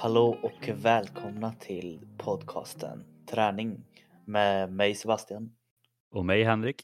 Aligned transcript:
Hallå 0.00 0.38
och 0.42 0.68
välkomna 0.68 1.52
till 1.52 2.00
podcasten 2.18 3.04
Träning 3.26 3.84
med 4.24 4.72
mig 4.72 4.94
Sebastian. 4.94 5.56
Och 6.10 6.24
mig 6.24 6.44
Henrik. 6.44 6.82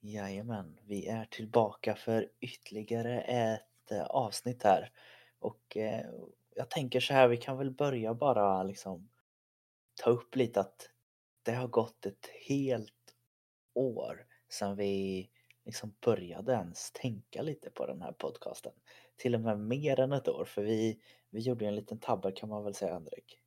Jajamän, 0.00 0.78
vi 0.84 1.06
är 1.06 1.24
tillbaka 1.24 1.94
för 1.94 2.28
ytterligare 2.40 3.20
ett 3.20 3.90
eh, 3.90 4.04
avsnitt 4.04 4.62
här. 4.62 4.90
Och 5.38 5.76
eh, 5.76 6.06
jag 6.56 6.70
tänker 6.70 7.00
så 7.00 7.14
här, 7.14 7.28
vi 7.28 7.36
kan 7.36 7.58
väl 7.58 7.70
börja 7.70 8.14
bara 8.14 8.62
liksom 8.62 9.08
ta 10.02 10.10
upp 10.10 10.36
lite 10.36 10.60
att 10.60 10.90
det 11.42 11.52
har 11.52 11.68
gått 11.68 12.06
ett 12.06 12.30
helt 12.48 13.14
år 13.74 14.26
sedan 14.48 14.76
vi 14.76 15.28
liksom 15.64 15.94
började 16.00 16.52
ens 16.52 16.90
tänka 16.92 17.42
lite 17.42 17.70
på 17.70 17.86
den 17.86 18.02
här 18.02 18.12
podcasten. 18.12 18.72
Till 19.16 19.34
och 19.34 19.40
med 19.40 19.58
mer 19.58 20.00
än 20.00 20.12
ett 20.12 20.28
år, 20.28 20.44
för 20.44 20.62
vi, 20.62 21.00
vi 21.30 21.40
gjorde 21.40 21.66
en 21.66 21.74
liten 21.74 21.98
tabbe 21.98 22.32
kan 22.32 22.48
man 22.48 22.64
väl 22.64 22.74
säga 22.74 22.92
Henrik. 22.92 23.40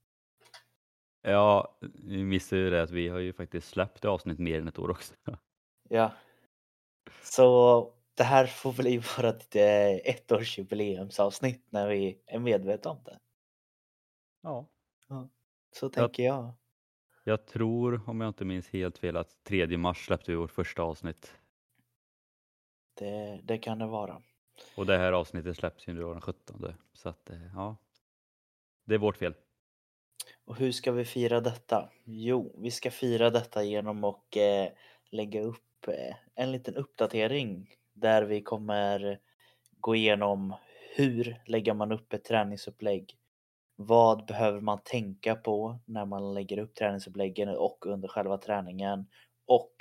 Ja, 1.21 1.77
vi 1.93 2.23
missade 2.23 2.61
ju 2.61 2.69
det 2.69 2.83
att 2.83 2.91
vi 2.91 3.07
har 3.07 3.19
ju 3.19 3.33
faktiskt 3.33 3.67
släppt 3.67 4.05
avsnitt 4.05 4.39
mer 4.39 4.61
än 4.61 4.67
ett 4.67 4.79
år 4.79 4.91
också. 4.91 5.13
Ja. 5.89 6.11
Så 7.23 7.93
det 8.13 8.23
här 8.23 8.45
får 8.45 8.73
bli 8.73 8.97
vårt 9.17 9.55
eh, 9.55 9.95
ettårsjubileumsavsnitt 9.95 11.65
när 11.69 11.87
vi 11.87 12.21
är 12.25 12.39
medvetna 12.39 12.91
om 12.91 13.03
det. 13.05 13.19
Ja. 14.41 14.67
Så 15.71 15.89
tänker 15.89 16.23
jag. 16.23 16.53
Jag 17.23 17.45
tror, 17.45 18.09
om 18.09 18.21
jag 18.21 18.27
inte 18.27 18.45
minns 18.45 18.69
helt 18.69 18.97
fel, 18.97 19.17
att 19.17 19.43
3 19.43 19.77
mars 19.77 20.05
släppte 20.05 20.31
vi 20.31 20.37
vårt 20.37 20.51
första 20.51 20.81
avsnitt. 20.81 21.35
Det, 22.93 23.39
det 23.43 23.57
kan 23.57 23.79
det 23.79 23.87
vara. 23.87 24.21
Och 24.75 24.85
det 24.85 24.97
här 24.97 25.11
avsnittet 25.11 25.57
släpps 25.57 25.87
ju 25.87 25.93
då 25.93 26.13
den 26.13 26.21
17. 26.21 26.73
Så 26.93 27.09
att, 27.09 27.29
eh, 27.29 27.37
ja. 27.53 27.77
Det 28.85 28.93
är 28.93 28.99
vårt 28.99 29.17
fel. 29.17 29.33
Och 30.45 30.55
hur 30.55 30.71
ska 30.71 30.91
vi 30.91 31.05
fira 31.05 31.41
detta? 31.41 31.89
Jo, 32.03 32.55
vi 32.57 32.71
ska 32.71 32.91
fira 32.91 33.29
detta 33.29 33.63
genom 33.63 34.03
att 34.03 34.35
eh, 34.35 34.67
lägga 35.11 35.41
upp 35.41 35.87
eh, 35.87 36.15
en 36.35 36.51
liten 36.51 36.75
uppdatering 36.75 37.75
där 37.93 38.23
vi 38.23 38.41
kommer 38.41 39.19
gå 39.79 39.95
igenom 39.95 40.55
hur 40.95 41.41
lägger 41.45 41.73
man 41.73 41.91
upp 41.91 42.13
ett 42.13 42.23
träningsupplägg? 42.23 43.17
Vad 43.75 44.25
behöver 44.25 44.61
man 44.61 44.79
tänka 44.83 45.35
på 45.35 45.79
när 45.85 46.05
man 46.05 46.33
lägger 46.33 46.59
upp 46.59 46.75
träningsuppläggen 46.75 47.49
och 47.49 47.85
under 47.85 48.07
själva 48.07 48.37
träningen? 48.37 49.07
Och 49.45 49.73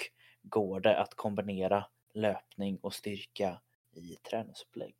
går 0.42 0.80
det 0.80 0.98
att 0.98 1.14
kombinera 1.14 1.86
löpning 2.14 2.78
och 2.82 2.94
styrka 2.94 3.60
i 3.98 4.16
träningsupplägg? 4.30 4.96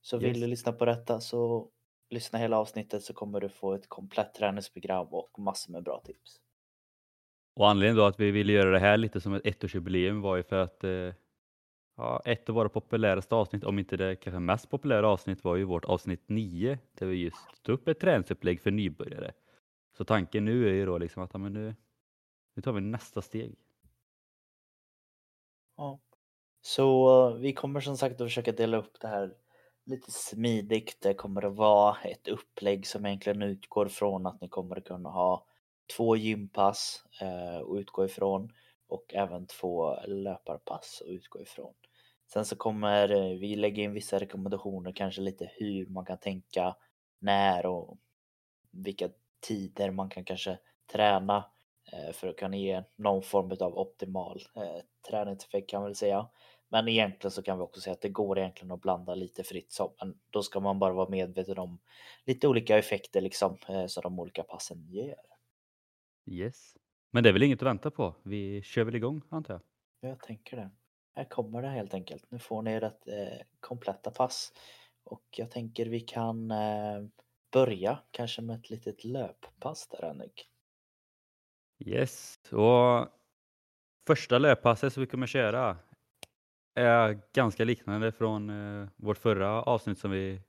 Så 0.00 0.18
vill 0.18 0.28
Yes. 0.28 0.40
du 0.40 0.46
lyssna 0.46 0.72
på 0.72 0.84
detta 0.84 1.20
så 1.20 1.70
lyssna 2.10 2.38
hela 2.38 2.58
avsnittet 2.58 3.02
så 3.02 3.14
kommer 3.14 3.40
du 3.40 3.48
få 3.48 3.74
ett 3.74 3.88
komplett 3.88 4.34
träningsprogram 4.34 5.06
och 5.10 5.38
massor 5.38 5.72
med 5.72 5.82
bra 5.84 6.00
tips. 6.04 6.40
Och 7.56 7.68
anledningen 7.68 7.96
då 7.96 8.04
att 8.04 8.20
vi 8.20 8.30
ville 8.30 8.52
göra 8.52 8.70
det 8.70 8.78
här 8.78 8.96
lite 8.96 9.20
som 9.20 9.34
ett 9.34 9.46
ettårsjubileum 9.46 10.20
var 10.20 10.36
ju 10.36 10.42
för 10.42 10.56
att 10.58 10.84
eh, 10.84 11.14
ja, 11.96 12.22
ett 12.24 12.48
av 12.48 12.54
våra 12.54 12.68
populäraste 12.68 13.34
avsnitt, 13.34 13.64
om 13.64 13.78
inte 13.78 13.96
det 13.96 14.16
kanske 14.16 14.40
mest 14.40 14.70
populära 14.70 15.08
avsnitt, 15.08 15.44
var 15.44 15.56
ju 15.56 15.64
vårt 15.64 15.84
avsnitt 15.84 16.22
9 16.28 16.78
där 16.92 17.06
vi 17.06 17.16
just 17.16 17.62
tog 17.62 17.74
upp 17.74 17.88
ett 17.88 18.00
träningsupplägg 18.00 18.60
för 18.60 18.70
nybörjare. 18.70 19.32
Så 19.96 20.04
tanken 20.04 20.44
nu 20.44 20.68
är 20.68 20.72
ju 20.72 20.86
då 20.86 20.98
liksom 20.98 21.22
att 21.22 21.30
ja, 21.32 21.38
men 21.38 21.52
nu, 21.52 21.74
nu 22.56 22.62
tar 22.62 22.72
vi 22.72 22.80
nästa 22.80 23.22
steg. 23.22 23.56
Ja. 25.76 26.00
Så 26.68 27.30
vi 27.30 27.52
kommer 27.52 27.80
som 27.80 27.96
sagt 27.96 28.20
att 28.20 28.26
försöka 28.26 28.52
dela 28.52 28.76
upp 28.76 29.00
det 29.00 29.08
här 29.08 29.34
lite 29.84 30.10
smidigt. 30.12 30.96
Det 31.00 31.14
kommer 31.14 31.44
att 31.44 31.56
vara 31.56 31.96
ett 32.04 32.28
upplägg 32.28 32.86
som 32.86 33.06
egentligen 33.06 33.42
utgår 33.42 33.88
från 33.88 34.26
att 34.26 34.40
ni 34.40 34.48
kommer 34.48 34.76
att 34.76 34.84
kunna 34.84 35.08
ha 35.08 35.46
två 35.96 36.16
gympass 36.16 37.04
eh, 37.20 37.56
att 37.56 37.78
utgå 37.78 38.04
ifrån 38.04 38.52
och 38.88 39.14
även 39.14 39.46
två 39.46 39.96
löparpass 40.06 41.02
att 41.04 41.08
utgå 41.08 41.42
ifrån. 41.42 41.74
Sen 42.32 42.44
så 42.44 42.56
kommer 42.56 43.10
eh, 43.10 43.38
vi 43.38 43.56
lägga 43.56 43.82
in 43.82 43.92
vissa 43.92 44.18
rekommendationer, 44.18 44.92
kanske 44.92 45.20
lite 45.20 45.50
hur 45.54 45.86
man 45.86 46.04
kan 46.04 46.18
tänka, 46.18 46.76
när 47.18 47.66
och 47.66 47.98
vilka 48.70 49.08
tider 49.40 49.90
man 49.90 50.08
kan 50.08 50.24
kanske 50.24 50.58
träna 50.92 51.44
eh, 51.92 52.12
för 52.12 52.28
att 52.28 52.36
kunna 52.36 52.56
ge 52.56 52.82
någon 52.96 53.22
form 53.22 53.56
av 53.60 53.78
optimal 53.78 54.42
eh, 54.56 54.82
träningseffekt 55.10 55.70
kan 55.70 55.80
man 55.80 55.88
väl 55.88 55.96
säga. 55.96 56.28
Men 56.68 56.88
egentligen 56.88 57.30
så 57.30 57.42
kan 57.42 57.58
vi 57.58 57.64
också 57.64 57.80
säga 57.80 57.94
att 57.94 58.00
det 58.00 58.08
går 58.08 58.38
egentligen 58.38 58.72
att 58.72 58.80
blanda 58.80 59.14
lite 59.14 59.44
fritt 59.44 59.72
som, 59.72 59.92
men 60.00 60.18
då 60.30 60.42
ska 60.42 60.60
man 60.60 60.78
bara 60.78 60.92
vara 60.92 61.08
medveten 61.08 61.58
om 61.58 61.78
lite 62.24 62.48
olika 62.48 62.78
effekter 62.78 63.20
liksom 63.20 63.56
eh, 63.68 63.86
som 63.86 64.02
de 64.02 64.18
olika 64.18 64.42
passen 64.42 64.86
ger. 64.88 65.16
Yes. 66.26 66.76
Men 67.10 67.22
det 67.22 67.28
är 67.28 67.32
väl 67.32 67.42
inget 67.42 67.62
att 67.62 67.66
vänta 67.66 67.90
på. 67.90 68.14
Vi 68.22 68.62
kör 68.62 68.84
väl 68.84 68.94
igång 68.94 69.22
antar 69.28 69.54
jag. 69.54 69.62
Jag 70.10 70.20
tänker 70.20 70.56
det. 70.56 70.70
Här 71.14 71.24
kommer 71.24 71.62
det 71.62 71.68
helt 71.68 71.94
enkelt. 71.94 72.24
Nu 72.28 72.38
får 72.38 72.62
ni 72.62 72.72
ert 72.72 73.08
eh, 73.08 73.46
kompletta 73.60 74.10
pass. 74.10 74.52
Och 75.04 75.24
jag 75.30 75.50
tänker 75.50 75.86
vi 75.86 76.00
kan 76.00 76.50
eh, 76.50 77.04
börja 77.52 77.98
kanske 78.10 78.42
med 78.42 78.56
ett 78.56 78.70
litet 78.70 79.04
löppass 79.04 79.88
där 79.88 80.02
Henrik. 80.02 80.48
Yes. 81.78 82.40
Och 82.52 83.08
första 84.06 84.38
löppasset 84.38 84.92
som 84.92 85.00
vi 85.00 85.06
kommer 85.06 85.26
köra 85.26 85.76
är 86.78 87.20
ganska 87.32 87.64
liknande 87.64 88.12
från 88.12 88.50
eh, 88.50 88.88
vårt 88.96 89.18
förra 89.18 89.62
avsnitt 89.62 89.98
som 89.98 90.10
vi 90.10 90.40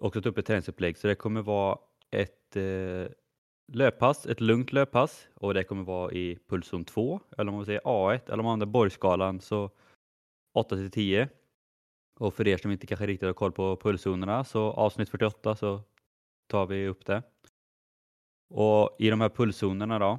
också 0.00 0.22
tog 0.22 0.30
upp 0.30 0.38
ett 0.38 0.46
träningsupplägg. 0.46 0.98
Så 0.98 1.06
det 1.06 1.14
kommer 1.14 1.42
vara 1.42 1.78
ett 2.10 2.56
eh, 2.56 3.12
löppass, 3.72 4.26
ett 4.26 4.40
lugnt 4.40 4.72
löppass 4.72 5.28
och 5.34 5.54
det 5.54 5.64
kommer 5.64 5.82
vara 5.82 6.12
i 6.12 6.38
pulszon 6.48 6.84
2 6.84 7.20
eller 7.38 7.48
om 7.48 7.56
man 7.56 7.66
säger 7.66 7.80
A1 7.80 8.20
eller 8.26 8.38
om 8.38 8.44
man 8.44 8.52
använder 8.52 8.72
Borgskalan 8.72 9.40
så 9.40 9.70
8 10.54 10.76
till 10.76 10.90
10. 10.90 11.28
Och 12.18 12.34
för 12.34 12.48
er 12.48 12.56
som 12.56 12.70
inte 12.70 12.86
kanske 12.86 13.06
riktigt 13.06 13.26
har 13.26 13.34
koll 13.34 13.52
på 13.52 13.76
pulszonerna 13.76 14.44
så 14.44 14.62
avsnitt 14.62 15.08
48 15.08 15.56
så 15.56 15.82
tar 16.46 16.66
vi 16.66 16.88
upp 16.88 17.06
det. 17.06 17.22
Och 18.48 18.96
i 18.98 19.10
de 19.10 19.20
här 19.20 19.28
pulszonerna 19.28 19.98
då 19.98 20.18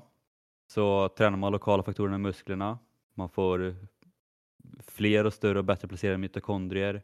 så 0.68 1.10
tränar 1.10 1.38
man 1.38 1.52
lokala 1.52 1.84
faktorer 1.84 2.16
i 2.16 2.18
musklerna. 2.18 2.80
Man 3.14 3.30
får 3.30 3.76
fler 4.80 5.26
och 5.26 5.34
större 5.34 5.60
och 5.60 5.66
bättre 5.66 5.88
placerade 5.88 6.18
mitokondrier. 6.18 7.02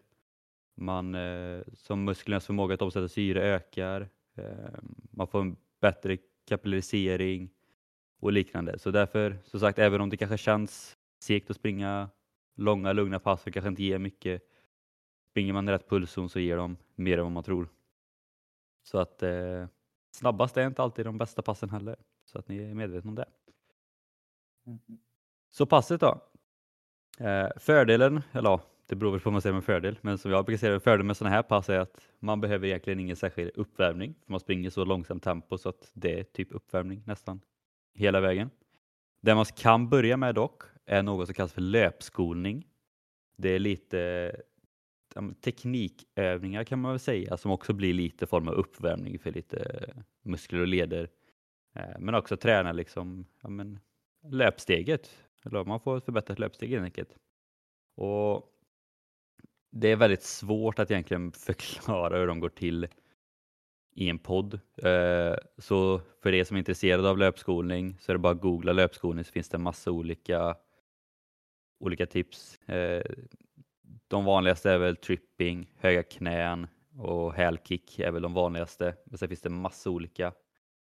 Man, 0.75 1.15
eh, 1.15 1.61
som 1.73 2.03
musklernas 2.03 2.45
förmåga 2.45 2.73
att 2.73 2.81
omsätta 2.81 3.07
syre 3.07 3.41
ökar. 3.41 4.09
Eh, 4.35 4.79
man 5.11 5.27
får 5.27 5.41
en 5.41 5.55
bättre 5.81 6.17
kapillarisering 6.47 7.49
och 8.19 8.31
liknande. 8.31 8.79
Så 8.79 8.91
därför, 8.91 9.37
som 9.45 9.59
sagt, 9.59 9.79
även 9.79 10.01
om 10.01 10.09
det 10.09 10.17
kanske 10.17 10.37
känns 10.37 10.97
segt 11.19 11.49
att 11.49 11.55
springa 11.55 12.09
långa 12.55 12.93
lugna 12.93 13.19
pass 13.19 13.47
och 13.47 13.53
kanske 13.53 13.69
inte 13.69 13.83
ger 13.83 13.99
mycket, 13.99 14.43
springer 15.29 15.53
man 15.53 15.69
i 15.69 15.71
rätt 15.71 15.89
pulszon 15.89 16.29
så 16.29 16.39
ger 16.39 16.57
de 16.57 16.77
mer 16.95 17.17
än 17.17 17.23
vad 17.23 17.31
man 17.31 17.43
tror. 17.43 17.69
Så 18.83 18.97
att 18.97 19.23
eh, 19.23 19.67
snabbast 20.11 20.57
är 20.57 20.67
inte 20.67 20.81
alltid 20.81 21.05
de 21.05 21.17
bästa 21.17 21.41
passen 21.41 21.69
heller. 21.69 21.95
Så 22.25 22.39
att 22.39 22.47
ni 22.47 22.57
är 22.57 22.73
medvetna 22.73 23.09
om 23.09 23.15
det. 23.15 23.25
Mhm. 24.63 24.99
Så 25.51 25.65
passet 25.65 26.01
då. 26.01 26.21
Eh, 27.19 27.47
fördelen, 27.57 28.21
eller 28.31 28.49
ja, 28.49 28.61
det 28.87 28.95
beror 28.95 29.11
väl 29.11 29.19
på 29.19 29.29
vad 29.29 29.33
man 29.33 29.41
säger 29.41 29.53
med 29.53 29.63
fördel, 29.63 29.99
men 30.01 30.17
som 30.17 30.31
jag 30.31 30.45
brukar 30.45 30.59
säga, 30.59 30.79
fördelen 30.79 31.07
med 31.07 31.17
sådana 31.17 31.35
här 31.35 31.43
pass 31.43 31.69
är 31.69 31.79
att 31.79 32.09
man 32.19 32.41
behöver 32.41 32.67
egentligen 32.67 32.99
ingen 32.99 33.15
särskild 33.15 33.51
uppvärmning. 33.55 34.15
För 34.25 34.31
man 34.31 34.39
springer 34.39 34.69
så 34.69 34.85
långsamt 34.85 35.23
tempo 35.23 35.57
så 35.57 35.69
att 35.69 35.91
det 35.93 36.19
är 36.19 36.23
typ 36.23 36.47
uppvärmning 36.51 37.03
nästan 37.05 37.41
hela 37.93 38.19
vägen. 38.19 38.49
Det 39.21 39.35
man 39.35 39.45
kan 39.45 39.89
börja 39.89 40.17
med 40.17 40.35
dock 40.35 40.63
är 40.85 41.03
något 41.03 41.27
som 41.27 41.33
kallas 41.33 41.53
för 41.53 41.61
löpskolning. 41.61 42.67
Det 43.37 43.49
är 43.49 43.59
lite 43.59 44.31
teknikövningar 45.41 46.63
kan 46.63 46.79
man 46.79 46.91
väl 46.91 46.99
säga 46.99 47.37
som 47.37 47.51
också 47.51 47.73
blir 47.73 47.93
lite 47.93 48.27
form 48.27 48.47
av 48.47 48.53
uppvärmning 48.53 49.19
för 49.19 49.31
lite 49.31 49.85
muskler 50.23 50.59
och 50.59 50.67
leder. 50.67 51.09
Eh, 51.75 51.99
men 51.99 52.15
också 52.15 52.37
träna 52.37 52.71
liksom, 52.71 53.25
ja, 53.41 53.49
men, 53.49 53.79
löpsteget. 54.23 55.22
Eller 55.45 55.63
man 55.63 55.79
får 55.79 55.97
ett 55.97 56.05
förbättrat 56.05 56.39
löpsteg 56.39 56.69
helt 56.69 56.83
enkelt. 56.83 57.17
Och 57.95 58.49
det 59.71 59.87
är 59.91 59.95
väldigt 59.95 60.23
svårt 60.23 60.79
att 60.79 60.91
egentligen 60.91 61.31
förklara 61.47 62.17
hur 62.17 62.27
de 62.27 62.39
går 62.39 62.49
till 62.49 62.87
i 63.95 64.09
en 64.09 64.19
podd. 64.19 64.53
Eh, 64.77 65.35
så 65.57 66.01
för 66.23 66.33
er 66.33 66.43
som 66.43 66.55
är 66.55 66.59
intresserade 66.59 67.09
av 67.09 67.17
löpskolning 67.17 67.97
så 67.99 68.11
är 68.11 68.13
det 68.13 68.19
bara 68.19 68.33
att 68.33 68.41
googla 68.41 68.73
löpskolning 68.73 69.25
så 69.25 69.31
finns 69.31 69.49
det 69.49 69.57
massa 69.57 69.91
olika, 69.91 70.55
olika 71.79 72.05
tips. 72.05 72.59
Eh, 72.59 73.03
de 74.07 74.25
vanligaste 74.25 74.71
är 74.71 74.77
väl 74.77 74.95
tripping, 74.95 75.73
höga 75.77 76.03
knän 76.03 76.67
och 76.97 77.33
hälkick 77.33 77.99
är 77.99 78.11
väl 78.11 78.21
de 78.21 78.33
vanligaste. 78.33 78.95
Men 79.05 79.17
sen 79.17 79.27
finns 79.27 79.41
det 79.41 79.49
massa 79.49 79.89
olika. 79.89 80.33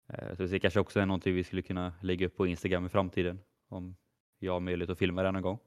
Eh, 0.08 0.34
så 0.36 0.42
det 0.42 0.58
kanske 0.58 0.80
också 0.80 1.00
är 1.00 1.06
någonting 1.06 1.34
vi 1.34 1.44
skulle 1.44 1.62
kunna 1.62 1.94
lägga 2.02 2.26
upp 2.26 2.36
på 2.36 2.46
Instagram 2.46 2.86
i 2.86 2.88
framtiden 2.88 3.40
om 3.68 3.96
jag 4.38 4.52
har 4.52 4.60
möjlighet 4.60 4.90
att 4.90 4.98
filma 4.98 5.22
det 5.22 5.32
någon 5.32 5.42
gång. 5.42 5.58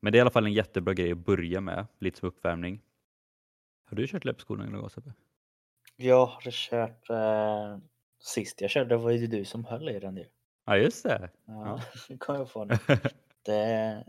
Men 0.00 0.12
det 0.12 0.16
är 0.16 0.20
i 0.20 0.22
alla 0.22 0.30
fall 0.30 0.46
en 0.46 0.52
jättebra 0.52 0.94
grej 0.94 1.12
att 1.12 1.18
börja 1.18 1.60
med, 1.60 1.86
lite 1.98 2.18
som 2.18 2.28
uppvärmning. 2.28 2.82
Har 3.84 3.96
du 3.96 4.06
kört 4.06 4.24
löpskolning 4.24 4.70
någon 4.70 4.80
gång 4.80 4.90
Sebbe? 4.90 5.12
Jag 5.96 6.26
har 6.26 6.50
kört... 6.50 7.10
Eh, 7.10 7.78
sist 8.20 8.60
jag 8.60 8.70
körde 8.70 8.96
var 8.96 9.10
ju 9.10 9.26
du 9.26 9.44
som 9.44 9.64
höll 9.64 9.88
i 9.88 10.00
den 10.00 10.16
ju. 10.16 10.26
Ja, 10.64 10.76
just 10.76 11.02
det. 11.04 11.30
Ja, 11.44 11.80
det 12.08 12.18
kom 12.18 12.34
jag 12.34 12.52
på 12.52 12.64
nu. 12.64 12.74
Det, 13.42 14.04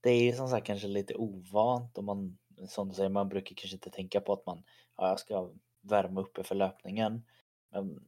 det 0.00 0.10
är 0.10 0.22
ju 0.22 0.32
som 0.32 0.48
sagt 0.48 0.66
kanske 0.66 0.88
lite 0.88 1.14
ovant 1.14 1.98
och 1.98 2.04
man, 2.04 2.38
som 2.68 2.88
du 2.88 2.94
säger, 2.94 3.08
man 3.08 3.28
brukar 3.28 3.54
kanske 3.54 3.76
inte 3.76 3.90
tänka 3.90 4.20
på 4.20 4.32
att 4.32 4.46
man, 4.46 4.62
ja, 4.96 5.08
jag 5.08 5.20
ska 5.20 5.50
värma 5.82 6.20
uppe 6.20 6.42
för 6.42 6.54
löpningen. 6.54 7.22
Men 7.70 8.00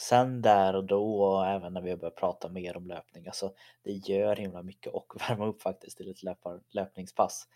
sen 0.00 0.42
där 0.42 0.76
och 0.76 0.84
då 0.84 1.20
och 1.22 1.46
även 1.46 1.72
när 1.72 1.80
vi 1.80 1.90
har 1.90 1.96
börjat 1.96 2.16
prata 2.16 2.48
mer 2.48 2.76
om 2.76 2.86
löpning, 2.86 3.26
alltså 3.26 3.54
det 3.82 3.92
gör 3.92 4.36
himla 4.36 4.62
mycket 4.62 4.92
och 4.92 5.12
värma 5.28 5.46
upp 5.46 5.62
faktiskt 5.62 5.96
till 5.96 6.10
ett 6.10 6.22
löpar, 6.22 6.60
löpningspass. 6.68 7.48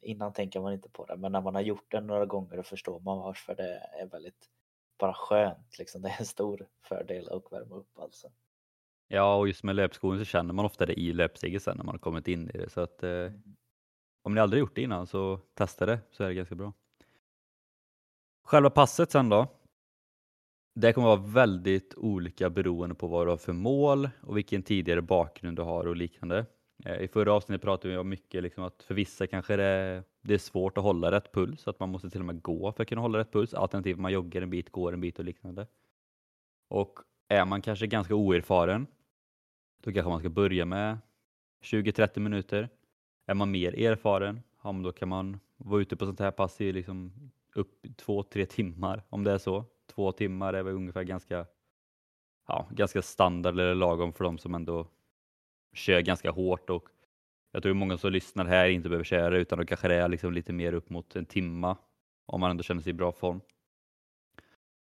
Innan 0.00 0.32
tänker 0.32 0.60
man 0.60 0.72
inte 0.72 0.88
på 0.88 1.06
det, 1.06 1.16
men 1.16 1.32
när 1.32 1.40
man 1.40 1.54
har 1.54 1.62
gjort 1.62 1.90
det 1.90 2.00
några 2.00 2.26
gånger 2.26 2.56
då 2.56 2.62
förstår 2.62 3.00
man 3.00 3.18
varför 3.18 3.54
det 3.54 3.78
är 4.00 4.06
väldigt 4.06 4.48
bara 4.98 5.14
skönt 5.14 5.78
liksom. 5.78 6.02
Det 6.02 6.08
är 6.08 6.16
en 6.18 6.26
stor 6.26 6.68
fördel 6.88 7.28
att 7.28 7.52
värma 7.52 7.74
upp 7.74 7.98
alltså. 7.98 8.28
Ja, 9.08 9.36
och 9.36 9.48
just 9.48 9.64
med 9.64 9.76
löpskon 9.76 10.18
så 10.18 10.24
känner 10.24 10.54
man 10.54 10.64
ofta 10.64 10.86
det 10.86 11.00
i 11.00 11.12
löpsteget 11.12 11.62
sen 11.62 11.76
när 11.76 11.84
man 11.84 11.94
har 11.94 11.98
kommit 12.00 12.28
in 12.28 12.48
i 12.48 12.52
det. 12.58 12.70
Så 12.70 12.80
att, 12.80 13.02
eh, 13.02 13.10
Mm. 13.10 13.42
om 14.22 14.34
ni 14.34 14.40
aldrig 14.40 14.60
gjort 14.60 14.74
det 14.74 14.82
innan 14.82 15.06
så 15.06 15.36
testa 15.54 15.86
det 15.86 15.98
så 16.10 16.24
är 16.24 16.28
det 16.28 16.34
ganska 16.34 16.54
bra. 16.54 16.72
Själva 18.44 18.70
passet 18.70 19.10
sen 19.10 19.28
då. 19.28 19.46
Det 20.76 20.92
kommer 20.92 21.08
vara 21.08 21.20
väldigt 21.20 21.94
olika 21.96 22.50
beroende 22.50 22.94
på 22.94 23.06
vad 23.06 23.26
du 23.26 23.30
har 23.30 23.36
för 23.36 23.52
mål 23.52 24.08
och 24.20 24.36
vilken 24.36 24.62
tidigare 24.62 25.02
bakgrund 25.02 25.56
du 25.56 25.62
har 25.62 25.86
och 25.86 25.96
liknande. 25.96 26.46
Eh, 26.84 27.00
I 27.00 27.08
förra 27.08 27.32
avsnittet 27.32 27.62
pratade 27.62 27.94
vi 27.94 27.98
om 27.98 28.08
mycket 28.08 28.42
liksom 28.42 28.64
att 28.64 28.82
för 28.82 28.94
vissa 28.94 29.26
kanske 29.26 29.56
det, 29.56 30.02
det 30.22 30.34
är 30.34 30.38
svårt 30.38 30.78
att 30.78 30.84
hålla 30.84 31.10
rätt 31.10 31.32
puls, 31.32 31.68
att 31.68 31.80
man 31.80 31.88
måste 31.88 32.10
till 32.10 32.20
och 32.20 32.26
med 32.26 32.42
gå 32.42 32.72
för 32.72 32.82
att 32.82 32.88
kunna 32.88 33.00
hålla 33.00 33.18
rätt 33.18 33.32
puls. 33.32 33.54
Alternativt 33.54 33.98
man 33.98 34.12
joggar 34.12 34.42
en 34.42 34.50
bit, 34.50 34.70
går 34.70 34.92
en 34.92 35.00
bit 35.00 35.18
och 35.18 35.24
liknande. 35.24 35.66
Och 36.68 36.98
är 37.28 37.44
man 37.44 37.62
kanske 37.62 37.86
ganska 37.86 38.14
oerfaren, 38.14 38.86
då 39.82 39.92
kanske 39.92 40.10
man 40.10 40.20
ska 40.20 40.28
börja 40.28 40.64
med 40.64 40.98
20-30 41.62 42.18
minuter. 42.18 42.68
Är 43.26 43.34
man 43.34 43.50
mer 43.50 43.80
erfaren, 43.80 44.40
ja, 44.62 44.72
då 44.72 44.92
kan 44.92 45.08
man 45.08 45.40
vara 45.56 45.80
ute 45.80 45.96
på 45.96 46.06
sånt 46.06 46.20
här 46.20 46.30
pass 46.30 46.60
i 46.60 46.72
liksom 46.72 47.12
upp 47.54 47.86
2-3 47.86 48.44
timmar 48.44 49.02
om 49.08 49.24
det 49.24 49.32
är 49.32 49.38
så. 49.38 49.64
Två 49.94 50.12
timmar 50.12 50.54
är 50.54 50.62
väl 50.62 50.74
ungefär 50.74 51.02
ganska, 51.02 51.46
ja, 52.48 52.68
ganska 52.70 53.02
standard 53.02 53.54
eller 53.54 53.74
lagom 53.74 54.12
för 54.12 54.24
de 54.24 54.38
som 54.38 54.54
ändå 54.54 54.86
kör 55.72 56.00
ganska 56.00 56.30
hårt 56.30 56.70
och 56.70 56.88
jag 57.52 57.62
tror 57.62 57.74
många 57.74 57.98
som 57.98 58.12
lyssnar 58.12 58.44
här 58.44 58.68
inte 58.68 58.88
behöver 58.88 59.04
köra 59.04 59.38
utan 59.38 59.58
då 59.58 59.64
kanske 59.64 59.88
det 59.88 59.94
är 59.94 60.08
liksom 60.08 60.32
lite 60.32 60.52
mer 60.52 60.72
upp 60.72 60.90
mot 60.90 61.16
en 61.16 61.26
timma 61.26 61.76
om 62.26 62.40
man 62.40 62.50
ändå 62.50 62.62
känner 62.62 62.82
sig 62.82 62.90
i 62.90 62.94
bra 62.94 63.12
form. 63.12 63.40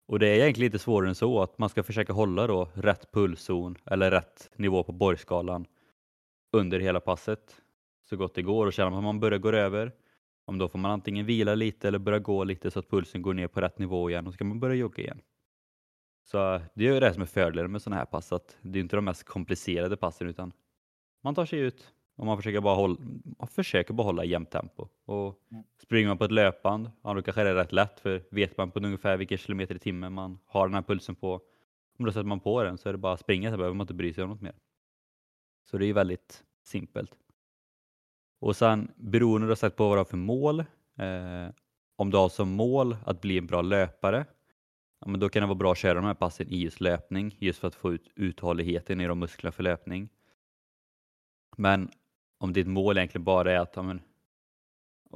Och 0.08 0.20
det 0.20 0.28
är 0.28 0.36
egentligen 0.36 0.72
lite 0.72 0.80
svårare 0.80 1.10
än 1.10 1.16
så 1.16 1.42
att 1.42 1.58
man 1.58 1.70
ska 1.70 1.84
försöka 1.84 2.14
hålla 2.14 2.48
då 2.48 2.70
rätt 2.74 3.12
pulszon 3.12 3.76
eller 3.86 4.12
rätt 4.12 4.50
nivå 4.56 4.84
på 4.84 4.92
borgskalan 4.92 5.66
under 6.52 6.80
hela 6.80 7.00
passet 7.00 7.62
så 8.10 8.18
gott 8.18 8.34
det 8.36 8.42
går 8.42 8.66
och 8.66 8.74
känner 8.74 8.90
man 8.90 8.98
att 8.98 9.04
man 9.04 9.20
börjar 9.20 9.40
gå 9.40 9.52
över 9.52 9.92
om 10.50 10.58
då 10.58 10.70
får 10.70 10.80
man 10.80 10.92
antingen 10.92 11.26
vila 11.26 11.56
lite 11.56 11.88
eller 11.88 12.00
börja 12.00 12.20
gå 12.20 12.44
lite 12.44 12.72
så 12.72 12.80
att 12.80 12.90
pulsen 12.90 13.22
går 13.22 13.34
ner 13.34 13.48
på 13.48 13.62
rätt 13.62 13.80
nivå 13.80 14.10
igen 14.10 14.28
och 14.28 14.34
så 14.34 14.38
kan 14.38 14.48
man 14.48 14.60
börja 14.60 14.76
jogga 14.76 15.04
igen. 15.04 15.22
Så 16.24 16.62
det 16.74 16.88
är 16.88 16.94
ju 16.94 17.00
det 17.00 17.14
som 17.14 17.22
är 17.22 17.26
fördelen 17.26 17.72
med 17.72 17.82
sådana 17.82 17.98
här 17.98 18.06
pass 18.06 18.32
att 18.34 18.58
det 18.62 18.80
är 18.80 18.82
inte 18.82 18.96
de 18.96 19.06
mest 19.06 19.24
komplicerade 19.24 19.98
passen 19.98 20.28
utan 20.28 20.52
man 21.24 21.36
tar 21.36 21.46
sig 21.46 21.60
ut 21.60 21.94
och 22.16 22.26
man 22.26 22.38
försöker 22.38 22.62
bara 22.62 22.76
hålla, 22.76 22.98
man 23.40 23.48
försöker 23.48 23.94
bara 23.94 24.04
hålla 24.04 24.26
jämnt 24.26 24.52
tempo. 24.52 24.88
Och 25.06 25.40
Mm. 25.52 25.64
springer 25.82 26.08
man 26.08 26.18
på 26.18 26.26
ett 26.26 26.32
löpband, 26.32 26.92
ja 27.04 27.14
då 27.14 27.22
kanske 27.22 27.44
det 27.44 27.50
är 27.50 27.56
rätt 27.56 27.72
lätt 27.72 28.00
för 28.00 28.24
vet 28.32 28.58
man 28.58 28.72
på 28.72 28.80
ungefär 28.80 29.18
vilken 29.18 29.38
kilometer 29.38 29.76
i 29.76 29.80
timmen 29.80 30.14
man 30.14 30.40
har 30.46 30.68
den 30.68 30.74
här 30.76 30.82
pulsen 30.82 31.16
på, 31.16 31.34
om 32.00 32.06
då 32.06 32.12
sätter 32.12 32.24
man 32.24 32.40
på 32.40 32.64
den 32.64 32.78
så 32.78 32.90
är 32.90 32.94
det 32.94 32.98
bara 33.00 33.14
att 33.14 33.20
springa 33.20 33.52
så 33.52 33.58
behöver 33.58 33.76
man 33.76 33.84
inte 33.84 33.94
bry 33.94 34.14
sig 34.14 34.24
om 34.24 34.30
något 34.30 34.42
mer. 34.42 34.56
Så 35.72 35.78
det 35.78 35.86
är 35.86 35.94
väldigt 35.94 36.44
simpelt. 36.64 37.12
Och 38.40 38.56
sen 38.56 38.92
beroende 38.96 39.48
då 39.48 39.56
sagt 39.56 39.76
på 39.76 39.88
vad 39.88 39.98
du 39.98 40.00
har 40.00 40.06
för 40.06 40.18
mål, 40.18 40.60
eh, 40.60 41.50
om 41.96 42.12
du 42.12 42.18
har 42.18 42.30
som 42.30 42.50
mål 42.50 42.98
att 43.06 43.22
bli 43.22 43.38
en 43.38 43.48
bra 43.48 43.62
löpare, 43.62 44.26
ja, 45.00 45.08
men 45.08 45.20
då 45.20 45.30
kan 45.30 45.42
det 45.42 45.48
vara 45.48 45.56
bra 45.56 45.72
att 45.72 45.78
köra 45.78 45.94
de 45.94 46.06
här 46.06 46.14
passen 46.14 46.48
i 46.48 46.58
just 46.58 46.82
löpning, 46.82 47.36
just 47.40 47.60
för 47.60 47.68
att 47.68 47.76
få 47.76 47.94
ut 47.94 48.10
uthålligheten 48.16 49.02
i 49.02 49.08
de 49.08 49.20
musklerna 49.20 49.52
för 49.52 49.64
löpning. 49.64 50.10
Men 51.58 51.90
om 52.38 52.54
ditt 52.54 52.68
mål 52.68 52.98
egentligen 52.98 53.24
bara 53.24 53.52
är 53.52 53.60
att 53.60 53.76
ja, 53.76 53.82
men, 53.82 54.02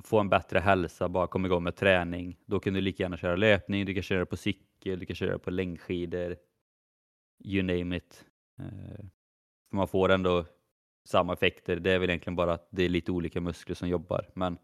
få 0.04 0.20
en 0.20 0.30
bättre 0.30 0.60
hälsa, 0.60 1.10
bara 1.10 1.28
komma 1.28 1.48
igång 1.48 1.64
med 1.64 1.76
träning, 1.76 2.38
då 2.46 2.60
kan 2.60 2.74
du 2.74 2.82
lika 2.82 3.04
gärna 3.04 3.18
köra 3.18 3.36
löpning, 3.36 3.86
du 3.86 3.94
kan 3.94 4.04
köra 4.04 4.26
på 4.26 4.38
cykel, 4.38 5.00
du 5.00 5.06
kan 5.06 5.16
köra 5.16 5.40
på 5.40 5.52
längdskidor, 5.52 6.36
you 7.44 7.64
name 7.64 7.98
it. 7.98 8.26
Eh, 8.60 9.06
för 9.70 9.76
man 9.76 9.88
får 9.88 10.10
ändå 10.10 10.46
samma 11.04 11.34
effekter. 11.34 11.76
Det 11.76 11.92
är 11.92 12.00
väl 12.00 12.10
egentligen 12.10 12.36
bara 12.36 12.54
att 12.54 12.68
det 12.70 12.84
är 12.84 12.90
lite 12.90 13.12
olika 13.12 13.42
muskler 13.42 13.76
som 13.76 13.90
jobbar. 13.90 14.30
Men 14.34 14.58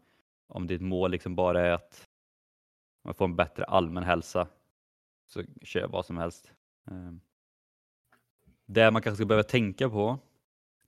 om 0.46 0.66
ditt 0.66 0.82
mål 0.82 1.10
liksom 1.10 1.36
bara 1.36 1.60
är 1.60 1.70
att 1.70 2.08
man 3.04 3.14
får 3.14 3.24
en 3.24 3.36
bättre 3.36 3.64
allmän 3.64 4.04
hälsa 4.04 4.48
så 5.26 5.42
kör 5.62 5.88
vad 5.88 6.06
som 6.06 6.18
helst. 6.18 6.52
Ehm, 6.90 7.20
det 8.66 8.90
man 8.90 9.02
kanske 9.02 9.16
ska 9.16 9.26
behöva 9.26 9.48
tänka 9.48 9.90
på 9.90 10.18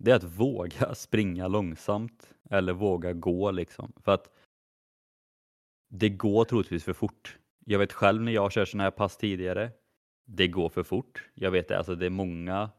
det 0.02 0.10
är 0.10 0.16
att 0.16 0.25
våga 0.25 0.94
springa 0.94 1.49
långsamt 1.49 2.34
eller 2.50 2.72
våga 2.72 3.12
gå 3.12 3.50
liksom. 3.50 3.93
För 3.96 4.12
att 4.12 4.31
det 5.88 6.08
går 6.08 6.44
troligtvis 6.44 6.84
för 6.84 6.93
fort. 6.93 7.38
Jag 7.64 7.78
vet 7.78 7.93
själv 7.93 8.22
när 8.22 8.32
jag 8.32 8.52
kör 8.52 8.64
sådana 8.64 8.84
här 8.84 8.90
pass 8.90 9.16
tidigare, 9.16 9.70
det 10.25 10.49
går 10.49 10.69
för 10.69 10.82
fort. 10.82 11.31
Jag 11.34 11.50
vet 11.50 11.69
det, 11.69 11.78
alltså 11.78 11.94
det 11.94 12.06
är 12.06 12.10
många 12.10 12.70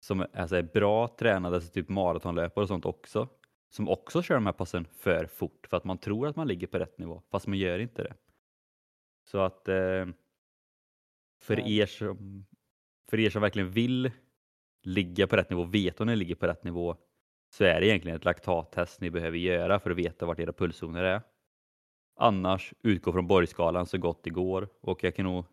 som 0.00 0.26
alltså 0.34 0.56
är 0.56 0.62
bra 0.62 1.08
tränade, 1.08 1.54
alltså 1.56 1.72
typ 1.72 1.88
maratonlöpare 1.88 2.62
och 2.62 2.68
sånt 2.68 2.84
också, 2.84 3.28
som 3.70 3.88
också 3.88 4.22
kör 4.22 4.34
de 4.34 4.46
här 4.46 4.52
passen 4.52 4.84
för 4.84 5.26
fort 5.26 5.66
för 5.70 5.76
att 5.76 5.84
man 5.84 5.98
tror 5.98 6.28
att 6.28 6.36
man 6.36 6.48
ligger 6.48 6.66
på 6.66 6.78
rätt 6.78 6.98
nivå, 6.98 7.22
fast 7.30 7.46
man 7.46 7.58
gör 7.58 7.78
inte 7.78 8.02
det. 8.02 8.14
Så 9.24 9.38
att 9.38 9.68
eh, 9.68 10.06
för, 11.40 11.60
er 11.60 11.86
som, 11.86 12.46
för 13.10 13.20
er 13.20 13.30
som 13.30 13.42
verkligen 13.42 13.70
vill 13.70 14.10
ligga 14.82 15.26
på 15.26 15.36
rätt 15.36 15.50
nivå, 15.50 15.64
veta 15.64 16.02
om 16.02 16.06
ni 16.06 16.16
ligger 16.16 16.34
på 16.34 16.46
rätt 16.46 16.64
nivå, 16.64 16.96
så 17.50 17.64
är 17.64 17.80
det 17.80 17.86
egentligen 17.86 18.16
ett 18.16 18.24
laktattest 18.24 19.00
ni 19.00 19.10
behöver 19.10 19.38
göra 19.38 19.80
för 19.80 19.90
att 19.90 19.96
veta 19.96 20.26
vart 20.26 20.38
era 20.38 20.52
pulszoner 20.52 21.02
är. 21.02 21.22
Annars 22.20 22.72
utgå 22.82 23.12
från 23.12 23.26
borgskalan 23.26 23.86
så 23.86 23.98
gott 23.98 24.24
det 24.24 24.30
går 24.30 24.68
och 24.80 25.04
jag 25.04 25.14
kan 25.14 25.24
nog 25.24 25.44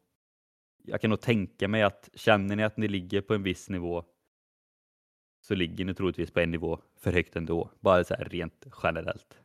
jag 0.87 1.01
kan 1.01 1.09
nog 1.09 1.21
tänka 1.21 1.67
mig 1.67 1.83
att 1.83 2.09
känner 2.13 2.55
ni 2.55 2.63
att 2.63 2.77
ni 2.77 2.87
ligger 2.87 3.21
på 3.21 3.33
en 3.33 3.43
viss 3.43 3.69
nivå 3.69 4.03
så 5.47 5.55
ligger 5.55 5.85
ni 5.85 5.93
troligtvis 5.93 6.31
på 6.31 6.39
en 6.39 6.51
nivå 6.51 6.79
för 6.97 7.11
högt 7.11 7.35
ändå, 7.35 7.71
bara 7.79 8.03
så 8.03 8.13
här 8.13 8.25
rent 8.25 8.65
generellt. 8.83 9.37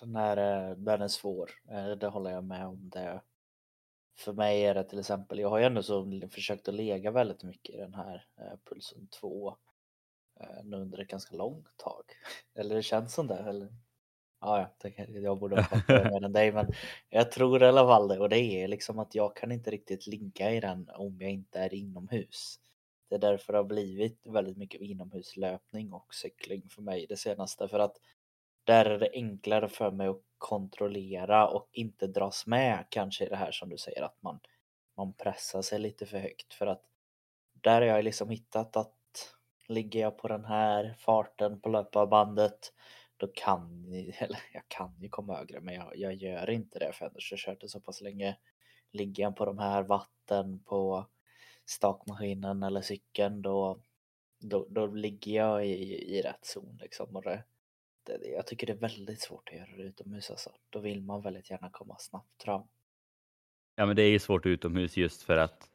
Den 0.00 0.16
är, 0.16 0.36
eh, 0.70 0.76
den 0.76 1.02
är 1.02 1.08
svår, 1.08 1.50
eh, 1.70 1.90
det 1.90 2.06
håller 2.06 2.30
jag 2.30 2.44
med 2.44 2.66
om. 2.66 2.90
Det. 2.90 3.20
För 4.18 4.32
mig 4.32 4.64
är 4.64 4.74
det 4.74 4.84
till 4.84 4.98
exempel, 4.98 5.38
jag 5.38 5.50
har 5.50 5.58
ju 5.58 5.64
ändå 5.64 5.82
så 5.82 6.28
försökt 6.30 6.68
att 6.68 6.74
lega 6.74 7.10
väldigt 7.10 7.42
mycket 7.42 7.74
i 7.74 7.78
den 7.78 7.94
här 7.94 8.26
eh, 8.36 8.58
pulsen 8.64 9.06
2 9.06 9.56
nu 10.64 10.76
under 10.76 10.98
ett 10.98 11.08
ganska 11.08 11.36
långt 11.36 11.76
tag. 11.76 12.04
Eller 12.54 12.74
det 12.74 12.82
känns 12.82 13.14
som 13.14 13.26
det. 13.26 13.38
Eller? 13.38 13.68
Ja, 14.40 14.70
jag 15.08 15.38
borde 15.38 15.56
ha 15.56 15.62
fattat 15.62 16.12
mer 16.12 16.24
än 16.24 16.32
dig 16.32 16.52
men 16.52 16.72
jag 17.10 17.32
tror 17.32 17.62
i 17.62 17.66
alla 17.66 17.86
fall 17.86 18.08
det 18.08 18.18
och 18.18 18.28
det 18.28 18.38
är 18.38 18.68
liksom 18.68 18.98
att 18.98 19.14
jag 19.14 19.36
kan 19.36 19.52
inte 19.52 19.70
riktigt 19.70 20.06
ligga 20.06 20.50
i 20.50 20.60
den 20.60 20.90
om 20.94 21.16
jag 21.20 21.30
inte 21.30 21.58
är 21.58 21.74
inomhus. 21.74 22.60
Det 23.08 23.14
är 23.14 23.18
därför 23.18 23.52
det 23.52 23.58
har 23.58 23.64
blivit 23.64 24.26
väldigt 24.26 24.56
mycket 24.56 24.80
inomhuslöpning 24.80 25.92
och 25.92 26.14
cykling 26.14 26.68
för 26.70 26.82
mig 26.82 27.06
det 27.08 27.16
senaste 27.16 27.68
för 27.68 27.78
att 27.78 27.96
där 28.64 28.84
är 28.84 28.98
det 28.98 29.10
enklare 29.12 29.68
för 29.68 29.90
mig 29.90 30.08
att 30.08 30.22
kontrollera 30.38 31.48
och 31.48 31.68
inte 31.72 32.06
dras 32.06 32.46
med 32.46 32.86
kanske 32.88 33.26
i 33.26 33.28
det 33.28 33.36
här 33.36 33.52
som 33.52 33.68
du 33.68 33.78
säger 33.78 34.02
att 34.02 34.22
man, 34.22 34.40
man 34.96 35.12
pressar 35.12 35.62
sig 35.62 35.78
lite 35.78 36.06
för 36.06 36.18
högt 36.18 36.54
för 36.54 36.66
att 36.66 36.82
där 37.52 37.80
har 37.80 37.88
jag 37.88 38.04
liksom 38.04 38.30
hittat 38.30 38.76
att 38.76 38.94
ligger 39.68 40.00
jag 40.00 40.18
på 40.18 40.28
den 40.28 40.44
här 40.44 40.94
farten 40.98 41.60
på 41.60 41.68
löparbandet 41.68 42.72
då 43.16 43.26
kan 43.26 43.82
ni, 43.82 44.16
eller 44.18 44.38
jag 44.52 44.62
kan 44.68 44.94
ju 45.00 45.08
komma 45.08 45.36
högre 45.36 45.60
men 45.60 45.74
jag, 45.74 45.96
jag 45.96 46.14
gör 46.14 46.50
inte 46.50 46.78
det 46.78 46.92
för 46.92 47.06
annars 47.06 47.30
har 47.30 47.36
jag 47.36 47.40
kört 47.40 47.60
det 47.60 47.68
så 47.68 47.80
pass 47.80 48.00
länge. 48.00 48.36
Ligger 48.92 49.22
jag 49.22 49.36
på 49.36 49.44
de 49.44 49.58
här 49.58 49.82
vatten 49.82 50.58
på 50.64 51.06
stakmaskinen 51.64 52.62
eller 52.62 52.80
cykeln 52.80 53.42
då, 53.42 53.80
då, 54.40 54.66
då 54.70 54.86
ligger 54.86 55.32
jag 55.32 55.66
i, 55.66 56.16
i 56.16 56.22
rätt 56.22 56.44
zon 56.44 56.78
liksom. 56.80 57.16
Och 57.16 57.22
det, 57.22 57.44
det, 58.02 58.28
jag 58.28 58.46
tycker 58.46 58.66
det 58.66 58.72
är 58.72 58.76
väldigt 58.76 59.20
svårt 59.20 59.48
att 59.48 59.56
göra 59.56 59.76
det 59.76 59.82
utomhus 59.82 60.30
alltså. 60.30 60.50
Då 60.70 60.78
vill 60.78 61.02
man 61.02 61.22
väldigt 61.22 61.50
gärna 61.50 61.70
komma 61.70 61.96
snabbt 61.98 62.42
fram. 62.42 62.62
Ja, 63.76 63.86
men 63.86 63.96
det 63.96 64.02
är 64.02 64.10
ju 64.10 64.18
svårt 64.18 64.46
utomhus 64.46 64.96
just 64.96 65.22
för 65.22 65.36
att 65.36 65.68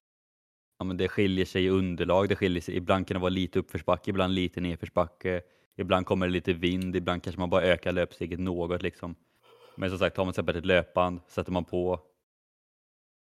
ja, 0.77 0.86
men 0.86 0.98
det 0.98 1.08
skiljer 1.08 1.46
sig 1.46 1.65
i 1.65 1.69
underlag. 1.69 2.29
Det 2.29 2.36
skiljer 2.36 2.62
sig. 2.62 2.75
Ibland 2.75 3.08
kan 3.08 3.15
det 3.15 3.22
vara 3.22 3.29
lite 3.29 3.60
uppförsbacke, 3.60 4.10
ibland 4.10 4.34
lite 4.34 4.62
nedförsbacke. 4.62 5.41
Ibland 5.75 6.05
kommer 6.05 6.27
det 6.27 6.34
lite 6.34 6.53
vind, 6.53 6.96
ibland 6.96 7.24
kanske 7.24 7.39
man 7.39 7.50
bara 7.50 7.63
ökar 7.63 7.91
löpsteget 7.91 8.39
något 8.39 8.81
liksom. 8.81 9.15
Men 9.75 9.89
som 9.89 10.00
sagt, 10.00 10.17
har 10.17 10.25
man 10.25 10.34
till 10.34 10.39
exempel 10.39 10.55
ett 10.55 10.65
löpband, 10.65 11.19
sätter 11.27 11.51
man 11.51 11.65
på 11.65 12.01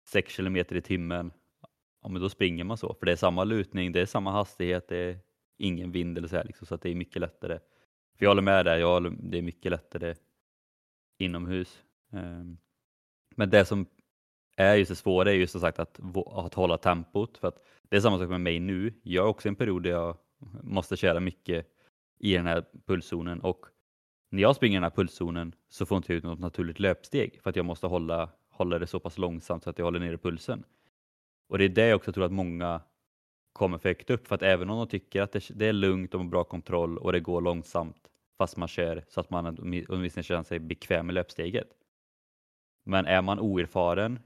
6 0.06 0.32
kilometer 0.32 0.76
i 0.76 0.82
timmen, 0.82 1.32
ja 2.08 2.12
men 2.12 2.22
då 2.22 2.28
springer 2.28 2.64
man 2.64 2.76
så. 2.76 2.94
För 2.94 3.06
det 3.06 3.12
är 3.12 3.16
samma 3.16 3.44
lutning, 3.44 3.92
det 3.92 4.00
är 4.00 4.06
samma 4.06 4.32
hastighet, 4.32 4.88
det 4.88 4.96
är 4.96 5.18
ingen 5.58 5.92
vind 5.92 6.18
eller 6.18 6.28
så 6.28 6.36
här 6.36 6.44
liksom, 6.44 6.66
så 6.66 6.74
att 6.74 6.82
det 6.82 6.90
är 6.90 6.94
mycket 6.94 7.20
lättare. 7.20 7.58
För 8.18 8.24
jag 8.24 8.30
håller 8.30 8.42
med 8.42 8.64
där, 8.64 8.76
jag 8.76 8.92
håller, 8.92 9.10
det 9.10 9.38
är 9.38 9.42
mycket 9.42 9.72
lättare 9.72 10.14
inomhus. 11.18 11.82
Um, 12.10 12.58
men 13.36 13.50
det 13.50 13.64
som 13.64 13.86
är 14.56 14.74
just 14.74 14.88
det 14.88 14.96
svåra 14.96 15.30
är 15.30 15.34
just 15.34 15.52
som 15.52 15.60
sagt 15.60 15.78
att, 15.78 16.00
att 16.26 16.54
hålla 16.54 16.78
tempot. 16.78 17.38
För 17.38 17.48
att 17.48 17.64
det 17.88 17.96
är 17.96 18.00
samma 18.00 18.18
sak 18.18 18.28
med 18.28 18.40
mig 18.40 18.60
nu. 18.60 18.94
Jag 19.02 19.24
är 19.24 19.28
också 19.28 19.48
i 19.48 19.50
en 19.50 19.56
period 19.56 19.82
där 19.82 19.90
jag 19.90 20.16
måste 20.62 20.96
köra 20.96 21.20
mycket 21.20 21.66
i 22.18 22.34
den 22.34 22.46
här 22.46 22.64
pulszonen 22.86 23.40
och 23.40 23.66
när 24.30 24.42
jag 24.42 24.56
springer 24.56 24.74
i 24.74 24.80
den 24.80 24.90
här 24.90 24.96
pulszonen 24.96 25.54
så 25.68 25.86
får 25.86 25.96
inte 25.96 26.12
jag 26.12 26.18
ut 26.18 26.24
något 26.24 26.38
naturligt 26.38 26.80
löpsteg 26.80 27.40
för 27.42 27.50
att 27.50 27.56
jag 27.56 27.64
måste 27.64 27.86
hålla, 27.86 28.30
hålla 28.48 28.78
det 28.78 28.86
så 28.86 29.00
pass 29.00 29.18
långsamt 29.18 29.64
så 29.64 29.70
att 29.70 29.78
jag 29.78 29.84
håller 29.84 30.00
nere 30.00 30.18
pulsen. 30.18 30.64
Och 31.48 31.58
det 31.58 31.64
är 31.64 31.68
det 31.68 31.86
jag 31.86 31.96
också 31.96 32.12
tror 32.12 32.24
att 32.24 32.32
många 32.32 32.80
kommer 33.52 33.78
för 33.78 33.88
högt 33.88 34.10
upp 34.10 34.26
för 34.26 34.34
att 34.34 34.42
även 34.42 34.70
om 34.70 34.78
de 34.78 34.88
tycker 34.88 35.22
att 35.22 35.32
det, 35.32 35.48
det 35.54 35.66
är 35.66 35.72
lugnt 35.72 36.14
och 36.14 36.24
bra 36.24 36.44
kontroll 36.44 36.98
och 36.98 37.12
det 37.12 37.20
går 37.20 37.40
långsamt 37.40 38.10
fast 38.38 38.56
man 38.56 38.68
kör 38.68 39.04
så 39.08 39.20
att 39.20 39.30
man 39.30 39.58
åtminstone 39.88 40.22
känner 40.22 40.42
sig 40.42 40.58
bekväm 40.58 41.06
med 41.06 41.14
löpsteget. 41.14 41.68
Men 42.84 43.06
är 43.06 43.22
man 43.22 43.40
oerfaren 43.40 44.20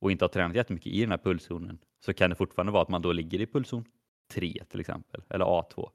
och 0.00 0.12
inte 0.12 0.24
har 0.24 0.28
tränat 0.28 0.56
jättemycket 0.56 0.92
i 0.92 1.00
den 1.00 1.10
här 1.10 1.18
pulszonen 1.18 1.78
så 2.00 2.14
kan 2.14 2.30
det 2.30 2.36
fortfarande 2.36 2.72
vara 2.72 2.82
att 2.82 2.88
man 2.88 3.02
då 3.02 3.12
ligger 3.12 3.40
i 3.40 3.46
pulszon 3.46 3.84
3 4.32 4.64
till 4.68 4.80
exempel 4.80 5.22
eller 5.28 5.44
A2 5.44 5.90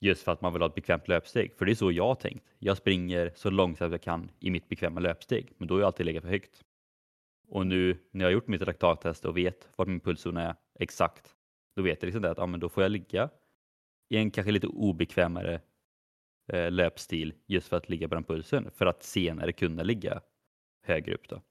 Just 0.00 0.22
för 0.22 0.32
att 0.32 0.40
man 0.40 0.52
vill 0.52 0.62
ha 0.62 0.68
ett 0.68 0.74
bekvämt 0.74 1.08
löpsteg. 1.08 1.54
För 1.54 1.64
det 1.64 1.72
är 1.72 1.74
så 1.74 1.92
jag 1.92 2.06
har 2.06 2.14
tänkt. 2.14 2.46
Jag 2.58 2.76
springer 2.76 3.32
så 3.34 3.50
långsamt 3.50 3.92
jag 3.92 4.02
kan 4.02 4.30
i 4.38 4.50
mitt 4.50 4.68
bekväma 4.68 5.00
löpsteg. 5.00 5.52
Men 5.58 5.68
då 5.68 5.74
har 5.74 5.80
jag 5.80 5.86
alltid 5.86 6.06
legat 6.06 6.22
för 6.22 6.30
högt. 6.30 6.64
Och 7.48 7.66
nu 7.66 7.98
när 8.10 8.24
jag 8.24 8.26
har 8.26 8.32
gjort 8.32 8.46
mitt 8.46 8.66
laktattest 8.66 9.24
och 9.24 9.36
vet 9.36 9.68
vart 9.76 9.88
min 9.88 10.00
pulszon 10.00 10.36
är 10.36 10.54
exakt. 10.78 11.34
Då 11.76 11.82
vet 11.82 12.02
jag 12.02 12.06
liksom 12.06 12.22
det 12.22 12.30
att 12.30 12.38
ja, 12.38 12.46
men 12.46 12.60
då 12.60 12.68
får 12.68 12.82
jag 12.82 12.92
ligga 12.92 13.30
i 14.08 14.16
en 14.16 14.30
kanske 14.30 14.52
lite 14.52 14.66
obekvämare 14.66 15.60
eh, 16.52 16.70
löpstil 16.70 17.34
just 17.46 17.68
för 17.68 17.76
att 17.76 17.88
ligga 17.88 18.08
på 18.08 18.14
den 18.14 18.24
pulsen. 18.24 18.70
För 18.70 18.86
att 18.86 19.02
senare 19.02 19.52
kunna 19.52 19.82
ligga 19.82 20.20
högre 20.82 21.14
upp. 21.14 21.28
Då. 21.28 21.42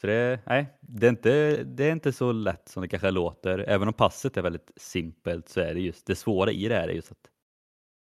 Så 0.00 0.06
det, 0.06 0.40
nej, 0.46 0.66
det, 0.80 1.06
är 1.06 1.10
inte, 1.10 1.64
det 1.64 1.84
är 1.84 1.92
inte 1.92 2.12
så 2.12 2.32
lätt 2.32 2.68
som 2.68 2.82
det 2.82 2.88
kanske 2.88 3.10
låter. 3.10 3.58
Även 3.58 3.88
om 3.88 3.94
passet 3.94 4.36
är 4.36 4.42
väldigt 4.42 4.70
simpelt 4.76 5.48
så 5.48 5.60
är 5.60 5.74
det 5.74 5.80
just 5.80 6.06
det 6.06 6.16
svåra 6.16 6.50
i 6.50 6.68
det 6.68 6.74
här 6.74 6.88
är 6.88 6.92
just 6.92 7.12
att 7.12 7.30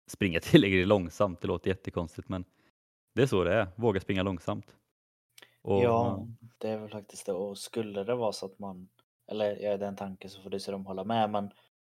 springa 0.07 0.39
tillräckligt 0.43 0.87
långsamt. 0.87 1.41
Det 1.41 1.47
låter 1.47 1.69
jättekonstigt 1.69 2.29
men 2.29 2.45
det 3.15 3.21
är 3.21 3.27
så 3.27 3.43
det 3.43 3.53
är. 3.53 3.67
Våga 3.75 3.99
springa 3.99 4.23
långsamt. 4.23 4.75
Och, 5.67 5.83
ja, 5.83 6.27
det 6.57 6.69
är 6.69 6.77
väl 6.77 6.89
faktiskt 6.89 7.25
det. 7.25 7.33
Och 7.33 7.57
skulle 7.57 8.03
det 8.03 8.15
vara 8.15 8.31
så 8.31 8.45
att 8.45 8.59
man, 8.59 8.89
eller 9.27 9.45
ja, 9.45 9.77
det 9.77 9.85
är 9.85 9.89
en 9.89 9.95
tanke 9.95 10.29
så 10.29 10.41
får 10.41 10.49
du 10.49 10.59
se 10.59 10.71
dem 10.71 10.85
hålla 10.85 11.03
med, 11.03 11.29
men 11.29 11.51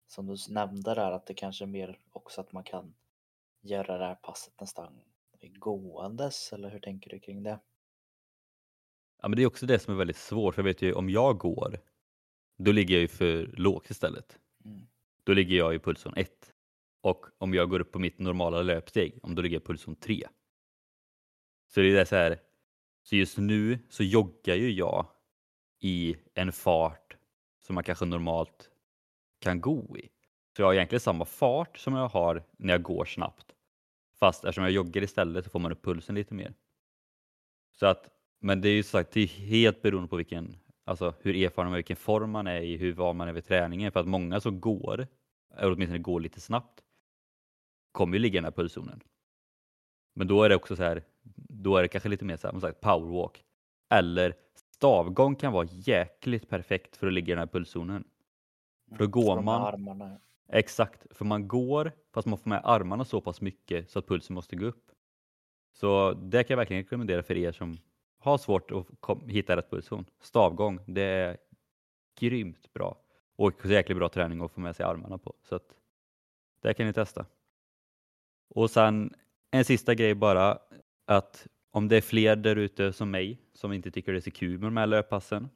som 0.08 0.28
du 0.28 0.36
nämnde 0.50 0.96
där 0.96 1.12
att 1.12 1.26
det 1.26 1.34
kanske 1.34 1.66
är 1.66 1.68
mer 1.68 2.00
också 2.12 2.42
att 2.42 2.52
man 2.52 2.64
kan 2.64 2.96
göra 3.62 3.98
det 3.98 4.06
här 4.06 4.16
passet 4.16 4.54
nästan 4.60 5.00
gåendes, 5.60 6.54
eller 6.54 6.70
hur 6.70 6.80
tänker 6.80 7.10
du 7.10 7.20
kring 7.20 7.44
det? 7.44 7.60
Ja, 9.22 9.28
men 9.28 9.36
det 9.38 9.44
är 9.44 9.48
också 9.48 9.66
det 9.66 9.80
som 9.80 9.94
är 9.94 9.98
väldigt 9.98 10.18
svårt, 10.18 10.56
för 10.56 10.62
jag 10.62 10.68
vet 10.68 10.82
ju 10.82 10.94
om 10.94 11.10
jag 11.10 11.38
går, 11.38 11.80
då 12.58 12.72
ligger 12.72 12.96
jag 12.96 13.02
ju 13.02 13.08
för 13.08 13.46
lågt 13.58 13.90
istället. 13.90 14.40
Mm. 14.66 14.88
Då 15.24 15.34
ligger 15.34 15.58
jag 15.58 15.76
i 15.76 15.80
pulszon 15.80 16.14
1. 16.16 16.54
Och 17.02 17.26
om 17.38 17.54
jag 17.54 17.70
går 17.70 17.80
upp 17.80 17.92
på 17.92 18.00
mitt 18.00 18.20
normala 18.20 18.62
löpsteg, 18.62 19.20
om 19.24 19.36
då 19.36 19.42
ligger 19.42 19.56
jag 19.56 19.64
i 19.64 19.66
pulszon 19.66 19.96
3. 19.96 20.28
Så 21.68 21.80
det 21.80 22.00
är 22.00 22.06
så 22.06 22.16
här, 22.16 22.47
så 23.08 23.16
just 23.16 23.38
nu 23.38 23.80
så 23.90 24.04
joggar 24.04 24.56
ju 24.56 24.72
jag 24.72 25.06
i 25.80 26.16
en 26.34 26.52
fart 26.52 27.18
som 27.66 27.76
man 27.76 27.84
kanske 27.84 28.06
normalt 28.06 28.70
kan 29.40 29.62
gå 29.62 29.98
i. 29.98 30.10
Så 30.56 30.62
jag 30.62 30.68
har 30.68 30.74
egentligen 30.74 31.00
samma 31.00 31.26
fart 31.26 31.78
som 31.78 31.96
jag 31.96 32.08
har 32.08 32.44
när 32.58 32.74
jag 32.74 32.82
går 32.82 33.06
snabbt. 33.06 33.46
Fast 34.20 34.44
eftersom 34.44 34.64
jag 34.64 34.72
joggar 34.72 35.04
istället 35.04 35.44
så 35.46 35.50
får 35.50 35.60
man 35.60 35.72
upp 35.72 35.84
pulsen 35.84 36.16
lite 36.16 36.34
mer. 36.34 36.54
Så 37.72 37.86
att 37.86 38.10
men 38.40 38.62
det 38.62 38.70
är 38.70 38.74
ju 38.74 38.84
sagt, 38.84 39.12
det 39.12 39.22
är 39.22 39.28
helt 39.28 39.82
beroende 39.82 40.10
på 40.10 40.16
vilken, 40.16 40.58
alltså 40.86 41.14
hur 41.22 41.36
erfaren 41.36 41.66
man 41.68 41.74
är, 41.74 41.78
vilken 41.78 41.98
form 41.98 42.32
man 42.32 42.48
är 42.48 42.62
i, 42.62 42.78
hur 42.78 42.94
van 42.94 43.18
man 43.18 43.28
är 43.28 43.34
vid 43.34 43.46
träningen. 43.46 43.92
För 43.92 44.00
att 44.00 44.08
många 44.08 44.40
som 44.40 44.62
går, 44.62 45.08
eller 45.58 45.72
åtminstone 45.72 46.00
går 46.00 46.20
lite 46.20 46.42
snabbt, 46.42 46.84
kommer 47.92 48.18
ju 48.18 48.20
ligga 48.20 48.34
i 48.34 48.38
den 48.38 48.44
här 48.44 48.52
pulszonen. 48.52 49.04
Men 50.16 50.28
då 50.28 50.44
är 50.44 50.50
det 50.50 50.56
också 50.56 50.76
så 50.76 50.84
här, 50.84 51.04
då 51.36 51.78
är 51.78 51.82
det 51.82 51.88
kanske 51.88 52.10
lite 52.10 52.26
mer 52.26 52.38
så 52.38 52.52
här, 52.52 52.60
sagt, 52.60 52.82
powerwalk. 52.82 53.44
Eller 53.90 54.34
stavgång 54.56 55.36
kan 55.36 55.54
vara 55.54 55.68
jäkligt 55.72 56.50
perfekt 56.50 56.98
för 56.98 57.08
att 57.08 57.14
ligga 57.14 57.28
i 57.28 57.36
den 57.36 57.40
här 57.40 57.48
pulszonen. 57.48 58.04
För 58.90 58.98
då 58.98 59.04
mm, 59.04 59.12
går 59.12 59.42
man... 59.42 59.62
Armarna. 59.62 60.20
Exakt, 60.50 61.06
för 61.18 61.26
man 61.26 61.48
går 61.48 61.92
fast 62.14 62.28
man 62.28 62.38
får 62.38 62.50
med 62.50 62.62
armarna 62.64 63.06
så 63.06 63.22
pass 63.22 63.42
mycket 63.42 63.90
så 63.90 64.00
att 64.00 64.08
pulsen 64.08 64.34
måste 64.34 64.56
gå 64.56 64.66
upp. 64.66 64.92
Så 65.74 66.14
det 66.14 66.44
kan 66.44 66.54
jag 66.54 66.58
verkligen 66.58 66.84
rekommendera 66.84 67.24
för 67.24 67.38
er 67.38 67.52
som 67.52 67.78
har 68.20 68.38
svårt 68.38 68.72
att 68.72 68.88
hitta 69.28 69.58
rätt 69.58 69.70
pulszon. 69.70 70.06
Stavgång, 70.20 70.80
det 70.86 71.02
är 71.02 71.38
grymt 72.20 72.74
bra 72.74 72.98
och 73.36 73.66
jäkligt 73.66 73.98
bra 73.98 74.10
träning 74.10 74.42
att 74.42 74.52
få 74.52 74.60
med 74.60 74.76
sig 74.76 74.86
armarna 74.86 75.18
på. 75.18 75.34
Så 75.44 75.56
att 75.56 75.76
det 76.62 76.74
kan 76.74 76.86
ni 76.88 76.94
testa. 76.94 77.26
Och 78.50 78.70
sen 78.72 79.14
en 79.52 79.66
sista 79.66 79.96
grej 79.96 80.16
bara 80.16 80.60
att 81.08 81.48
om 81.72 81.88
det 81.88 81.98
är 81.98 82.02
fler 82.02 82.36
där 82.36 82.56
ute 82.56 82.94
som 82.94 83.12
mig 83.12 83.42
som 83.54 83.74
inte 83.74 83.92
tycker 83.92 84.12
det 84.12 84.20
är 84.20 84.22
så 84.22 84.32
kul 84.32 84.60
med 84.60 84.68
de 84.68 84.78
här 84.78 84.88
löppassen 84.88 85.50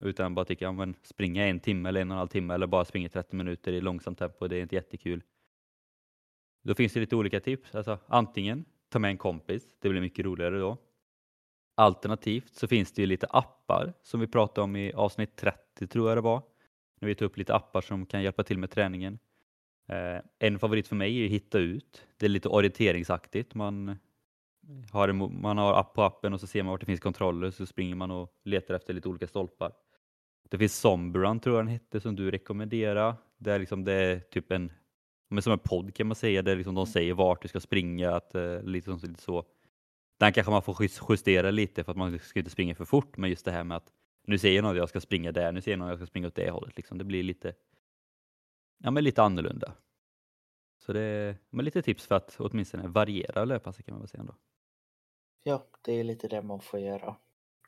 utan 0.00 0.34
bara 0.34 0.44
tycker 0.44 0.66
att 0.68 0.88
ja, 0.88 0.94
springa 1.02 1.46
en 1.46 1.60
timme 1.60 1.88
eller 1.88 2.00
en 2.00 2.10
och 2.10 2.14
en 2.14 2.18
halv 2.18 2.28
timme 2.28 2.54
eller 2.54 2.66
bara 2.66 2.84
springa 2.84 3.08
30 3.08 3.36
minuter 3.36 3.72
i 3.72 3.80
långsamt 3.80 4.18
tempo, 4.18 4.48
det 4.48 4.56
är 4.56 4.62
inte 4.62 4.74
jättekul. 4.74 5.22
Då 6.62 6.74
finns 6.74 6.92
det 6.92 7.00
lite 7.00 7.16
olika 7.16 7.40
tips. 7.40 7.74
Alltså, 7.74 7.98
antingen 8.06 8.64
ta 8.88 8.98
med 8.98 9.10
en 9.10 9.18
kompis, 9.18 9.76
det 9.80 9.88
blir 9.88 10.00
mycket 10.00 10.24
roligare 10.24 10.58
då. 10.58 10.78
Alternativt 11.74 12.54
så 12.54 12.68
finns 12.68 12.92
det 12.92 13.02
ju 13.02 13.06
lite 13.06 13.26
appar 13.26 13.92
som 14.02 14.20
vi 14.20 14.26
pratade 14.26 14.64
om 14.64 14.76
i 14.76 14.92
avsnitt 14.92 15.36
30 15.36 15.86
tror 15.86 16.08
jag 16.08 16.16
det 16.16 16.22
var. 16.22 16.42
När 17.00 17.08
vi 17.08 17.14
tog 17.14 17.26
upp 17.26 17.36
lite 17.36 17.54
appar 17.54 17.80
som 17.80 18.06
kan 18.06 18.22
hjälpa 18.22 18.44
till 18.44 18.58
med 18.58 18.70
träningen. 18.70 19.18
Eh, 19.88 20.20
en 20.38 20.58
favorit 20.58 20.88
för 20.88 20.96
mig 20.96 21.24
är 21.24 21.28
Hitta 21.28 21.58
ut. 21.58 22.06
Det 22.16 22.26
är 22.26 22.30
lite 22.30 22.48
orienteringsaktigt. 22.48 23.54
Man 23.54 23.96
har, 24.90 25.08
en, 25.08 25.40
man 25.42 25.58
har 25.58 25.74
app 25.74 25.94
på 25.94 26.02
appen 26.02 26.32
och 26.32 26.40
så 26.40 26.46
ser 26.46 26.62
man 26.62 26.70
vart 26.70 26.80
det 26.80 26.86
finns 26.86 27.00
kontroller 27.00 27.50
så 27.50 27.66
springer 27.66 27.94
man 27.94 28.10
och 28.10 28.32
letar 28.44 28.74
efter 28.74 28.94
lite 28.94 29.08
olika 29.08 29.26
stolpar. 29.26 29.72
Det 30.50 30.58
finns 30.58 30.76
Sombrun 30.76 31.40
tror 31.40 31.56
jag 31.56 31.64
den 31.64 31.72
hette 31.72 32.00
som 32.00 32.16
du 32.16 32.30
rekommenderar. 32.30 33.14
Det 33.36 33.52
är, 33.52 33.58
liksom, 33.58 33.84
det 33.84 33.92
är 33.92 34.20
typ 34.20 34.52
en, 34.52 34.72
men 35.28 35.42
som 35.42 35.52
en 35.52 35.58
podd 35.58 35.94
kan 35.94 36.06
man 36.06 36.16
säga, 36.16 36.42
där 36.42 36.56
liksom 36.56 36.74
de 36.74 36.80
mm. 36.80 36.92
säger 36.92 37.14
vart 37.14 37.42
du 37.42 37.48
ska 37.48 37.60
springa. 37.60 38.16
Att, 38.16 38.34
eh, 38.34 38.62
lite, 38.62 38.90
lite 38.90 39.22
så. 39.22 39.44
Den 40.18 40.32
kanske 40.32 40.50
man 40.50 40.62
får 40.62 40.76
justera 41.08 41.50
lite 41.50 41.84
för 41.84 41.92
att 41.92 41.98
man 41.98 42.18
ska 42.18 42.38
inte 42.38 42.50
springa 42.50 42.74
för 42.74 42.84
fort, 42.84 43.16
men 43.16 43.30
just 43.30 43.44
det 43.44 43.50
här 43.50 43.64
med 43.64 43.76
att 43.76 43.92
nu 44.26 44.38
säger 44.38 44.62
någon 44.62 44.70
att 44.70 44.76
jag 44.76 44.88
ska 44.88 45.00
springa 45.00 45.32
där, 45.32 45.52
nu 45.52 45.60
säger 45.60 45.76
någon 45.76 45.86
att 45.86 45.92
jag 45.92 45.98
ska 45.98 46.06
springa 46.06 46.26
åt 46.26 46.34
det 46.34 46.50
hållet. 46.50 46.76
Liksom. 46.76 46.98
Det 46.98 47.04
blir 47.04 47.22
lite, 47.22 47.54
ja, 48.78 48.90
men 48.90 49.04
lite 49.04 49.22
annorlunda. 49.22 49.74
Så 50.78 50.92
det 50.92 51.00
är 51.00 51.62
lite 51.62 51.82
tips 51.82 52.06
för 52.06 52.14
att 52.14 52.36
åtminstone 52.38 52.88
variera 52.88 53.44
löppasset 53.44 53.86
kan 53.86 53.94
man 53.94 54.00
väl 54.00 54.08
säga 54.08 54.20
ändå. 54.20 54.34
Ja, 55.46 55.66
det 55.82 55.92
är 55.92 56.04
lite 56.04 56.28
det 56.28 56.42
man 56.42 56.60
får 56.60 56.80
göra. 56.80 57.16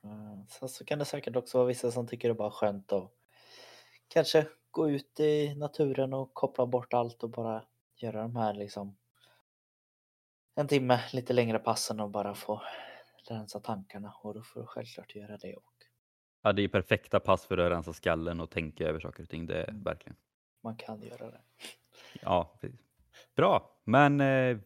Eh, 0.04 0.46
sen 0.48 0.68
så 0.68 0.84
kan 0.84 0.98
det 0.98 1.04
säkert 1.04 1.36
också 1.36 1.58
vara 1.58 1.68
vissa 1.68 1.90
som 1.90 2.06
tycker 2.06 2.28
det 2.28 2.32
är 2.32 2.36
bara 2.36 2.50
skönt 2.50 2.92
att 2.92 3.12
kanske 4.08 4.46
gå 4.70 4.90
ut 4.90 5.20
i 5.20 5.54
naturen 5.54 6.14
och 6.14 6.34
koppla 6.34 6.66
bort 6.66 6.94
allt 6.94 7.22
och 7.22 7.30
bara 7.30 7.64
göra 7.96 8.22
de 8.22 8.36
här 8.36 8.54
liksom 8.54 8.96
en 10.54 10.68
timme 10.68 11.00
lite 11.12 11.32
längre 11.32 11.58
passen 11.58 12.00
och 12.00 12.10
bara 12.10 12.34
få 12.34 12.62
rensa 13.28 13.60
tankarna 13.60 14.14
och 14.22 14.34
då 14.34 14.42
får 14.42 14.60
du 14.60 14.66
självklart 14.66 15.14
göra 15.14 15.36
det 15.36 15.56
också. 15.56 15.88
Ja, 16.42 16.52
det 16.52 16.62
är 16.62 16.68
perfekta 16.68 17.20
pass 17.20 17.46
för 17.46 17.58
att 17.58 17.72
rensa 17.72 17.92
skallen 17.92 18.40
och 18.40 18.50
tänka 18.50 18.88
över 18.88 19.00
saker 19.00 19.22
och 19.22 19.28
ting, 19.28 19.46
det 19.46 19.62
är 19.62 19.70
mm. 19.70 19.82
verkligen. 19.82 20.16
Man 20.62 20.76
kan 20.76 21.02
göra 21.02 21.30
det. 21.30 21.40
Ja, 22.22 22.60
bra. 23.34 23.80
Men 23.84 24.20
eh, 24.20 24.58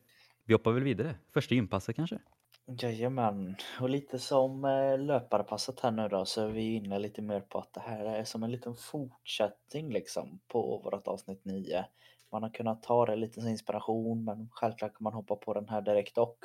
vi 0.44 0.54
hoppar 0.54 0.72
väl 0.72 0.82
vidare. 0.82 1.14
Första 1.32 1.54
gympasset 1.54 1.96
kanske? 1.96 2.18
Jajamän, 2.66 3.56
och 3.80 3.90
lite 3.90 4.18
som 4.18 4.64
eh, 4.64 4.98
löparpasset 4.98 5.80
här 5.80 5.90
nu 5.90 6.08
då 6.08 6.24
så 6.24 6.42
är 6.42 6.48
vi 6.48 6.74
inne 6.74 6.98
lite 6.98 7.22
mer 7.22 7.40
på 7.40 7.58
att 7.58 7.72
det 7.72 7.80
här 7.80 8.04
är 8.04 8.24
som 8.24 8.42
en 8.42 8.52
liten 8.52 8.74
fortsättning 8.74 9.92
liksom 9.92 10.40
på 10.48 10.80
vårt 10.84 11.06
avsnitt 11.06 11.44
9 11.44 11.84
man 12.32 12.42
har 12.42 12.50
kunnat 12.50 12.82
ta 12.82 13.06
det 13.06 13.16
lite 13.16 13.40
som 13.40 13.48
inspiration 13.48 14.24
men 14.24 14.48
självklart 14.52 14.92
kan 14.92 15.04
man 15.04 15.14
hoppa 15.14 15.36
på 15.36 15.54
den 15.54 15.68
här 15.68 15.82
direkt 15.82 16.18
och. 16.18 16.38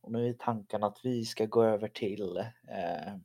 Och 0.00 0.12
nu 0.12 0.28
är 0.28 0.32
tanken 0.32 0.84
att 0.84 1.00
vi 1.02 1.24
ska 1.24 1.46
gå 1.46 1.64
över 1.64 1.88
till 1.88 2.36
eh, 2.68 3.16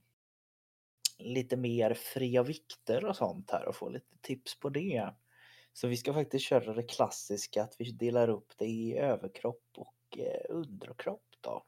lite 1.18 1.58
mer 1.58 1.94
fria 1.94 2.44
vikter 2.44 3.06
och 3.06 3.15
sånt 3.15 3.51
här 3.51 3.68
och 3.68 3.75
få 3.75 3.89
lite 3.89 4.18
tips 4.22 4.60
på 4.60 4.70
det. 4.70 5.13
Så 5.74 5.88
vi 5.88 5.98
ska 5.98 6.13
faktiskt 6.13 6.46
köra 6.46 6.74
det 6.74 6.84
klassiska 6.84 7.63
att 7.63 7.75
vi 7.80 7.91
delar 7.91 8.30
upp 8.30 8.53
det 8.58 8.65
i 8.65 8.98
överkropp 8.98 9.65
och 9.77 10.18
eh, 10.18 10.41
underkropp 10.50 11.27
då. 11.41 11.65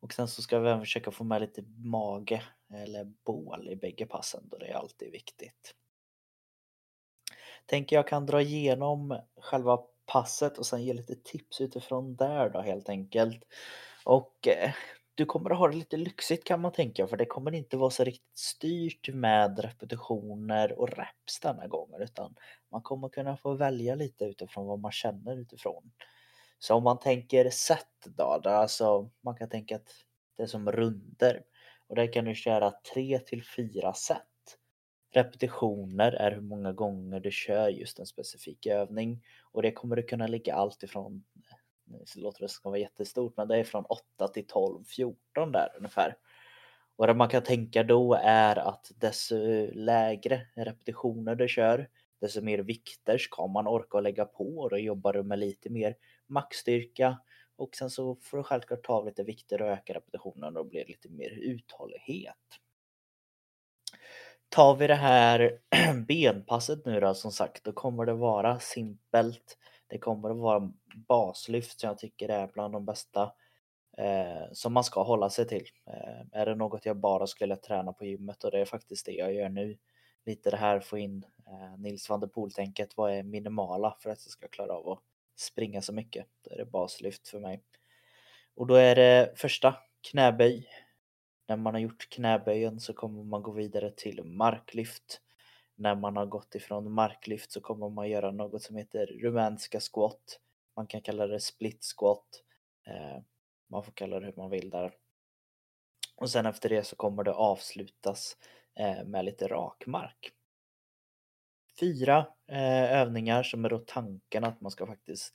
Och 0.00 0.12
sen 0.12 0.28
så 0.28 0.42
ska 0.42 0.58
vi 0.58 0.68
även 0.68 0.80
försöka 0.80 1.10
få 1.10 1.24
med 1.24 1.40
lite 1.40 1.62
mage 1.76 2.42
eller 2.74 3.12
bål 3.24 3.68
i 3.68 3.76
bägge 3.76 4.06
passen 4.06 4.48
då 4.50 4.58
det 4.58 4.66
är 4.66 4.74
alltid 4.74 5.12
viktigt. 5.12 5.74
Tänker 7.66 7.96
jag 7.96 8.08
kan 8.08 8.26
dra 8.26 8.42
igenom 8.42 9.20
själva 9.40 9.78
passet 10.06 10.58
och 10.58 10.66
sen 10.66 10.84
ge 10.84 10.92
lite 10.92 11.14
tips 11.14 11.60
utifrån 11.60 12.16
där 12.16 12.50
då 12.50 12.60
helt 12.60 12.88
enkelt. 12.88 13.44
Och 14.04 14.48
eh, 14.48 14.70
du 15.14 15.24
kommer 15.24 15.50
att 15.50 15.58
ha 15.58 15.68
det 15.68 15.76
lite 15.76 15.96
lyxigt 15.96 16.44
kan 16.44 16.60
man 16.60 16.72
tänka 16.72 17.06
för 17.06 17.16
det 17.16 17.24
kommer 17.24 17.54
inte 17.54 17.76
vara 17.76 17.90
så 17.90 18.04
riktigt 18.04 18.38
styrt 18.38 19.08
med 19.14 19.58
repetitioner 19.58 20.78
och 20.78 20.88
reps 20.88 21.40
denna 21.42 21.66
gången 21.66 22.02
utan 22.02 22.34
man 22.70 22.82
kommer 22.82 23.08
kunna 23.08 23.36
få 23.36 23.54
välja 23.54 23.94
lite 23.94 24.24
utifrån 24.24 24.66
vad 24.66 24.78
man 24.78 24.92
känner 24.92 25.36
utifrån. 25.36 25.90
Så 26.60 26.74
om 26.74 26.84
man 26.84 26.98
tänker 26.98 27.50
set 27.50 27.86
då, 28.04 28.40
där 28.42 28.50
alltså 28.50 29.10
man 29.20 29.36
kan 29.36 29.48
tänka 29.48 29.76
att 29.76 29.90
det 30.36 30.42
är 30.42 30.46
som 30.46 30.72
runder 30.72 31.42
och 31.86 31.96
där 31.96 32.12
kan 32.12 32.24
du 32.24 32.34
köra 32.34 32.70
3 32.94 33.18
till 33.18 33.44
4 33.44 33.94
set. 33.94 34.22
Repetitioner 35.12 36.12
är 36.12 36.30
hur 36.30 36.40
många 36.40 36.72
gånger 36.72 37.20
du 37.20 37.30
kör 37.30 37.68
just 37.68 37.98
en 37.98 38.06
specifik 38.06 38.66
övning 38.66 39.24
och 39.52 39.62
det 39.62 39.72
kommer 39.72 39.96
du 39.96 40.02
kunna 40.02 40.26
ligga 40.26 40.54
allt 40.54 40.82
ifrån 40.82 41.24
det 41.90 42.16
låter 42.16 42.40
det 42.40 42.48
ska 42.48 42.68
vara 42.68 42.78
jättestort, 42.78 43.36
men 43.36 43.48
det 43.48 43.56
är 43.56 43.64
från 43.64 43.84
8 43.84 44.28
till 44.28 44.46
12, 44.46 44.84
14 44.84 45.52
där 45.52 45.68
ungefär. 45.76 46.16
Och 46.96 47.06
det 47.06 47.14
man 47.14 47.28
kan 47.28 47.42
tänka 47.42 47.82
då 47.82 48.14
är 48.22 48.56
att 48.56 48.92
desto 48.96 49.36
lägre 49.72 50.46
repetitioner 50.54 51.34
du 51.34 51.48
kör, 51.48 51.88
desto 52.20 52.40
mer 52.40 52.58
vikter 52.58 53.18
ska 53.18 53.46
man 53.46 53.66
orka 53.66 54.00
lägga 54.00 54.24
på 54.24 54.58
och 54.58 54.70
då 54.70 54.78
jobbar 54.78 55.12
du 55.12 55.22
med 55.22 55.38
lite 55.38 55.70
mer 55.70 55.96
maxstyrka 56.30 57.18
och 57.56 57.76
sen 57.76 57.90
så 57.90 58.16
får 58.16 58.36
du 58.36 58.42
självklart 58.44 58.84
ta 58.84 58.92
av 58.94 59.06
lite 59.06 59.22
vikter 59.22 59.62
och 59.62 59.68
öka 59.68 59.94
repetitionen 59.94 60.44
och 60.44 60.52
då 60.52 60.64
blir 60.64 60.80
det 60.80 60.88
lite 60.88 61.08
mer 61.08 61.30
uthållighet. 61.30 62.36
Tar 64.48 64.76
vi 64.76 64.86
det 64.86 64.94
här 64.94 65.60
benpasset 66.08 66.86
nu 66.86 67.00
då 67.00 67.14
som 67.14 67.32
sagt, 67.32 67.64
då 67.64 67.72
kommer 67.72 68.06
det 68.06 68.14
vara 68.14 68.58
simpelt 68.60 69.58
det 69.90 69.98
kommer 69.98 70.30
att 70.30 70.36
vara 70.36 70.72
baslyft 71.08 71.80
som 71.80 71.88
jag 71.88 71.98
tycker 71.98 72.28
är 72.28 72.46
bland 72.46 72.74
de 72.74 72.84
bästa 72.84 73.32
eh, 73.98 74.52
som 74.52 74.72
man 74.72 74.84
ska 74.84 75.02
hålla 75.02 75.30
sig 75.30 75.46
till. 75.46 75.66
Eh, 75.86 76.40
är 76.40 76.46
det 76.46 76.54
något 76.54 76.86
jag 76.86 76.96
bara 76.96 77.26
skulle 77.26 77.56
träna 77.56 77.92
på 77.92 78.04
gymmet 78.04 78.44
och 78.44 78.50
det 78.50 78.58
är 78.60 78.64
faktiskt 78.64 79.06
det 79.06 79.12
jag 79.12 79.34
gör 79.34 79.48
nu. 79.48 79.78
Lite 80.26 80.50
det 80.50 80.56
här 80.56 80.80
få 80.80 80.98
in 80.98 81.24
eh, 81.46 81.78
Nils 81.78 82.08
van 82.10 82.20
der 82.20 82.26
Poel-tänket. 82.26 82.96
Vad 82.96 83.12
är 83.12 83.22
minimala 83.22 83.96
för 84.00 84.10
att 84.10 84.24
jag 84.24 84.32
ska 84.32 84.48
klara 84.48 84.72
av 84.72 84.88
att 84.88 85.02
springa 85.40 85.82
så 85.82 85.92
mycket? 85.92 86.26
Då 86.42 86.54
är 86.54 86.58
det 86.58 86.64
baslyft 86.64 87.28
för 87.28 87.40
mig. 87.40 87.62
Och 88.54 88.66
då 88.66 88.74
är 88.74 88.94
det 88.94 89.32
första 89.36 89.76
knäböj. 90.10 90.68
När 91.48 91.56
man 91.56 91.74
har 91.74 91.80
gjort 91.80 92.08
knäböjen 92.08 92.80
så 92.80 92.92
kommer 92.92 93.24
man 93.24 93.42
gå 93.42 93.52
vidare 93.52 93.90
till 93.90 94.24
marklyft 94.24 95.20
när 95.80 95.94
man 95.94 96.16
har 96.16 96.26
gått 96.26 96.54
ifrån 96.54 96.92
marklyft 96.92 97.52
så 97.52 97.60
kommer 97.60 97.88
man 97.88 98.08
göra 98.08 98.30
något 98.30 98.62
som 98.62 98.76
heter 98.76 99.06
rumänska 99.06 99.80
squat. 99.80 100.40
Man 100.76 100.86
kan 100.86 101.00
kalla 101.00 101.26
det 101.26 101.40
split 101.40 101.84
squat. 101.96 102.42
Eh, 102.86 103.22
man 103.70 103.84
får 103.84 103.92
kalla 103.92 104.20
det 104.20 104.26
hur 104.26 104.34
man 104.36 104.50
vill 104.50 104.70
där. 104.70 104.92
Och 106.16 106.30
sen 106.30 106.46
efter 106.46 106.68
det 106.68 106.84
så 106.84 106.96
kommer 106.96 107.24
det 107.24 107.32
avslutas 107.32 108.36
eh, 108.74 109.04
med 109.04 109.24
lite 109.24 109.48
rak 109.48 109.86
mark. 109.86 110.32
Fyra 111.80 112.26
eh, 112.48 112.92
övningar 113.00 113.42
som 113.42 113.64
är 113.64 113.68
då 113.68 113.78
tanken 113.78 114.44
att 114.44 114.60
man 114.60 114.70
ska 114.70 114.86
faktiskt 114.86 115.34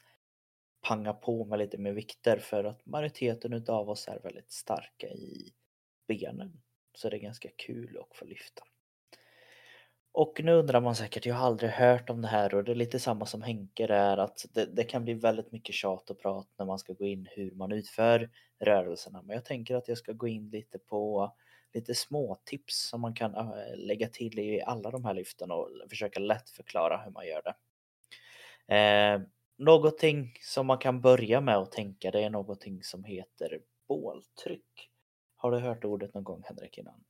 panga 0.88 1.13
på 1.13 1.45
med 1.45 1.60
lite 1.60 1.77
mer 1.77 1.93
vikter 1.93 2.38
för 2.38 2.63
att 2.63 2.86
majoriteten 2.86 3.53
utav 3.53 3.89
oss 3.89 4.08
är 4.08 4.19
väldigt 4.19 4.51
starka 4.51 5.08
i 5.08 5.53
benen. 6.08 6.62
Så 6.93 7.10
det 7.10 7.15
är 7.15 7.19
ganska 7.19 7.49
kul 7.58 7.97
att 7.97 8.17
få 8.17 8.25
lyfta. 8.25 8.63
Och 10.12 10.41
nu 10.43 10.51
undrar 10.51 10.81
man 10.81 10.95
säkert, 10.95 11.25
jag 11.25 11.36
har 11.36 11.47
aldrig 11.47 11.71
hört 11.71 12.10
om 12.10 12.21
det 12.21 12.27
här 12.27 12.55
och 12.55 12.63
det 12.63 12.71
är 12.71 12.75
lite 12.75 12.99
samma 12.99 13.25
som 13.25 13.41
Henke 13.41 13.88
där 13.88 14.17
att 14.17 14.45
det, 14.53 14.65
det, 14.65 14.84
kan 14.84 15.03
bli 15.03 15.13
väldigt 15.13 15.51
mycket 15.51 15.75
tjat 15.75 16.10
och 16.10 16.19
prat 16.19 16.47
när 16.58 16.65
man 16.65 16.79
ska 16.79 16.93
gå 16.93 17.05
in 17.05 17.27
hur 17.31 17.51
man 17.51 17.71
utför 17.71 18.29
rörelserna. 18.60 19.21
Men 19.21 19.36
jag 19.36 19.45
tänker 19.45 19.75
att 19.75 19.88
jag 19.88 19.97
ska 19.97 20.13
gå 20.13 20.27
in 20.27 20.49
lite 20.49 20.79
på 20.79 21.34
lite 21.75 21.95
små 21.95 22.38
tips 22.43 22.89
som 22.89 23.01
man 23.01 23.13
kan 23.13 23.35
äh, 23.35 23.75
lägga 23.75 24.07
till 24.07 24.39
i 24.39 24.61
alla 24.61 24.91
de 24.91 25.05
här 25.05 25.13
lyften 25.13 25.51
och 25.51 25.69
försöka 25.89 26.19
lätt 26.19 26.49
förklara 26.49 26.97
hur 26.97 27.11
man 27.11 27.27
gör 27.27 27.41
det. 27.41 27.55
Eh, 28.75 29.21
någonting 29.57 30.33
som 30.41 30.67
man 30.67 30.77
kan 30.77 31.01
börja 31.01 31.41
med 31.41 31.57
att 31.57 31.71
tänka 31.71 32.11
det 32.11 32.23
är 32.23 32.29
någonting 32.29 32.83
som 32.83 33.03
heter 33.03 33.59
båltryck. 33.88 34.89
Har 35.35 35.51
du 35.51 35.59
hört 35.59 35.85
ordet 35.85 36.13
någon 36.13 36.23
gång 36.23 36.43
Henrik 36.45 36.77
innan? 36.77 37.03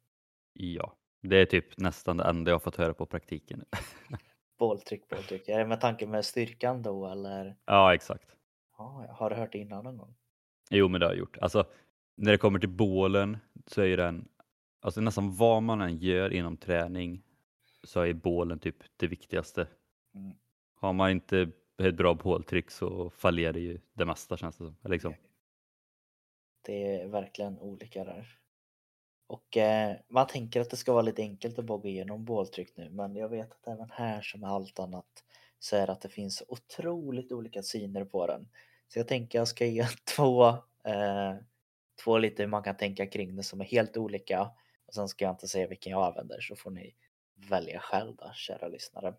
Ja. 0.53 0.95
Det 1.21 1.37
är 1.37 1.45
typ 1.45 1.77
nästan 1.77 2.17
det 2.17 2.23
enda 2.23 2.51
jag 2.51 2.63
fått 2.63 2.75
höra 2.75 2.93
på 2.93 3.05
praktiken. 3.05 3.65
Båltryck, 4.59 5.09
båltryck. 5.09 5.49
Är 5.49 5.59
det 5.59 5.65
med 5.65 5.81
tanke 5.81 6.07
med 6.07 6.25
styrkan 6.25 6.81
då 6.81 7.07
eller? 7.07 7.55
Ja, 7.65 7.93
exakt. 7.93 8.35
Ja, 8.77 9.05
har 9.09 9.29
du 9.29 9.35
hört 9.35 9.51
det 9.51 9.57
innan 9.57 9.83
någon 9.83 9.97
gång? 9.97 10.15
Jo, 10.69 10.87
men 10.87 10.99
det 10.99 11.05
har 11.05 11.13
jag 11.13 11.19
gjort. 11.19 11.37
Alltså, 11.37 11.65
när 12.15 12.31
det 12.31 12.37
kommer 12.37 12.59
till 12.59 12.69
bålen 12.69 13.37
så 13.67 13.81
är 13.81 13.97
den, 13.97 14.27
alltså 14.85 15.01
nästan 15.01 15.35
vad 15.35 15.63
man 15.63 15.81
än 15.81 15.97
gör 15.97 16.33
inom 16.33 16.57
träning 16.57 17.23
så 17.83 18.01
är 18.01 18.13
bålen 18.13 18.59
typ 18.59 18.75
det 18.97 19.07
viktigaste. 19.07 19.67
Mm. 20.15 20.35
Har 20.75 20.93
man 20.93 21.11
inte 21.11 21.51
ett 21.77 21.95
bra 21.95 22.13
båltryck 22.13 22.71
så 22.71 23.09
fallerar 23.09 23.57
ju 23.57 23.79
det 23.93 24.05
mesta 24.05 24.37
känns 24.37 24.57
det 24.57 24.65
som. 24.65 24.91
Liksom. 24.91 25.13
Det 26.61 27.01
är 27.01 27.07
verkligen 27.07 27.59
olika 27.59 28.03
där. 28.03 28.27
Och 29.27 29.57
eh, 29.57 29.95
man 30.07 30.27
tänker 30.27 30.61
att 30.61 30.69
det 30.69 30.77
ska 30.77 30.93
vara 30.93 31.01
lite 31.01 31.21
enkelt 31.21 31.59
att 31.59 31.65
bara 31.65 31.77
gå 31.77 31.87
igenom 31.87 32.25
båltryck 32.25 32.77
nu 32.77 32.89
men 32.89 33.15
jag 33.15 33.29
vet 33.29 33.51
att 33.51 33.67
även 33.67 33.89
här 33.91 34.21
som 34.21 34.41
med 34.41 34.49
allt 34.49 34.79
annat 34.79 35.23
så 35.59 35.75
är 35.75 35.87
det 35.87 35.93
att 35.93 36.01
det 36.01 36.09
finns 36.09 36.43
otroligt 36.47 37.31
olika 37.31 37.63
syner 37.63 38.05
på 38.05 38.27
den. 38.27 38.47
Så 38.87 38.99
jag 38.99 39.07
tänker 39.07 39.39
jag 39.39 39.47
ska 39.47 39.65
ge 39.65 39.85
två, 40.15 40.47
eh, 40.83 41.35
två 42.03 42.17
lite 42.17 42.43
hur 42.43 42.49
man 42.49 42.63
kan 42.63 42.77
tänka 42.77 43.07
kring 43.07 43.35
det 43.35 43.43
som 43.43 43.61
är 43.61 43.65
helt 43.65 43.97
olika 43.97 44.51
sen 44.95 45.07
ska 45.07 45.25
jag 45.25 45.33
inte 45.33 45.47
säga 45.47 45.67
vilken 45.67 45.91
jag 45.91 46.07
använder 46.07 46.41
så 46.41 46.55
får 46.55 46.71
ni 46.71 46.95
välja 47.49 47.79
själva 47.79 48.33
kära 48.33 48.67
lyssnare. 48.67 49.13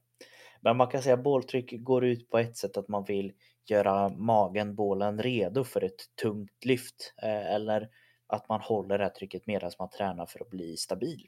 Men 0.60 0.76
man 0.76 0.88
kan 0.88 1.02
säga 1.02 1.14
att 1.14 1.22
båltryck 1.22 1.72
går 1.72 2.04
ut 2.04 2.30
på 2.30 2.38
ett 2.38 2.56
sätt 2.56 2.76
att 2.76 2.88
man 2.88 3.04
vill 3.04 3.32
göra 3.66 4.08
magen, 4.08 4.74
bålen 4.74 5.22
redo 5.22 5.64
för 5.64 5.84
ett 5.84 6.16
tungt 6.22 6.64
lyft 6.64 7.14
eh, 7.22 7.54
eller 7.54 7.88
att 8.26 8.48
man 8.48 8.60
håller 8.60 8.98
det 8.98 9.04
här 9.04 9.10
trycket 9.10 9.46
medan 9.46 9.70
man 9.78 9.90
tränar 9.90 10.26
för 10.26 10.40
att 10.40 10.50
bli 10.50 10.76
stabil. 10.76 11.26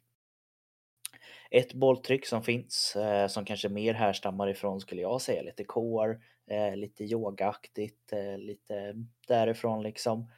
Ett 1.51 1.75
bolltryck 1.75 2.27
som 2.27 2.43
finns 2.43 2.97
eh, 2.97 3.27
som 3.27 3.45
kanske 3.45 3.69
mer 3.69 3.95
härstammar 3.95 4.49
ifrån 4.49 4.81
skulle 4.81 5.03
jag 5.03 5.21
säga 5.21 5.43
lite 5.43 5.65
core, 5.65 6.19
eh, 6.51 6.77
lite 6.77 7.05
yogaaktigt, 7.05 8.13
lite 8.39 8.95
därifrån 9.29 9.83
liksom. 9.83 10.31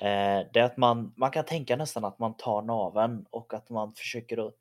Eh, 0.00 0.46
det 0.52 0.60
är 0.60 0.62
att 0.62 0.76
man, 0.76 1.14
man 1.16 1.30
kan 1.30 1.44
tänka 1.44 1.76
nästan 1.76 2.04
att 2.04 2.18
man 2.18 2.36
tar 2.36 2.62
naven 2.62 3.26
och 3.30 3.54
att 3.54 3.70
man 3.70 3.94
försöker 3.94 4.48
att 4.48 4.54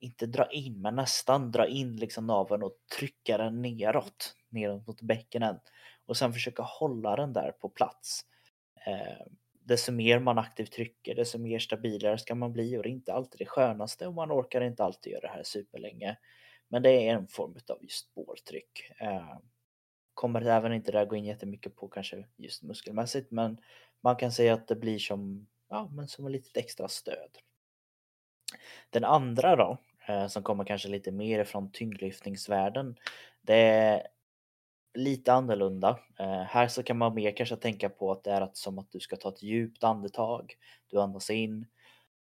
inte 0.00 0.26
dra 0.26 0.50
in 0.50 0.80
men 0.80 0.96
nästan 0.96 1.50
dra 1.50 1.66
in 1.66 1.96
liksom 1.96 2.26
naven 2.26 2.62
och 2.62 2.72
trycka 2.98 3.38
den 3.38 3.62
neråt, 3.62 4.34
neråt 4.48 4.86
mot 4.86 5.02
bäckenen 5.02 5.60
och 6.06 6.16
sen 6.16 6.32
försöka 6.32 6.62
hålla 6.62 7.16
den 7.16 7.32
där 7.32 7.52
på 7.52 7.68
plats. 7.68 8.24
Eh, 8.86 9.26
desto 9.52 9.92
mer 9.92 10.18
man 10.18 10.38
aktivt 10.38 10.72
trycker, 10.72 11.14
desto 11.14 11.38
mer 11.38 11.58
stabilare 11.58 12.18
ska 12.18 12.34
man 12.34 12.52
bli 12.52 12.76
och 12.76 12.82
det 12.82 12.88
är 12.88 12.92
inte 12.92 13.12
alltid 13.12 13.38
det 13.38 13.46
skönaste 13.46 14.06
och 14.06 14.14
man 14.14 14.32
orkar 14.32 14.60
inte 14.60 14.84
alltid 14.84 15.12
göra 15.12 15.20
det 15.20 15.28
här 15.28 15.42
superlänge. 15.42 16.16
Men 16.68 16.82
det 16.82 16.90
är 16.90 17.14
en 17.14 17.26
form 17.28 17.54
av 17.68 17.78
just 17.82 18.14
båltryck. 18.14 18.90
Eh, 19.00 19.38
kommer 20.14 20.42
även 20.42 20.72
inte 20.72 20.92
där 20.92 21.06
gå 21.06 21.16
in 21.16 21.24
jättemycket 21.24 21.76
på 21.76 21.88
kanske 21.88 22.24
just 22.36 22.62
muskelmässigt 22.62 23.30
men 23.30 23.58
man 24.00 24.16
kan 24.16 24.32
säga 24.32 24.54
att 24.54 24.68
det 24.68 24.76
blir 24.76 24.98
som, 24.98 25.46
ja, 25.68 25.88
men 25.92 26.08
som 26.08 26.26
ett 26.26 26.32
litet 26.32 26.56
extra 26.56 26.88
stöd. 26.88 27.38
Den 28.90 29.04
andra 29.04 29.56
då, 29.56 29.78
eh, 30.08 30.26
som 30.26 30.42
kommer 30.42 30.64
kanske 30.64 30.88
lite 30.88 31.12
mer 31.12 31.44
från 31.44 31.72
tyngdlyftningsvärlden, 31.72 32.96
det 33.42 33.54
är 33.54 34.02
lite 34.94 35.32
annorlunda. 35.32 35.98
Eh, 36.18 36.42
här 36.42 36.68
så 36.68 36.82
kan 36.82 36.98
man 36.98 37.14
mer 37.14 37.36
kanske 37.36 37.56
tänka 37.56 37.88
på 37.88 38.12
att 38.12 38.24
det 38.24 38.30
är 38.30 38.40
att, 38.40 38.56
som 38.56 38.78
att 38.78 38.90
du 38.90 39.00
ska 39.00 39.16
ta 39.16 39.28
ett 39.28 39.42
djupt 39.42 39.84
andetag. 39.84 40.54
Du 40.90 41.00
andas 41.00 41.30
in, 41.30 41.66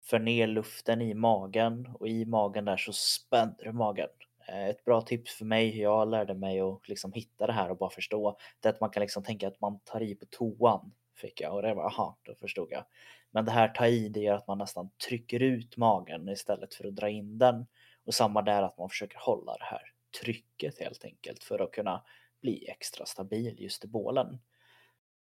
för 0.05 0.19
ner 0.19 0.47
luften 0.47 1.03
i 1.03 1.15
magen 1.15 1.89
och 1.95 2.09
i 2.09 2.25
magen 2.25 2.65
där 2.65 2.77
så 2.77 2.93
spänner 2.93 3.65
du 3.65 3.73
magen. 3.73 4.09
Eh, 4.49 4.69
ett 4.69 4.85
bra 4.85 5.03
tips 5.03 5.35
för 5.35 5.45
mig, 5.45 5.81
jag 5.81 6.09
lärde 6.09 6.35
mig 6.35 6.61
att 6.61 6.89
liksom 6.89 7.13
hitta 7.13 7.47
det 7.47 7.53
här 7.53 7.71
och 7.71 7.77
bara 7.77 7.91
förstå, 7.91 8.39
det 8.61 8.69
är 8.69 8.73
att 8.73 8.81
man 8.81 8.91
kan 8.91 9.01
liksom 9.01 9.23
tänka 9.23 9.49
att 9.49 9.61
man 9.61 9.79
tar 9.79 10.03
i 10.03 10.15
på 10.15 10.27
toan. 10.27 10.93
Fick 11.17 11.41
jag 11.41 11.55
och 11.55 11.63
det 11.63 11.75
var, 11.75 11.85
aha, 11.85 12.19
då 12.23 12.35
förstod 12.35 12.69
jag. 12.71 12.85
Men 13.31 13.45
det 13.45 13.51
här 13.51 13.69
ta 13.69 13.87
i, 13.87 14.09
det 14.09 14.21
gör 14.21 14.35
att 14.35 14.47
man 14.47 14.59
nästan 14.59 14.91
trycker 15.09 15.43
ut 15.43 15.77
magen 15.77 16.29
istället 16.29 16.75
för 16.75 16.87
att 16.87 16.97
dra 16.97 17.09
in 17.09 17.39
den. 17.39 17.67
Och 18.05 18.15
samma 18.15 18.43
där 18.43 18.63
att 18.63 18.79
man 18.79 18.89
försöker 18.89 19.19
hålla 19.19 19.53
det 19.57 19.65
här 19.65 19.83
trycket 20.23 20.81
helt 20.81 21.05
enkelt 21.05 21.45
för 21.45 21.59
att 21.59 21.73
kunna 21.73 22.03
bli 22.41 22.69
extra 22.69 23.07
stabil 23.07 23.57
just 23.59 23.85
i 23.85 23.89
bålen. 23.89 24.39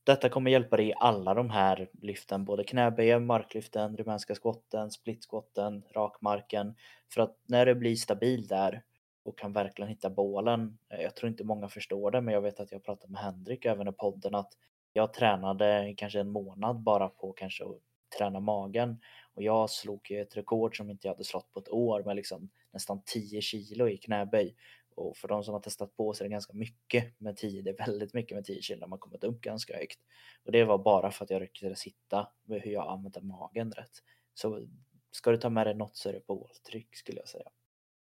detta 0.03 0.29
kommer 0.29 0.51
hjälpa 0.51 0.77
dig 0.77 0.87
i 0.87 0.93
alla 0.99 1.33
de 1.33 1.49
här 1.49 1.89
lyften, 2.01 2.45
både 2.45 2.63
knäböjen, 2.63 3.25
marklyften, 3.25 3.97
rumänska 3.97 4.35
skotten, 4.35 4.91
splitskotten, 4.91 5.83
rakmarken. 5.95 6.75
För 7.13 7.21
att 7.21 7.37
när 7.45 7.65
du 7.65 7.75
blir 7.75 7.95
stabil 7.95 8.47
där 8.47 8.83
och 9.23 9.37
kan 9.37 9.53
verkligen 9.53 9.89
hitta 9.89 10.09
bålen. 10.09 10.77
Eh, 10.89 11.01
jag 11.01 11.15
tror 11.15 11.29
inte 11.29 11.43
många 11.43 11.69
förstår 11.69 12.11
det, 12.11 12.21
men 12.21 12.33
jag 12.33 12.41
vet 12.41 12.59
att 12.59 12.71
jag 12.71 12.83
pratade 12.83 13.13
med 13.13 13.21
Henrik 13.21 13.65
även 13.65 13.87
i 13.87 13.91
podden 13.91 14.35
att 14.35 14.53
jag 14.93 15.13
tränade 15.13 15.93
kanske 15.97 16.19
en 16.19 16.31
månad 16.31 16.79
bara 16.79 17.09
på 17.09 17.33
kanske 17.33 17.63
att 17.63 17.81
träna 18.17 18.39
magen 18.39 19.01
och 19.33 19.43
jag 19.43 19.69
slog 19.69 20.11
ju 20.11 20.21
ett 20.21 20.37
rekord 20.37 20.77
som 20.77 20.89
inte 20.89 21.07
jag 21.07 21.13
hade 21.13 21.23
slått 21.23 21.51
på 21.51 21.59
ett 21.59 21.69
år 21.69 22.03
med 22.03 22.15
liksom 22.15 22.49
nästan 22.73 23.01
10 23.05 23.41
kilo 23.41 23.87
i 23.87 23.97
knäböj. 23.97 24.55
Och 24.95 25.17
för 25.17 25.27
de 25.27 25.43
som 25.43 25.53
har 25.53 25.61
testat 25.61 25.95
på 25.95 26.13
så 26.13 26.23
är 26.23 26.27
det 26.27 26.31
ganska 26.31 26.53
mycket 26.53 27.19
med 27.19 27.37
10, 27.37 27.61
det 27.61 27.69
är 27.69 27.85
väldigt 27.85 28.13
mycket 28.13 28.35
med 28.35 28.45
10 28.45 28.61
kilo 28.61 28.79
när 28.79 28.87
man 28.87 28.99
kommit 28.99 29.23
upp 29.23 29.41
ganska 29.41 29.77
högt. 29.77 29.99
Och 30.45 30.51
det 30.51 30.63
var 30.63 30.77
bara 30.77 31.11
för 31.11 31.25
att 31.25 31.29
jag 31.29 31.41
lyckades 31.41 31.83
hitta 31.83 32.27
med 32.43 32.61
hur 32.61 32.71
jag 32.71 32.91
använde 32.91 33.21
magen 33.21 33.71
rätt. 33.71 33.91
Så 34.33 34.67
ska 35.11 35.31
du 35.31 35.37
ta 35.37 35.49
med 35.49 35.67
dig 35.67 35.75
något 35.75 35.95
så 35.95 36.09
är 36.09 36.13
det 36.13 36.27
båltryck 36.27 36.95
skulle 36.95 37.19
jag 37.19 37.27
säga. 37.27 37.49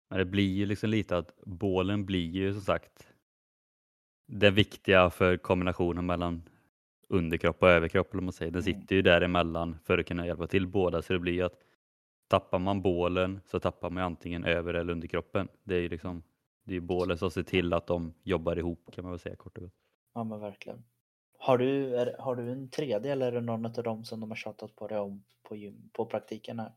Men 0.09 0.19
det 0.19 0.25
blir 0.25 0.55
ju 0.55 0.67
liksom 0.67 0.91
lite 0.91 1.17
att 1.17 1.37
bålen 1.37 2.07
blir 2.07 2.31
ju 2.31 2.53
som 2.53 2.63
sagt 2.63 3.09
det 4.27 4.51
viktiga 4.51 5.11
för 5.11 5.37
kombinationen 5.37 6.07
mellan 6.07 6.43
underkropp 7.11 7.63
och 7.63 7.69
överkropp. 7.71 8.13
Eller 8.13 8.23
man 8.23 8.33
säger. 8.33 8.53
Den 8.53 8.63
Mm. 8.63 8.81
sitter 8.81 8.97
ju 8.97 9.03
däremellan 9.03 9.79
för 9.85 9.99
att 9.99 10.07
kunna 10.07 10.27
hjälpa 10.27 10.47
till 10.47 10.67
båda. 10.67 11.03
Så 11.03 11.13
det 11.13 11.19
blir 11.19 11.33
ju 11.33 11.43
att 11.43 11.59
tappar 12.29 12.59
man 12.59 12.83
bålen 12.83 13.41
så 13.47 13.61
tappar 13.61 13.91
man 13.91 14.03
antingen 14.03 14.45
över 14.45 14.75
eller 14.75 14.93
underkroppen. 14.93 15.49
Det 15.65 15.75
är 15.75 15.81
ju 15.81 15.89
liksom 15.89 16.23
det 16.65 16.77
är 16.77 16.81
bålen 16.81 17.19
som 17.19 17.31
ser 17.31 17.43
till 17.43 17.73
att 17.73 17.87
de 17.87 18.15
jobbar 18.23 18.59
ihop 18.59 18.91
kan 18.93 19.05
man 19.05 19.13
väl 19.13 19.19
säga 19.19 19.37
kort 19.37 19.57
och 19.59 19.63
gott. 19.65 19.75
Ja 20.15 20.25
men 20.25 20.41
verkligen. 20.41 20.85
Har 21.39 21.59
du, 21.59 21.97
är, 21.97 22.17
har 22.19 22.37
du 22.37 22.53
en 22.53 22.71
tredje 22.71 23.13
eller 23.13 23.27
är 23.27 23.33
det 23.33 23.41
någon 23.41 23.67
av 23.67 23.73
dem 23.73 24.05
som 24.05 24.21
de 24.21 24.31
har 24.31 24.37
tjatat 24.37 24.77
på 24.77 24.89
dig 24.89 24.99
om 24.99 25.25
på, 25.43 25.57
gym, 25.57 25.91
på 25.93 26.07
praktiken 26.07 26.59
här? 26.59 26.73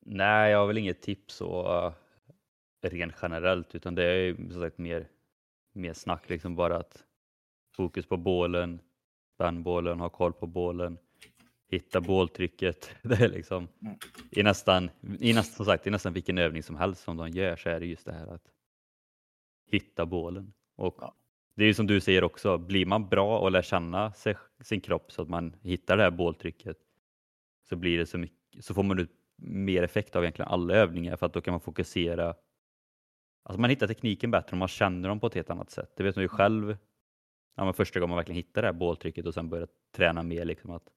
Nej, 0.00 0.50
jag 0.50 0.58
har 0.58 0.66
väl 0.66 0.78
inget 0.78 1.02
tips 1.02 1.34
så 1.34 1.76
uh, 1.86 1.92
rent 2.82 3.14
generellt 3.22 3.74
utan 3.74 3.94
det 3.94 4.04
är 4.04 4.16
ju 4.16 4.36
som 4.36 4.60
sagt 4.60 4.78
mer, 4.78 5.08
mer 5.72 5.92
snack 5.92 6.28
liksom 6.30 6.56
bara 6.56 6.76
att 6.76 7.04
fokus 7.76 8.06
på 8.06 8.16
bålen, 8.16 8.80
spänn 9.34 9.62
bålen, 9.62 10.00
ha 10.00 10.08
koll 10.08 10.32
på 10.32 10.46
bålen, 10.46 10.98
hitta 11.70 12.00
båltrycket. 12.00 12.90
Det 13.02 13.14
är 13.20 13.28
liksom 13.28 13.68
Mm. 13.82 13.96
i 14.30 14.42
nästan, 14.42 14.90
i 15.20 15.32
nästan, 15.32 15.56
som 15.56 15.64
sagt, 15.66 15.86
i 15.86 15.90
nästan 15.90 16.12
vilken 16.12 16.38
övning 16.38 16.62
som 16.62 16.76
helst 16.76 17.02
som 17.02 17.16
de 17.16 17.28
gör 17.30 17.56
så 17.56 17.68
är 17.68 17.80
det 17.80 17.86
just 17.86 18.06
det 18.06 18.12
här 18.12 18.26
att 18.26 18.44
hitta 19.70 20.06
bålen. 20.06 20.52
Och 20.76 20.96
Ja. 21.00 21.14
det 21.56 21.62
är 21.64 21.66
ju 21.66 21.74
som 21.74 21.86
du 21.86 22.00
säger 22.00 22.24
också, 22.24 22.58
blir 22.58 22.86
man 22.86 23.08
bra 23.08 23.38
och 23.38 23.50
lär 23.50 23.62
känna 23.62 24.12
sig, 24.12 24.36
sin 24.60 24.80
kropp 24.80 25.12
så 25.12 25.22
att 25.22 25.28
man 25.28 25.56
hittar 25.62 25.96
det 25.96 26.02
här 26.02 26.10
båltrycket 26.10 26.76
så 27.68 27.76
blir 27.76 27.98
det 27.98 28.06
så 28.06 28.18
mycket, 28.18 28.64
så 28.64 28.74
får 28.74 28.82
man 28.82 28.98
ut 28.98 29.10
mer 29.36 29.82
effekt 29.82 30.16
av 30.16 30.22
egentligen 30.24 30.48
alla 30.50 30.74
övningar 30.74 31.16
för 31.16 31.26
att 31.26 31.32
då 31.32 31.40
kan 31.40 31.52
man 31.52 31.60
fokusera. 31.60 32.34
Alltså 33.42 33.60
man 33.60 33.70
hittar 33.70 33.86
tekniken 33.86 34.30
bättre 34.30 34.50
och 34.50 34.58
man 34.58 34.68
känner 34.68 35.08
dem 35.08 35.20
på 35.20 35.26
ett 35.26 35.34
helt 35.34 35.50
annat 35.50 35.70
sätt. 35.70 35.92
Det 35.96 36.02
vet 36.02 36.16
man 36.16 36.22
ju 36.22 36.28
själv. 36.28 36.76
Ja, 37.56 37.64
men 37.64 37.74
första 37.74 38.00
gången 38.00 38.10
man 38.10 38.16
verkligen 38.16 38.36
hittar 38.36 38.62
det 38.62 38.68
här 38.68 38.72
båltrycket 38.72 39.26
och 39.26 39.34
sen 39.34 39.48
börjar 39.48 39.68
träna 39.92 40.22
mer 40.22 40.44
liksom 40.44 40.70
att 40.70 40.88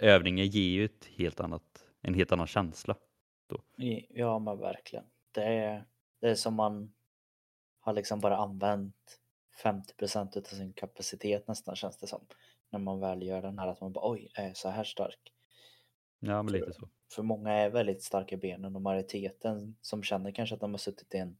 övningen 0.00 0.46
ger 0.46 0.68
ju 0.70 0.84
ett 0.84 1.04
helt 1.04 1.40
annat, 1.40 1.84
en 2.02 2.14
helt 2.14 2.32
annan 2.32 2.46
känsla. 2.46 2.96
I- 3.78 4.06
Ja 4.20 4.38
men 4.38 4.58
verkligen. 4.58 5.04
Det 5.32 5.44
är, 5.44 5.84
det 6.20 6.30
är 6.30 6.34
som 6.34 6.54
man 6.54 6.92
har 7.80 7.92
liksom 7.92 8.20
bara 8.20 8.36
använt 8.36 9.20
50% 9.62 10.38
av 10.38 10.42
sin 10.42 10.72
kapacitet 10.72 11.48
nästan 11.48 11.76
känns 11.76 11.96
det 11.98 12.06
som. 12.06 12.26
När 12.70 12.78
man 12.78 13.00
väl 13.00 13.22
gör 13.22 13.42
den 13.42 13.58
här 13.58 13.68
att 13.68 13.80
man 13.80 13.92
bara 13.92 14.10
oj, 14.10 14.30
är 14.34 14.46
jag 14.46 14.56
så 14.56 14.68
här 14.68 14.84
stark? 14.84 15.32
Ja, 16.20 16.42
men 16.42 16.52
lite 16.52 16.72
så. 16.72 16.88
För 17.12 17.22
många 17.22 17.52
är 17.52 17.70
väldigt 17.70 18.02
starka 18.02 18.34
i 18.34 18.38
benen 18.38 18.76
och 18.76 18.82
majoriteten 18.82 19.76
som 19.80 20.02
känner 20.02 20.32
kanske 20.32 20.54
att 20.54 20.60
de 20.60 20.70
har 20.70 20.78
suttit 20.78 21.14
i 21.14 21.18
en 21.18 21.36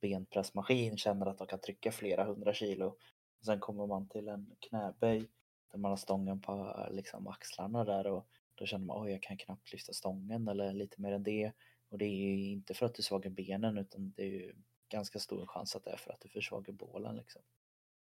benpressmaskin 0.00 0.96
känner 0.96 1.26
att 1.26 1.38
de 1.38 1.46
kan 1.46 1.60
trycka 1.60 1.92
flera 1.92 2.24
hundra 2.24 2.54
kilo. 2.54 2.96
Sen 3.44 3.60
kommer 3.60 3.86
man 3.86 4.08
till 4.08 4.28
en 4.28 4.56
knäböj 4.60 5.28
där 5.70 5.78
man 5.78 5.90
har 5.90 5.96
stången 5.96 6.40
på 6.40 6.86
liksom 6.90 7.26
axlarna 7.26 7.84
där 7.84 8.06
och 8.06 8.26
då 8.54 8.66
känner 8.66 8.86
man 8.86 9.02
oj 9.02 9.10
jag 9.10 9.22
kan 9.22 9.36
knappt 9.36 9.72
lyfta 9.72 9.92
stången 9.92 10.48
eller 10.48 10.72
lite 10.72 11.00
mer 11.00 11.12
än 11.12 11.22
det. 11.22 11.52
Och 11.88 11.98
det 11.98 12.04
är 12.04 12.36
ju 12.36 12.50
inte 12.50 12.74
för 12.74 12.86
att 12.86 12.94
du 12.94 13.02
svagar 13.02 13.30
benen 13.30 13.78
utan 13.78 14.12
det 14.16 14.22
är 14.22 14.26
ju 14.26 14.54
ganska 14.88 15.18
stor 15.18 15.46
chans 15.46 15.76
att 15.76 15.84
det 15.84 15.90
är 15.90 15.96
för 15.96 16.12
att 16.12 16.20
du 16.20 16.28
försvagar 16.28 16.72
bålen 16.72 17.16
liksom. 17.16 17.42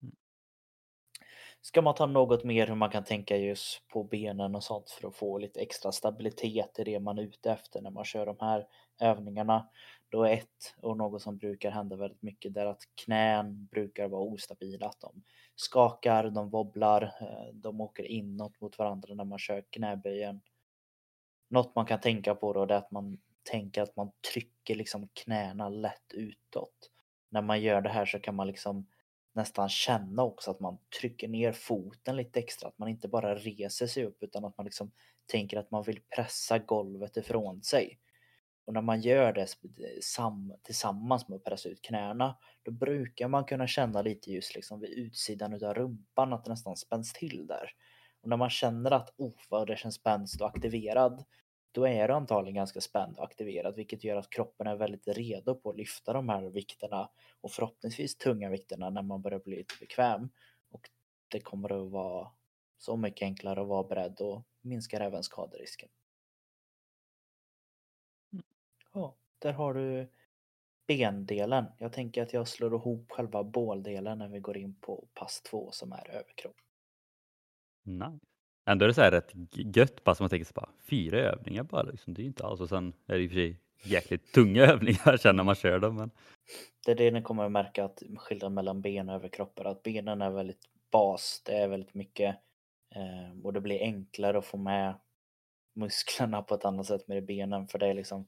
Mm. 0.03 0.15
Ska 1.61 1.83
man 1.83 1.95
ta 1.95 2.07
något 2.07 2.45
mer 2.45 2.67
hur 2.67 2.75
man 2.75 2.91
kan 2.91 3.05
tänka 3.05 3.37
just 3.37 3.89
på 3.89 4.05
benen 4.05 4.55
och 4.55 4.65
sånt 4.65 4.91
för 4.91 5.09
att 5.09 5.17
få 5.17 5.39
lite 5.39 5.61
extra 5.61 5.93
stabilitet 5.93 6.79
i 6.79 6.85
det 6.85 7.01
man 7.01 7.19
är 7.19 7.23
ute 7.23 7.51
efter 7.51 7.81
när 7.81 7.91
man 7.91 8.05
kör 8.05 8.27
de 8.27 8.37
här 8.41 8.69
övningarna. 9.01 9.69
Då 10.11 10.25
är 10.25 10.33
ett 10.33 10.75
och 10.77 10.97
något 10.97 11.23
som 11.23 11.39
brukar 11.39 11.71
hända 11.71 11.97
väldigt 11.97 12.23
mycket 12.23 12.55
där 12.55 12.67
att 12.67 12.83
knän 13.05 13.67
brukar 13.67 14.09
vara 14.09 14.23
ostabila. 14.23 14.87
Att 14.87 15.01
de 15.01 15.23
skakar, 15.55 16.31
de 16.31 16.51
wobblar, 16.51 17.03
eh, 17.03 17.55
de 17.55 17.81
åker 17.81 18.05
inåt 18.05 18.61
mot 18.61 18.79
varandra 18.79 19.15
när 19.15 19.25
man 19.25 19.39
kör 19.39 19.65
knäböjen. 19.71 20.41
Något 21.51 21.75
man 21.75 21.87
kan 21.87 22.01
tänka 22.01 22.35
på 22.35 22.53
då 22.53 22.63
är 22.63 22.73
att 22.73 22.91
man 22.91 23.19
tänker 23.51 23.83
att 23.83 23.97
man 23.97 24.11
trycker 24.33 24.75
liksom 24.75 25.09
knäna 25.13 25.69
lätt 25.69 26.13
utåt. 26.15 26.91
När 27.31 27.43
man 27.43 27.61
gör 27.61 27.81
det 27.81 27.89
här 27.89 28.07
så 28.07 28.19
kan 28.19 28.35
man 28.35 28.47
liksom 28.47 28.87
nästan 29.33 29.69
känna 29.69 30.23
också 30.23 30.51
att 30.51 30.61
man 30.61 30.79
trycker 31.01 31.29
ner 31.29 31.53
foten 31.53 32.17
lite 32.17 32.39
extra. 32.41 32.69
Att 32.69 32.79
man 32.79 32.89
inte 32.89 33.09
bara 33.09 33.35
reser 33.35 33.87
sig 33.87 34.05
upp 34.05 34.23
utan 34.23 34.45
att 34.45 34.57
man 34.57 34.65
liksom 34.65 34.91
tänker 35.27 35.59
att 35.59 35.71
man 35.71 35.83
vill 35.83 36.01
pressa 36.17 36.59
golvet 36.59 37.17
ifrån 37.17 37.63
sig. 37.63 37.99
Och 38.69 38.75
när 38.75 38.83
man 38.83 39.01
gör 39.01 39.33
det 39.33 39.47
tillsammans 40.63 41.29
med 41.29 41.37
att 41.37 41.45
pressa 41.45 41.69
ut 41.69 41.83
knäna 41.83 42.37
då 42.63 42.71
brukar 42.71 43.29
man 43.29 43.45
kunna 43.45 43.67
känna 43.67 44.03
lite 44.03 44.33
just 44.33 44.55
liksom 44.55 44.81
vid 44.81 44.91
utsidan 44.91 45.53
utav 45.53 45.75
rumpan 45.75 46.33
att 46.33 46.45
det 46.45 46.51
nästan 46.51 46.77
spänns 46.77 47.13
till 47.13 47.47
där. 47.47 47.71
Och 48.23 48.29
när 48.29 48.37
man 48.37 48.51
känner 48.51 48.91
att 48.91 49.15
oh 49.17 49.35
vad 49.49 49.67
det 49.67 49.77
känns 49.77 49.95
spänst 49.95 50.41
och 50.41 50.47
aktiverad 50.47 51.25
då 51.73 51.87
är 51.87 52.09
du 52.09 52.15
antagligen 52.15 52.55
ganska 52.55 52.81
spänd 52.81 53.19
och 53.19 53.25
aktiverad 53.25 53.75
vilket 53.75 54.05
gör 54.05 54.17
att 54.17 54.31
kroppen 54.31 54.67
är 54.67 54.77
väldigt 54.77 55.09
redo 55.09 55.55
på 55.55 55.71
att 55.71 55.77
lyfta 55.77 56.13
de 56.13 56.29
här 56.29 56.43
vikterna 56.43 57.11
och 57.41 57.51
förhoppningsvis 57.51 58.17
tunga 58.17 58.51
vikterna 58.51 58.91
när 58.91 59.03
man 59.03 59.23
börjar 59.23 59.41
bli 59.41 59.57
lite 59.57 59.75
bekväm. 59.81 60.29
Och 60.71 60.91
det 61.29 61.41
kommer 61.41 61.83
att 61.83 61.91
vara 61.91 62.31
så 62.79 62.97
mycket 62.97 63.23
enklare 63.23 63.61
att 63.61 63.69
vara 63.69 63.89
beredd 63.89 64.21
och 64.21 64.43
minskar 64.61 65.01
även 65.01 65.23
skaderisken. 65.23 65.89
Där 69.39 69.53
har 69.53 69.75
du 69.75 70.09
bendelen. 70.87 71.65
Jag 71.79 71.93
tänker 71.93 72.23
att 72.23 72.33
jag 72.33 72.49
slår 72.49 72.75
ihop 72.75 73.13
själva 73.13 73.45
båldelen 73.45 74.19
när 74.19 74.29
vi 74.29 74.41
går 74.41 74.57
in 74.57 74.75
på 74.81 75.09
pass 75.15 75.43
2 75.43 75.71
som 75.73 75.93
är 75.93 76.11
överkropp. 76.11 76.57
Nice. 77.85 78.19
Ändå 78.67 78.85
är 78.85 78.89
det 78.89 78.95
så 78.95 79.03
här 79.03 79.11
rätt 79.11 79.33
gött 79.77 80.01
som 80.05 80.17
man 80.19 80.31
tänker 80.31 80.45
sig 80.45 80.55
bara 80.55 80.71
fyra 80.91 81.19
övningar 81.19 81.63
bara 81.63 81.83
liksom. 81.83 82.15
Det 82.15 82.23
är 82.23 82.25
inte 82.25 82.47
alls 82.47 82.61
och 82.61 82.69
sen 82.69 82.93
är 83.07 83.19
det 83.19 83.23
i 83.23 83.27
och 83.27 83.31
för 83.31 83.37
sig 83.37 83.61
jäkligt 83.83 84.33
tunga 84.33 84.63
övningar 84.73 85.17
sen 85.17 85.37
när 85.37 85.45
man 85.45 85.55
kör 85.55 85.79
dem. 85.79 85.97
Men 85.97 86.11
Det 86.87 86.93
är 86.93 86.97
det 86.97 87.11
ni 87.11 87.23
kommer 87.23 87.45
att 87.45 87.53
märka 87.53 87.85
att 87.85 88.03
skillnaden 88.17 88.55
mellan 88.55 88.81
ben 88.81 89.09
och 89.09 89.15
överkroppar. 89.15 89.65
Att 89.65 89.83
benen 89.83 90.23
är 90.23 90.31
väldigt 90.31 90.69
bas, 90.91 91.43
det 91.45 91.53
är 91.53 91.69
väldigt 91.69 91.95
mycket 91.95 92.37
eh, 92.95 93.45
och 93.45 93.53
det 93.53 93.61
blir 93.61 93.81
enklare 93.81 94.39
att 94.39 94.45
få 94.45 94.57
med 94.57 94.95
musklerna 95.73 96.43
på 96.43 96.55
ett 96.55 96.65
annat 96.65 96.87
sätt 96.87 97.09
med 97.09 97.25
benen 97.25 97.69
för 97.69 97.79
det 97.79 97.87
är 97.87 97.95
liksom 97.95 98.27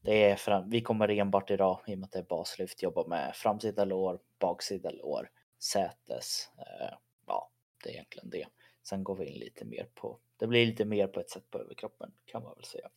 det 0.00 0.30
är 0.30 0.36
fram, 0.36 0.70
vi 0.70 0.80
kommer 0.80 1.08
enbart 1.08 1.50
idag 1.50 1.80
i 1.86 1.94
och 1.94 1.98
med 1.98 2.06
att 2.06 2.12
det 2.12 2.18
är 2.18 2.22
baslyft 2.22 2.82
jobba 2.82 3.06
med 3.06 3.36
framsida 3.36 3.84
lår, 3.84 4.18
baksida 4.38 4.90
lår, 4.90 5.30
sätes. 5.58 6.50
Eh, 6.58 6.94
ja, 7.26 7.50
det 7.84 7.88
är 7.88 7.92
egentligen 7.92 8.30
det. 8.30 8.46
Sen 8.82 9.04
går 9.04 9.16
vi 9.16 9.26
in 9.26 9.38
lite 9.38 9.64
mer 9.64 9.88
på, 9.94 10.18
det 10.36 10.46
blir 10.46 10.66
lite 10.66 10.84
mer 10.84 11.06
på 11.06 11.20
ett 11.20 11.30
sätt 11.30 11.50
på 11.50 11.58
överkroppen 11.58 12.12
kan 12.24 12.42
man 12.42 12.54
väl 12.54 12.64
säga. 12.64 12.88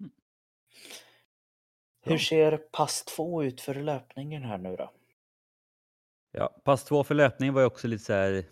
Mm. 0.00 0.12
Hur 2.00 2.18
ser 2.18 2.56
pass 2.56 3.04
två 3.04 3.44
ut 3.44 3.60
för 3.60 3.74
löpningen 3.74 4.42
här 4.42 4.58
nu 4.58 4.76
då? 4.76 4.90
ja, 6.32 6.48
pass 6.64 6.84
två 6.84 7.04
för 7.04 7.14
löpning 7.14 7.52
var 7.52 7.60
ju 7.60 7.66
också 7.66 7.88
lite 7.88 8.04
så 8.04 8.12
här 8.12 8.44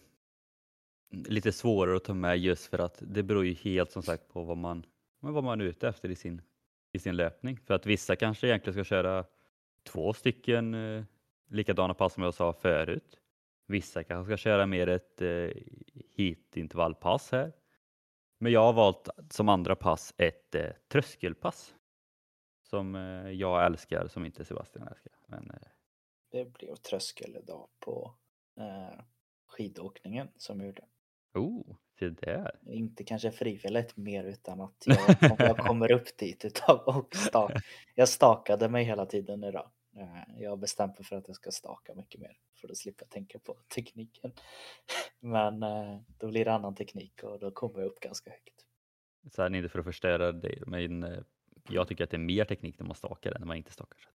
lite 1.10 1.52
svårare 1.52 1.96
att 1.96 2.04
ta 2.04 2.14
med 2.14 2.38
just 2.38 2.66
för 2.66 2.78
att 2.78 3.02
det 3.06 3.22
beror 3.22 3.44
ju 3.44 3.52
helt 3.52 3.92
som 3.92 4.02
sagt 4.02 4.28
på 4.28 4.42
vad 4.42 4.56
man, 4.56 4.86
vad 5.20 5.44
man 5.44 5.60
är 5.60 5.64
ute 5.64 5.88
efter 5.88 6.08
i 6.08 6.16
sin, 6.16 6.42
i 6.92 6.98
sin 6.98 7.16
löpning. 7.16 7.58
För 7.58 7.74
att 7.74 7.86
vissa 7.86 8.16
kanske 8.16 8.46
egentligen 8.46 8.74
ska 8.74 8.84
köra 8.84 9.24
två 9.82 10.12
stycken 10.12 10.74
eh, 10.74 11.04
likadana 11.48 11.94
pass 11.94 12.14
som 12.14 12.22
jag 12.22 12.34
sa 12.34 12.52
förut. 12.52 13.16
Vissa 13.66 14.04
kanske 14.04 14.30
ska 14.30 14.36
köra 14.36 14.66
mer 14.66 14.86
ett 14.86 15.22
eh, 15.22 15.50
heatintervallpass 16.16 17.32
här. 17.32 17.52
Men 18.38 18.52
jag 18.52 18.60
har 18.60 18.72
valt 18.72 19.08
som 19.30 19.48
andra 19.48 19.76
pass 19.76 20.14
ett 20.16 20.54
eh, 20.54 20.70
tröskelpass. 20.88 21.74
Som 22.62 22.94
eh, 22.94 23.30
jag 23.30 23.66
älskar, 23.66 24.08
som 24.08 24.24
inte 24.24 24.44
Sebastian 24.44 24.88
älskar. 24.88 25.12
Men, 25.26 25.50
eh, 25.50 25.68
Det 26.30 26.44
blev 26.44 26.76
tröskel 26.76 27.36
idag 27.36 27.68
på 27.78 28.14
eh, 28.56 29.00
skidåkningen 29.46 30.28
som 30.36 30.60
jag 30.60 30.66
gjorde. 30.66 30.84
Oh, 31.34 31.76
se 31.98 32.08
där. 32.08 32.58
Inte 32.66 33.04
kanske 33.04 33.30
frivilligt 33.30 33.96
mer 33.96 34.24
utan 34.24 34.60
att 34.60 34.84
jag, 34.86 35.16
jag 35.38 35.58
kommer 35.66 35.92
upp 35.92 36.18
dit 36.18 36.44
utav 36.44 36.78
och 36.78 37.16
stak, 37.16 37.52
jag 37.94 38.08
stakade 38.08 38.68
mig 38.68 38.84
hela 38.84 39.06
tiden 39.06 39.44
idag. 39.44 39.70
Eh, 39.96 40.42
jag 40.42 40.50
har 40.50 40.56
bestämt 40.56 40.98
mig 40.98 41.04
för 41.04 41.16
att 41.16 41.28
jag 41.28 41.36
ska 41.36 41.50
staka 41.50 41.94
mycket 41.94 42.20
mer 42.20 42.36
för 42.60 42.68
att 42.68 42.76
slippa 42.76 43.04
tänka 43.04 43.38
på 43.38 43.56
tekniken. 43.74 44.32
Men 45.20 45.62
eh, 45.62 46.00
då 46.18 46.28
blir 46.28 46.44
det 46.44 46.52
annan 46.52 46.74
teknik 46.74 47.22
och 47.22 47.38
då 47.38 47.50
kommer 47.50 47.78
jag 47.78 47.86
upp 47.86 48.00
ganska 48.00 48.30
högt. 48.30 48.66
Så 49.32 49.42
här, 49.42 49.54
inte 49.54 49.68
för 49.68 49.78
att 49.78 49.84
förstöra 49.84 50.32
dig, 50.32 50.62
men 50.66 51.02
eh, 51.02 51.22
jag 51.68 51.88
tycker 51.88 52.04
att 52.04 52.10
det 52.10 52.16
är 52.16 52.18
mer 52.18 52.44
teknik 52.44 52.78
när 52.78 52.86
man 52.86 52.96
stakar 52.96 53.32
än 53.32 53.40
när 53.40 53.46
man 53.46 53.56
inte 53.56 53.72
stakar. 53.72 54.08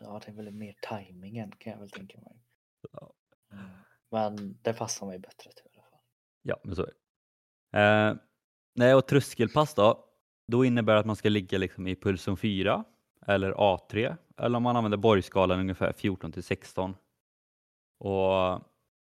Ja, 0.00 0.20
det 0.26 0.32
är 0.32 0.36
väl 0.36 0.50
mer 0.50 0.76
tajmingen 0.82 1.52
kan 1.58 1.72
jag 1.72 1.80
väl 1.80 1.90
tänka 1.90 2.20
mig. 2.20 2.42
Mm. 3.52 3.64
Men 4.10 4.58
det 4.62 4.72
passar 4.72 5.06
mig 5.06 5.18
bättre 5.18 5.50
fall. 5.50 5.73
Ja, 6.46 6.60
men 6.62 6.76
så 6.76 6.82
är 6.82 6.86
det. 6.86 7.80
Eh, 7.80 8.16
nej, 8.74 8.94
och 8.94 9.06
tröskelpass 9.06 9.74
då, 9.74 10.04
då 10.46 10.64
innebär 10.64 10.92
det 10.92 11.00
att 11.00 11.06
man 11.06 11.16
ska 11.16 11.28
ligga 11.28 11.58
liksom 11.58 11.86
i 11.86 11.96
pulszon 11.96 12.36
4 12.36 12.84
eller 13.26 13.52
A3 13.52 14.16
eller 14.36 14.56
om 14.56 14.62
man 14.62 14.76
använder 14.76 14.98
borgskalan 14.98 15.60
ungefär 15.60 15.92
14 15.92 16.32
till 16.32 16.42
16. 16.42 16.96
Och 17.98 18.62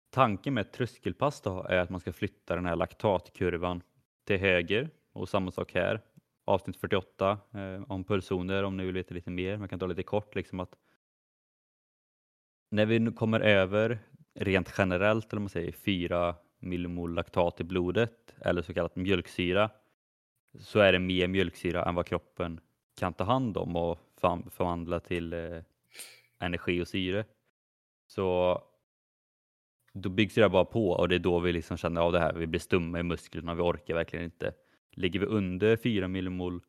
tanken 0.09 0.53
med 0.53 0.61
ett 0.61 0.73
tröskelpass 0.73 1.41
då 1.41 1.63
är 1.63 1.77
att 1.77 1.89
man 1.89 1.99
ska 1.99 2.13
flytta 2.13 2.55
den 2.55 2.65
här 2.65 2.75
laktatkurvan 2.75 3.81
till 4.27 4.39
höger 4.39 4.89
och 5.13 5.29
samma 5.29 5.51
sak 5.51 5.73
här. 5.73 6.01
Avsnitt 6.45 6.77
48 6.77 7.39
eh, 7.53 7.91
om 7.91 8.03
pulszoner 8.03 8.63
om 8.63 8.77
ni 8.77 8.85
vill 8.85 8.95
veta 8.95 9.13
lite 9.13 9.29
mer. 9.29 9.57
Man 9.57 9.69
kan 9.69 9.79
ta 9.79 9.85
lite 9.85 10.03
kort 10.03 10.35
liksom 10.35 10.59
att 10.59 10.75
när 12.71 12.85
vi 12.85 12.99
nu 12.99 13.11
kommer 13.11 13.39
över 13.39 13.99
rent 14.33 14.73
generellt, 14.77 15.33
eller 15.33 15.39
man 15.39 15.49
säger 15.49 15.71
4 15.71 16.35
millimol 16.61 17.13
laktat 17.13 17.61
i 17.61 17.63
blodet 17.63 18.35
eller 18.41 18.61
så 18.61 18.73
kallat 18.73 18.95
mjölksyra 18.95 19.69
så 20.59 20.79
är 20.79 20.91
det 20.91 20.99
mer 20.99 21.27
mjölksyra 21.27 21.85
än 21.85 21.95
vad 21.95 22.05
kroppen 22.05 22.59
kan 22.99 23.13
ta 23.13 23.23
hand 23.23 23.57
om 23.57 23.75
och 23.75 23.99
förvandla 24.51 24.99
till 24.99 25.33
eh, 25.33 25.63
energi 26.39 26.81
och 26.81 26.87
syre. 26.87 27.25
Så 28.07 28.61
då 29.93 30.09
byggs 30.09 30.35
det 30.35 30.49
bara 30.49 30.65
på 30.65 30.89
och 30.89 31.09
det 31.09 31.15
är 31.15 31.19
då 31.19 31.39
vi 31.39 31.53
liksom 31.53 31.77
känner 31.77 32.01
av 32.01 32.11
det 32.11 32.19
här. 32.19 32.33
Vi 32.33 32.47
blir 32.47 32.59
stumma 32.59 32.99
i 32.99 33.03
musklerna, 33.03 33.55
vi 33.55 33.61
orkar 33.61 33.93
verkligen 33.93 34.25
inte. 34.25 34.53
Ligger 34.91 35.19
vi 35.19 35.25
under 35.25 35.77
4 35.77 36.07
millimol 36.07 36.61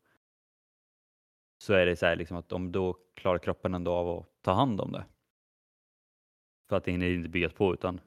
så 1.59 1.73
är 1.73 1.87
det 1.87 1.97
så 1.97 2.07
här 2.07 2.17
liksom 2.17 2.37
att 2.37 2.53
om 2.53 2.73
då 2.73 2.97
klarar 3.15 3.39
kroppen 3.39 3.75
ändå 3.75 3.93
av 3.93 4.19
att 4.19 4.43
ta 4.43 4.53
hand 4.53 4.81
om 4.81 4.93
det. 4.93 5.05
För 6.69 6.77
att 6.77 6.85
det 6.85 6.93
hinner 6.93 7.11
inte 7.11 7.29
byggas 7.29 7.53
på 7.53 7.75
utan 7.75 8.01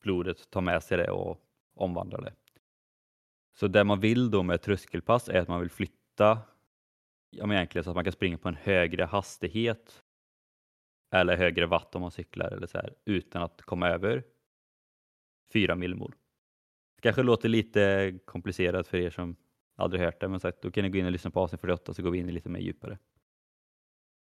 blodet 0.00 0.50
tar 0.50 0.60
med 0.60 0.82
sig 0.82 0.96
det 0.96 1.10
och 1.10 1.40
omvandlar 1.74 2.20
det. 2.20 2.32
Så 3.52 3.68
det 3.68 3.84
man 3.84 4.00
vill 4.00 4.30
då 4.30 4.42
med 4.42 4.62
tröskelpass 4.62 5.28
är 5.28 5.40
att 5.40 5.48
man 5.48 5.60
vill 5.60 5.70
flytta 5.70 6.38
ja, 7.30 7.46
men 7.46 7.56
egentligen 7.56 7.84
så 7.84 7.90
att 7.90 7.96
man 7.96 8.04
kan 8.04 8.12
springa 8.12 8.38
på 8.38 8.48
en 8.48 8.54
högre 8.54 9.04
hastighet 9.04 10.04
eller 11.10 11.36
högre 11.36 11.66
watt 11.66 11.94
om 11.94 12.02
man 12.02 12.10
cyklar 12.10 12.50
eller 12.50 12.66
så 12.66 12.78
här, 12.78 12.94
utan 13.04 13.42
att 13.42 13.62
komma 13.62 13.88
över 13.88 14.24
4 15.52 15.74
millimol. 15.74 16.14
Det 16.96 17.02
kanske 17.02 17.22
låter 17.22 17.48
lite 17.48 18.18
komplicerat 18.24 18.86
för 18.86 18.98
er 18.98 19.10
som 19.10 19.36
aldrig 19.76 20.02
hört 20.02 20.20
det, 20.20 20.28
men 20.28 20.40
sagt, 20.40 20.62
då 20.62 20.70
kan 20.70 20.84
ni 20.84 20.90
gå 20.90 20.98
in 20.98 21.06
och 21.06 21.12
lyssna 21.12 21.30
på 21.30 21.40
avsnitt 21.40 21.60
48 21.60 21.94
så 21.94 22.02
går 22.02 22.10
vi 22.10 22.18
in 22.18 22.34
lite 22.34 22.48
mer 22.48 22.60
djupare. 22.60 22.98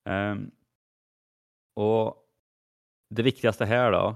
Um, 0.09 0.51
och 1.73 2.23
Det 3.09 3.23
viktigaste 3.23 3.65
här 3.65 3.91
då, 3.91 4.15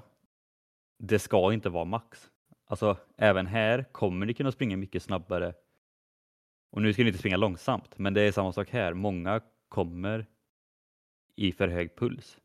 det 1.03 1.19
ska 1.19 1.53
inte 1.53 1.69
vara 1.69 1.85
max. 1.85 2.31
Alltså 2.65 2.97
även 3.17 3.47
här 3.47 3.83
kommer 3.91 4.25
ni 4.25 4.33
kunna 4.33 4.51
springa 4.51 4.77
mycket 4.77 5.03
snabbare. 5.03 5.53
Och 6.71 6.81
nu 6.81 6.93
ska 6.93 7.03
ni 7.03 7.07
inte 7.07 7.19
springa 7.19 7.37
långsamt, 7.37 7.97
men 7.97 8.13
det 8.13 8.21
är 8.21 8.31
samma 8.31 8.53
sak 8.53 8.69
här. 8.69 8.93
Många 8.93 9.41
kommer 9.69 10.25
i 11.35 11.51
för 11.51 11.67
hög 11.67 11.95
puls. 11.95 12.37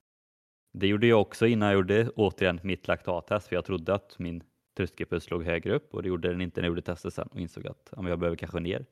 Det 0.73 0.87
gjorde 0.87 1.07
jag 1.07 1.21
också 1.21 1.47
innan 1.47 1.69
jag 1.69 1.75
gjorde 1.75 2.11
återigen 2.11 2.61
mitt 2.63 2.89
laktattest, 2.89 3.49
för 3.49 3.57
jag 3.57 3.65
trodde 3.65 3.95
att 3.95 4.19
min 4.19 4.43
tröskelpuls 4.77 5.31
låg 5.31 5.45
högre 5.45 5.75
upp 5.75 5.95
och 5.95 6.03
det 6.03 6.09
gjorde 6.09 6.29
den 6.29 6.41
inte 6.41 6.61
när 6.61 6.69
jag 6.69 6.71
gjorde 6.71 6.83
testet 6.83 7.15
sen 7.15 7.29
och 7.29 7.41
insåg 7.41 7.67
att 7.67 7.93
ja, 7.97 8.09
jag 8.09 8.19
behöver 8.19 8.37
kanske 8.37 8.61
ner 8.61 8.87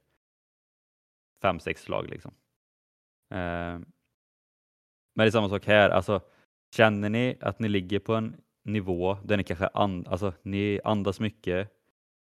fem, 1.42 1.61
sex 1.61 1.83
slag 1.83 2.09
liksom. 2.09 2.35
Eh, 3.31 3.81
men 5.14 5.24
det 5.24 5.24
är 5.24 5.31
samma 5.31 5.48
sak 5.48 5.66
här, 5.66 5.90
alltså 5.90 6.20
känner 6.77 7.11
ni 7.11 7.38
att 7.40 7.59
ni 7.59 7.68
ligger 7.68 7.98
på 7.98 8.14
en 8.14 8.37
nivå 8.64 9.16
där 9.24 9.37
ni 9.37 9.44
kanske 9.44 9.66
and, 9.66 10.09
alltså, 10.09 10.33
ni 10.42 10.81
andas 10.85 11.20
mycket 11.20 11.70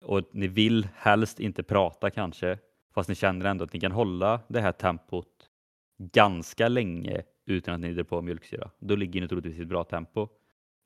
och 0.01 0.21
ni 0.31 0.47
vill 0.47 0.88
helst 0.95 1.39
inte 1.39 1.63
prata 1.63 2.09
kanske, 2.09 2.59
fast 2.93 3.09
ni 3.09 3.15
känner 3.15 3.45
ändå 3.45 3.63
att 3.63 3.73
ni 3.73 3.79
kan 3.79 3.91
hålla 3.91 4.41
det 4.47 4.61
här 4.61 4.71
tempot 4.71 5.49
ganska 5.97 6.67
länge 6.67 7.23
utan 7.45 7.73
att 7.73 7.79
ni 7.79 7.93
drar 7.93 8.03
på 8.03 8.21
mjölksyra. 8.21 8.71
Då 8.79 8.95
ligger 8.95 9.21
ni 9.21 9.27
troligtvis 9.27 9.59
i 9.59 9.61
ett 9.61 9.67
bra 9.67 9.83
tempo. 9.83 10.27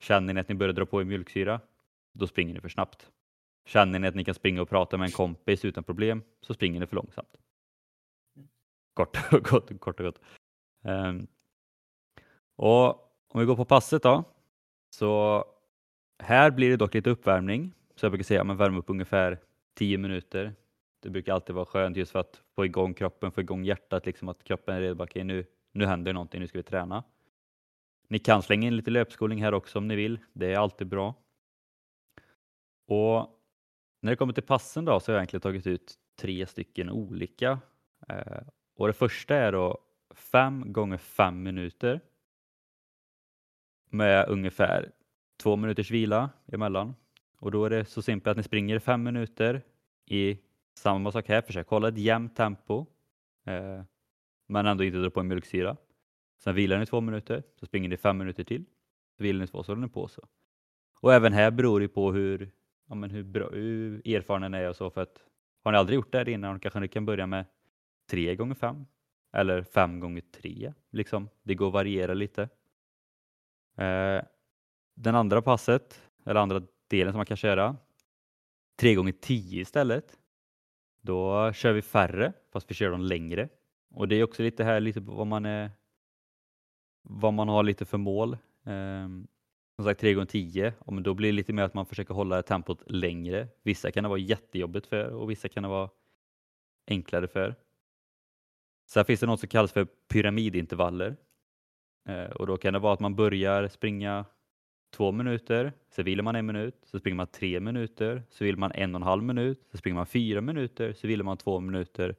Känner 0.00 0.34
ni 0.34 0.40
att 0.40 0.48
ni 0.48 0.54
börjar 0.54 0.72
dra 0.72 0.86
på 0.86 1.00
er 1.00 1.04
mjölksyra, 1.04 1.60
då 2.12 2.26
springer 2.26 2.54
ni 2.54 2.60
för 2.60 2.68
snabbt. 2.68 3.10
Känner 3.64 3.98
ni 3.98 4.08
att 4.08 4.14
ni 4.14 4.24
kan 4.24 4.34
springa 4.34 4.62
och 4.62 4.68
prata 4.68 4.96
med 4.96 5.06
en 5.06 5.12
kompis 5.12 5.64
utan 5.64 5.84
problem, 5.84 6.22
så 6.40 6.54
springer 6.54 6.80
ni 6.80 6.86
för 6.86 6.96
långsamt. 6.96 7.36
Kort 8.94 9.32
och 9.32 9.44
gott. 9.44 9.80
Kort 9.80 10.00
och 10.00 10.06
gott. 10.06 10.20
Um, 10.84 11.26
och 12.56 12.88
om 13.28 13.40
vi 13.40 13.44
går 13.44 13.56
på 13.56 13.64
passet 13.64 14.02
då, 14.02 14.24
så 14.90 15.44
här 16.18 16.50
blir 16.50 16.70
det 16.70 16.76
dock 16.76 16.94
lite 16.94 17.10
uppvärmning. 17.10 17.74
Så 17.96 18.04
jag 18.04 18.12
brukar 18.12 18.24
säga 18.24 18.42
att 18.42 18.56
värma 18.56 18.78
upp 18.78 18.90
ungefär 18.90 19.38
10 19.74 19.98
minuter. 19.98 20.54
Det 21.00 21.10
brukar 21.10 21.34
alltid 21.34 21.54
vara 21.54 21.66
skönt 21.66 21.96
just 21.96 22.12
för 22.12 22.18
att 22.18 22.42
få 22.54 22.64
igång 22.64 22.94
kroppen, 22.94 23.32
få 23.32 23.40
igång 23.40 23.64
hjärtat, 23.64 24.06
liksom 24.06 24.28
att 24.28 24.44
kroppen 24.44 24.74
är 24.74 24.80
redo. 24.80 25.04
Okay, 25.04 25.24
nu, 25.24 25.46
nu 25.72 25.86
händer 25.86 26.12
någonting, 26.12 26.40
nu 26.40 26.46
ska 26.46 26.58
vi 26.58 26.62
träna. 26.62 27.04
Ni 28.08 28.18
kan 28.18 28.42
slänga 28.42 28.66
in 28.66 28.76
lite 28.76 28.90
löpskolning 28.90 29.42
här 29.42 29.54
också 29.54 29.78
om 29.78 29.88
ni 29.88 29.96
vill. 29.96 30.18
Det 30.32 30.52
är 30.52 30.58
alltid 30.58 30.86
bra. 30.86 31.14
Och 32.86 33.40
när 34.00 34.12
det 34.12 34.16
kommer 34.16 34.32
till 34.32 34.42
passen 34.42 34.84
då 34.84 35.00
så 35.00 35.12
har 35.12 35.14
jag 35.14 35.20
egentligen 35.20 35.40
tagit 35.40 35.66
ut 35.66 35.94
tre 36.20 36.46
stycken 36.46 36.90
olika. 36.90 37.58
Eh, 38.08 38.42
och 38.76 38.86
det 38.86 38.92
första 38.92 39.36
är 39.36 39.52
då 39.52 39.78
5 40.14 40.72
gånger 40.72 40.98
5 40.98 41.42
minuter 41.42 42.00
med 43.90 44.28
ungefär 44.28 44.92
två 45.42 45.56
minuters 45.56 45.90
vila 45.90 46.30
emellan. 46.52 46.94
Och 47.38 47.50
då 47.50 47.64
är 47.64 47.70
det 47.70 47.84
så 47.84 48.02
simpelt 48.02 48.30
att 48.30 48.36
ni 48.36 48.42
springer 48.42 48.78
fem 48.78 49.02
minuter 49.02 49.62
i 50.06 50.38
samma 50.74 51.12
sak 51.12 51.28
här, 51.28 51.42
försök 51.42 51.68
hålla 51.68 51.88
ett 51.88 51.98
jämnt 51.98 52.36
tempo 52.36 52.86
eh, 53.46 53.82
men 54.46 54.66
ändå 54.66 54.84
inte 54.84 54.98
dra 54.98 55.10
på 55.10 55.20
en 55.20 55.28
mjölksyra. 55.28 55.76
Sen 56.38 56.54
vilar 56.54 56.78
ni 56.78 56.86
två 56.86 57.00
minuter, 57.00 57.42
så 57.60 57.66
springer 57.66 57.88
ni 57.88 57.96
fem 57.96 58.18
minuter 58.18 58.44
till. 58.44 58.64
Så 59.16 59.22
vilar 59.22 59.40
ni 59.40 59.46
två, 59.46 59.62
så 59.62 59.72
håller 59.72 59.82
ni 59.82 59.88
på 59.88 60.08
så. 60.08 60.28
Och 61.00 61.14
även 61.14 61.32
här 61.32 61.50
beror 61.50 61.80
det 61.80 61.88
på 61.88 62.12
hur, 62.12 62.50
ja, 62.88 62.94
men 62.94 63.10
hur, 63.10 63.22
bra, 63.22 63.50
hur 63.50 64.08
erfaren 64.08 64.52
ni 64.52 64.58
är 64.58 64.68
och 64.68 64.76
så. 64.76 64.90
För 64.90 65.00
att 65.00 65.24
har 65.64 65.72
ni 65.72 65.78
aldrig 65.78 65.96
gjort 65.96 66.12
det 66.12 66.18
här 66.18 66.28
innan 66.28 66.60
kanske 66.60 66.80
ni 66.80 66.88
kan 66.88 67.06
börja 67.06 67.26
med 67.26 67.44
tre 68.10 68.36
gånger 68.36 68.54
fem 68.54 68.86
eller 69.32 69.62
fem 69.62 70.00
gånger 70.00 70.22
tre. 70.40 70.72
Liksom. 70.90 71.28
Det 71.42 71.54
går 71.54 71.66
att 71.66 71.72
variera 71.72 72.14
lite. 72.14 72.48
Eh, 73.80 74.22
den 74.94 75.14
andra 75.14 75.42
passet, 75.42 76.02
eller 76.26 76.40
andra 76.40 76.62
delen 76.88 77.12
som 77.12 77.18
man 77.18 77.26
kan 77.26 77.36
köra, 77.36 77.76
3 78.76 78.94
gånger 78.94 79.12
10 79.12 79.60
istället. 79.60 80.18
Då 81.00 81.52
kör 81.52 81.72
vi 81.72 81.82
färre, 81.82 82.32
fast 82.52 82.70
vi 82.70 82.74
kör 82.74 82.90
dem 82.90 83.00
längre. 83.00 83.48
Och 83.94 84.08
det 84.08 84.16
är 84.16 84.24
också 84.24 84.42
lite 84.42 84.64
här 84.64 84.80
lite 84.80 85.00
vad 85.00 85.26
man 85.26 85.46
är 85.46 85.70
vad 87.02 87.34
man 87.34 87.48
har 87.48 87.62
lite 87.62 87.84
för 87.84 87.98
mål. 87.98 88.38
Ehm, 88.64 89.26
som 89.76 89.84
sagt 89.84 90.00
3 90.00 90.14
gånger 90.14 90.26
10 90.26 90.74
då 90.86 91.14
blir 91.14 91.28
det 91.28 91.36
lite 91.36 91.52
mer 91.52 91.62
att 91.62 91.74
man 91.74 91.86
försöker 91.86 92.14
hålla 92.14 92.42
tempot 92.42 92.82
längre. 92.90 93.48
Vissa 93.62 93.90
kan 93.90 94.02
det 94.02 94.08
vara 94.08 94.18
jättejobbigt 94.18 94.86
för 94.86 95.10
och 95.10 95.30
vissa 95.30 95.48
kan 95.48 95.62
det 95.62 95.68
vara 95.68 95.90
enklare 96.86 97.28
för. 97.28 97.54
Sen 98.88 99.04
finns 99.04 99.20
det 99.20 99.26
något 99.26 99.40
som 99.40 99.48
kallas 99.48 99.72
för 99.72 99.84
pyramidintervaller 99.84 101.16
Eh, 102.10 102.30
och 102.30 102.46
då 102.46 102.56
kan 102.56 102.72
det 102.72 102.78
vara 102.78 102.92
att 102.92 103.00
man 103.00 103.14
börjar 103.14 103.68
springa 103.68 104.24
två 104.90 105.12
minuter, 105.12 105.72
så 105.90 106.02
vilar 106.02 106.24
man 106.24 106.36
en 106.36 106.46
minut, 106.46 106.74
så 106.84 106.98
springer 106.98 107.16
man 107.16 107.26
tre 107.26 107.60
minuter, 107.60 108.22
så 108.30 108.44
vill 108.44 108.56
man 108.56 108.72
en 108.72 108.94
och 108.94 109.00
en 109.00 109.06
halv 109.06 109.22
minut, 109.22 109.68
så 109.70 109.76
springer 109.76 109.96
man 109.96 110.06
fyra 110.06 110.40
minuter, 110.40 110.92
så 110.92 111.06
vilar 111.06 111.24
man 111.24 111.36
två 111.36 111.60
minuter 111.60 112.16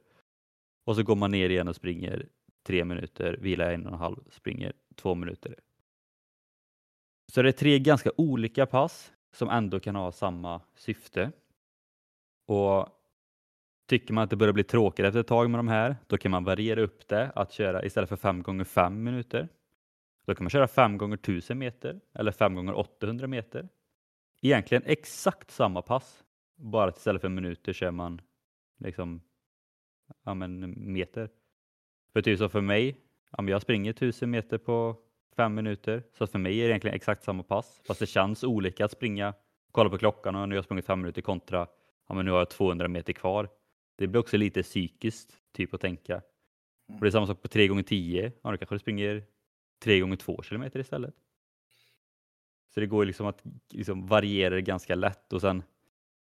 och 0.84 0.96
så 0.96 1.02
går 1.02 1.16
man 1.16 1.30
ner 1.30 1.50
igen 1.50 1.68
och 1.68 1.76
springer 1.76 2.28
tre 2.66 2.84
minuter, 2.84 3.36
vilar 3.40 3.72
en 3.72 3.86
och 3.86 3.92
en 3.92 3.98
halv, 3.98 4.16
springer 4.30 4.72
två 4.94 5.14
minuter. 5.14 5.54
Så 7.32 7.42
det 7.42 7.48
är 7.48 7.52
tre 7.52 7.78
ganska 7.78 8.10
olika 8.16 8.66
pass 8.66 9.12
som 9.32 9.48
ändå 9.48 9.80
kan 9.80 9.96
ha 9.96 10.12
samma 10.12 10.60
syfte. 10.74 11.32
Och 12.46 12.88
Tycker 13.86 14.14
man 14.14 14.24
att 14.24 14.30
det 14.30 14.36
börjar 14.36 14.52
bli 14.52 14.64
tråkigt 14.64 15.04
efter 15.04 15.20
ett 15.20 15.26
tag 15.26 15.50
med 15.50 15.58
de 15.58 15.68
här, 15.68 15.96
då 16.06 16.18
kan 16.18 16.30
man 16.30 16.44
variera 16.44 16.80
upp 16.80 17.08
det 17.08 17.30
att 17.34 17.52
köra 17.52 17.84
istället 17.84 18.08
för 18.08 18.16
5 18.16 18.42
gånger 18.42 18.64
5 18.64 19.02
minuter 19.02 19.48
då 20.24 20.34
kan 20.34 20.44
man 20.44 20.50
köra 20.50 20.68
5 20.68 20.98
gånger 20.98 21.16
1000 21.16 21.58
meter 21.58 22.00
eller 22.14 22.32
5 22.32 22.54
gånger 22.54 22.74
800 22.74 23.26
meter. 23.26 23.68
egentligen 24.42 24.82
exakt 24.86 25.50
samma 25.50 25.82
pass. 25.82 26.24
Bara 26.56 26.88
att 26.88 26.96
istället 26.96 27.22
för 27.22 27.28
minuter 27.28 27.72
kör 27.72 27.90
man 27.90 28.20
liksom 28.78 29.22
ja, 30.24 30.34
men 30.34 30.74
meter. 30.92 31.30
För 32.12 32.22
typ 32.22 32.38
så 32.38 32.48
för 32.48 32.60
mig, 32.60 32.96
om 33.30 33.48
jag 33.48 33.62
springer 33.62 33.90
1000 33.90 34.30
meter 34.30 34.58
på 34.58 34.96
fem 35.36 35.54
minuter, 35.54 36.02
så 36.18 36.26
för 36.26 36.38
mig 36.38 36.58
är 36.58 36.64
det 36.64 36.70
egentligen 36.70 36.96
exakt 36.96 37.24
samma 37.24 37.42
pass. 37.42 37.82
Fast 37.86 38.00
det 38.00 38.06
känns 38.06 38.44
olika 38.44 38.84
att 38.84 38.90
springa, 38.90 39.34
kolla 39.70 39.90
på 39.90 39.98
klockan 39.98 40.34
och 40.36 40.48
nu 40.48 40.54
har 40.54 40.56
jag 40.56 40.64
sprungit 40.64 40.86
fem 40.86 41.00
minuter 41.00 41.22
kontra, 41.22 41.66
ja 42.08 42.14
men 42.14 42.24
nu 42.24 42.30
har 42.30 42.38
jag 42.38 42.50
200 42.50 42.88
meter 42.88 43.12
kvar. 43.12 43.48
Det 43.96 44.06
blir 44.06 44.20
också 44.20 44.36
lite 44.36 44.62
psykiskt 44.62 45.34
typ 45.52 45.74
att 45.74 45.80
tänka. 45.80 46.22
Och 46.88 47.00
det 47.00 47.06
är 47.06 47.10
samma 47.10 47.26
sak 47.26 47.42
på 47.42 47.48
3 47.48 47.68
gånger 47.68 47.82
10 47.82 48.32
ja 48.42 48.50
då 48.50 48.56
kanske 48.56 48.74
du 48.74 48.78
springer 48.78 49.24
3 49.82 50.00
gånger 50.00 50.16
2 50.16 50.42
kilometer 50.42 50.80
istället. 50.80 51.14
Så 52.74 52.80
det 52.80 52.86
går 52.86 53.04
liksom 53.04 53.26
att 53.26 53.42
liksom 53.70 54.06
variera 54.06 54.54
det 54.54 54.62
ganska 54.62 54.94
lätt 54.94 55.32
och 55.32 55.40
sen, 55.40 55.62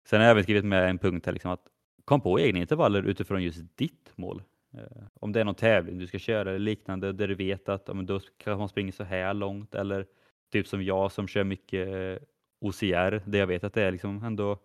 sen 0.06 0.20
har 0.20 0.24
jag 0.24 0.30
även 0.30 0.42
skrivit 0.42 0.64
med 0.64 0.90
en 0.90 0.98
punkt 0.98 1.26
här 1.26 1.32
liksom 1.32 1.50
att 1.50 1.68
kom 2.04 2.20
på 2.20 2.40
egna 2.40 2.60
intervaller 2.60 3.02
utifrån 3.02 3.42
just 3.42 3.76
ditt 3.76 4.12
mål. 4.14 4.42
Eh, 4.74 5.06
om 5.14 5.32
det 5.32 5.40
är 5.40 5.44
någon 5.44 5.54
tävling 5.54 5.98
du 5.98 6.06
ska 6.06 6.18
köra 6.18 6.50
eller 6.50 6.58
liknande 6.58 7.12
där 7.12 7.28
du 7.28 7.34
vet 7.34 7.68
att 7.68 7.84
ja, 7.88 7.94
men 7.94 8.06
då 8.06 8.20
kanske 8.20 8.58
man 8.58 8.68
springer 8.68 8.92
så 8.92 9.04
här 9.04 9.34
långt 9.34 9.74
eller 9.74 10.06
typ 10.52 10.66
som 10.66 10.82
jag 10.82 11.12
som 11.12 11.28
kör 11.28 11.44
mycket 11.44 11.88
eh, 11.88 12.26
OCR 12.60 13.30
där 13.30 13.38
jag 13.38 13.46
vet 13.46 13.64
att 13.64 13.74
det 13.74 13.82
är 13.82 13.92
liksom 13.92 14.24
ändå 14.24 14.58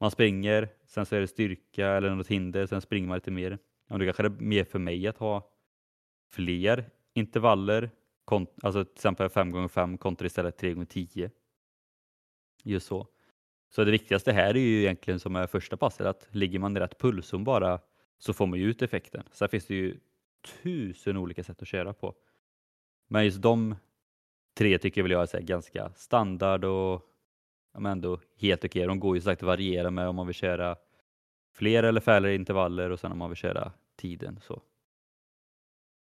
man 0.00 0.10
springer, 0.10 0.68
sen 0.86 1.06
så 1.06 1.16
är 1.16 1.20
det 1.20 1.28
styrka 1.28 1.88
eller 1.88 2.14
något 2.14 2.28
hinder, 2.28 2.66
sen 2.66 2.80
springer 2.80 3.08
man 3.08 3.16
lite 3.16 3.30
mer. 3.30 3.58
Och 3.90 3.98
då 3.98 4.04
kanske 4.04 4.22
det 4.22 4.26
är 4.26 4.44
mer 4.44 4.64
för 4.64 4.78
mig 4.78 5.06
att 5.06 5.18
ha 5.18 5.50
fler 6.30 6.90
intervaller, 7.14 7.90
alltså 8.62 8.84
till 8.84 8.94
exempel 8.94 9.28
5x5 9.28 9.96
kontra 9.96 10.26
istället 10.26 10.62
3x10. 10.62 11.30
Just 12.62 12.86
så. 12.86 13.08
Så 13.70 13.84
det 13.84 13.90
viktigaste 13.90 14.32
här 14.32 14.54
är 14.54 14.60
ju 14.60 14.80
egentligen 14.80 15.20
som 15.20 15.36
är 15.36 15.46
första 15.46 15.76
passet 15.76 16.06
att 16.06 16.28
ligger 16.30 16.58
man 16.58 16.76
i 16.76 16.80
rätt 16.80 16.98
pulszon 16.98 17.44
bara 17.44 17.80
så 18.18 18.32
får 18.32 18.46
man 18.46 18.58
ju 18.58 18.64
ut 18.70 18.82
effekten. 18.82 19.22
Sen 19.32 19.48
finns 19.48 19.66
det 19.66 19.74
ju 19.74 20.00
tusen 20.62 21.16
olika 21.16 21.44
sätt 21.44 21.62
att 21.62 21.68
köra 21.68 21.92
på. 21.92 22.14
Men 23.08 23.24
just 23.24 23.42
de 23.42 23.76
tre 24.54 24.78
tycker 24.78 25.00
jag 25.00 25.02
väl 25.02 25.12
jag 25.12 25.34
är 25.34 25.40
ganska 25.40 25.92
standard 25.94 26.64
och 26.64 27.02
ja, 27.72 27.90
ändå 27.90 28.20
helt 28.36 28.64
okej. 28.64 28.86
De 28.86 29.00
går 29.00 29.16
ju 29.16 29.20
sagt 29.20 29.42
att 29.42 29.46
variera 29.46 29.90
med 29.90 30.08
om 30.08 30.16
man 30.16 30.26
vill 30.26 30.34
köra 30.34 30.76
fler 31.52 31.82
eller 31.82 32.00
färre 32.00 32.34
intervaller 32.34 32.90
och 32.90 33.00
sen 33.00 33.12
om 33.12 33.18
man 33.18 33.30
vill 33.30 33.36
köra 33.36 33.72
tiden. 33.96 34.40
Så. 34.42 34.62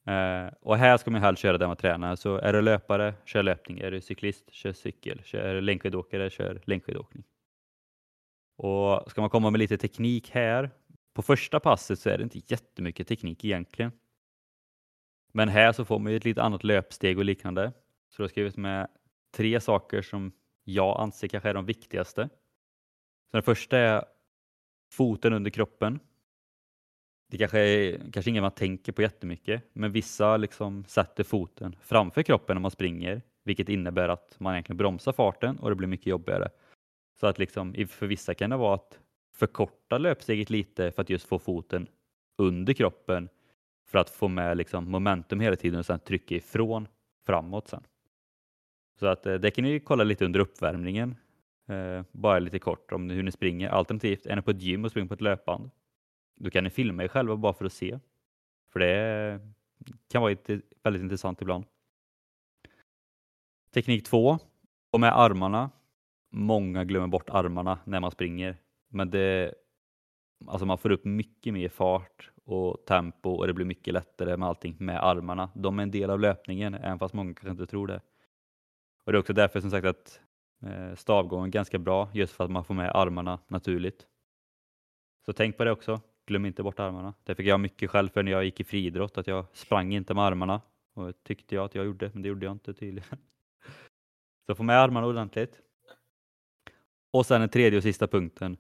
Eh, 0.06 0.54
och 0.62 0.78
här 0.78 0.98
ska 0.98 1.12
man 1.12 1.22
helst 1.22 1.42
köra 1.42 1.58
där 1.58 1.68
man 1.68 1.78
tränar. 1.78 2.16
Så 2.16 2.38
är 2.38 2.54
du 2.54 2.62
löpare, 2.62 3.14
kör 3.26 3.44
löpning. 3.44 3.80
Är 3.80 3.92
du 3.92 4.02
cyklist, 4.02 4.54
kör 4.54 4.74
cykel. 4.74 5.22
Är 5.34 5.54
du 5.54 5.62
längdskidåkare, 5.62 6.30
kör 6.30 6.62
längdskidåkning. 6.66 7.24
Och 8.58 9.12
ska 9.12 9.22
man 9.22 9.30
komma 9.30 9.50
med 9.50 9.60
lite 9.60 9.78
teknik 9.78 10.30
här. 10.30 10.72
På 11.14 11.22
första 11.22 11.60
passet 11.60 12.00
så 12.00 12.10
är 12.10 12.18
det 12.18 12.24
inte 12.24 12.42
jättemycket 12.48 13.08
teknik 13.08 13.46
egentligen. 13.46 13.92
Men 15.34 15.50
här 15.50 15.72
så 15.72 15.86
får 15.86 16.00
man 16.00 16.12
ju 16.12 16.18
ett 16.18 16.26
lite 16.26 16.44
annat 16.44 16.64
löpsteg 16.64 17.18
och 17.18 17.26
liknande. 17.26 17.72
Så 18.10 18.22
jag 18.22 18.24
har 18.24 18.30
skrivit 18.30 18.58
med 18.58 18.88
tre 19.36 19.60
saker 19.60 20.02
som 20.02 20.32
jag 20.64 21.02
anser 21.02 21.28
kanske 21.28 21.50
är 21.50 21.54
de 21.54 21.66
viktigaste. 21.66 22.30
Så 23.32 23.38
den 23.38 23.44
första 23.44 23.78
är 23.78 24.06
foten 24.92 25.34
under 25.34 25.52
kroppen. 25.52 26.00
Det 27.34 27.38
kanske 27.38 27.60
är 27.60 28.12
kanske 28.12 28.32
inget 28.32 28.44
man 28.44 28.52
tänker 28.52 28.92
på 28.92 29.02
jättemycket, 29.02 29.64
men 29.74 29.92
vissa 29.92 30.38
liksom 30.38 30.86
sätter 30.88 31.24
foten 31.24 31.76
framför 31.82 32.24
kroppen 32.24 32.56
när 32.56 32.62
man 32.62 32.72
springer, 32.72 33.22
vilket 33.44 33.70
innebär 33.70 34.10
att 34.10 34.40
man 34.40 34.54
egentligen 34.54 34.78
bromsar 34.78 35.12
farten 35.12 35.60
och 35.60 35.70
det 35.70 35.76
blir 35.76 35.88
mycket 35.88 36.08
jobbigare. 36.08 36.50
Så 37.20 37.28
att 37.28 37.40
liksom, 37.40 37.74
för 37.90 38.08
vissa 38.08 38.34
kan 38.34 38.50
det 38.50 38.58
vara 38.58 38.76
att 38.76 39.00
förkorta 39.36 39.98
löpsteget 39.98 40.50
lite 40.50 40.92
för 40.92 41.02
att 41.02 41.10
just 41.10 41.28
få 41.28 41.40
foten 41.40 41.88
under 42.38 42.74
kroppen 42.74 43.30
för 43.88 44.00
att 44.00 44.10
få 44.10 44.28
med 44.28 44.58
liksom 44.58 44.92
momentum 44.92 45.40
hela 45.40 45.56
tiden 45.56 45.80
och 45.80 45.86
sen 45.86 46.00
trycka 46.00 46.36
ifrån 46.36 46.88
framåt 47.26 47.68
sen. 47.68 47.84
Så 49.00 49.08
att 49.08 49.26
eh, 49.26 49.34
det 49.34 49.52
kan 49.52 49.64
ni 49.64 49.80
kolla 49.80 50.04
lite 50.04 50.26
under 50.26 50.40
uppvärmningen, 50.40 51.16
eh, 51.70 52.06
bara 52.12 52.40
lite 52.40 52.60
kort 52.60 52.92
om 52.92 53.10
hur 53.10 53.24
ni 53.24 53.32
springer. 53.32 53.70
Alternativt 53.70 54.26
är 54.26 54.36
ni 54.36 54.42
på 54.42 54.52
ett 54.52 54.62
gym 54.62 54.86
och 54.86 54.92
springer 54.92 55.08
på 55.08 55.14
ett 55.14 55.22
löpband. 55.22 55.70
Då 56.44 56.50
kan 56.50 56.64
ni 56.64 56.70
filma 56.70 57.04
er 57.04 57.08
själva 57.08 57.36
bara 57.36 57.54
för 57.54 57.66
att 57.66 57.74
se. 57.74 58.00
För 58.72 58.80
det 58.80 59.40
kan 60.10 60.22
vara 60.22 60.36
väldigt 60.84 61.02
intressant 61.02 61.42
ibland. 61.42 61.66
Teknik 63.74 64.06
2 64.06 64.40
och 64.92 65.00
med 65.00 65.20
armarna. 65.20 65.70
Många 66.32 66.84
glömmer 66.84 67.08
bort 67.08 67.30
armarna 67.30 67.80
när 67.86 68.00
man 68.00 68.12
springer, 68.12 68.58
men 68.88 69.10
det, 69.10 69.54
alltså 70.48 70.66
man 70.66 70.78
får 70.78 70.92
upp 70.92 71.06
mycket 71.06 71.54
mer 71.54 71.70
fart 71.70 72.32
och 72.46 72.86
tempo 72.86 73.30
och 73.30 73.48
det 73.48 73.54
blir 73.54 73.66
mycket 73.66 73.94
lättare 73.94 74.38
med 74.38 74.48
allting 74.48 74.76
med 74.80 75.04
armarna. 75.04 75.50
De 75.56 75.80
är 75.80 75.84
en 75.84 75.92
del 75.92 76.10
av 76.10 76.20
löpningen, 76.20 76.74
även 76.74 77.00
fast 77.00 77.14
många 77.14 77.34
kanske 77.34 77.52
inte 77.52 77.66
tror 77.66 77.88
det. 77.88 78.02
Och 79.04 79.12
Det 79.12 79.18
är 79.18 79.20
också 79.20 79.34
därför 79.34 79.60
som 79.62 79.72
sagt 79.72 79.88
att 79.88 80.22
eh, 80.66 80.96
stavgången 80.96 81.48
är 81.48 81.52
ganska 81.52 81.80
bra, 81.80 82.10
just 82.14 82.34
för 82.34 82.44
att 82.44 82.52
man 82.52 82.64
får 82.64 82.74
med 82.74 82.92
armarna 82.96 83.40
naturligt. 83.48 84.08
Så 85.26 85.34
tänk 85.34 85.58
på 85.58 85.64
det 85.64 85.72
också, 85.72 86.02
glöm 86.26 86.46
inte 86.46 86.64
bort 86.64 86.80
armarna. 86.80 87.14
Det 87.24 87.36
fick 87.36 87.48
jag 87.48 87.60
mycket 87.60 87.90
själv 87.90 88.10
för 88.10 88.24
när 88.24 88.32
jag 88.32 88.46
gick 88.46 88.60
i 88.60 88.64
friidrott, 88.64 89.18
att 89.18 89.28
jag 89.28 89.46
sprang 89.54 89.94
inte 89.94 90.14
med 90.14 90.24
armarna. 90.24 90.62
Och 90.94 91.08
det 91.08 91.24
tyckte 91.24 91.56
jag 91.56 91.66
att 91.66 91.76
jag 91.76 91.86
gjorde, 91.86 92.12
men 92.14 92.22
det 92.22 92.30
gjorde 92.30 92.46
jag 92.46 92.52
inte 92.52 92.74
tydligen. 92.74 93.18
Så 94.46 94.56
få 94.56 94.64
med 94.64 94.80
armarna 94.80 95.08
ordentligt. 95.08 95.60
Och 97.12 97.26
sen 97.26 97.42
den 97.42 97.50
tredje 97.50 97.78
och 97.78 97.84
sista 97.84 98.08
punkten. 98.08 98.58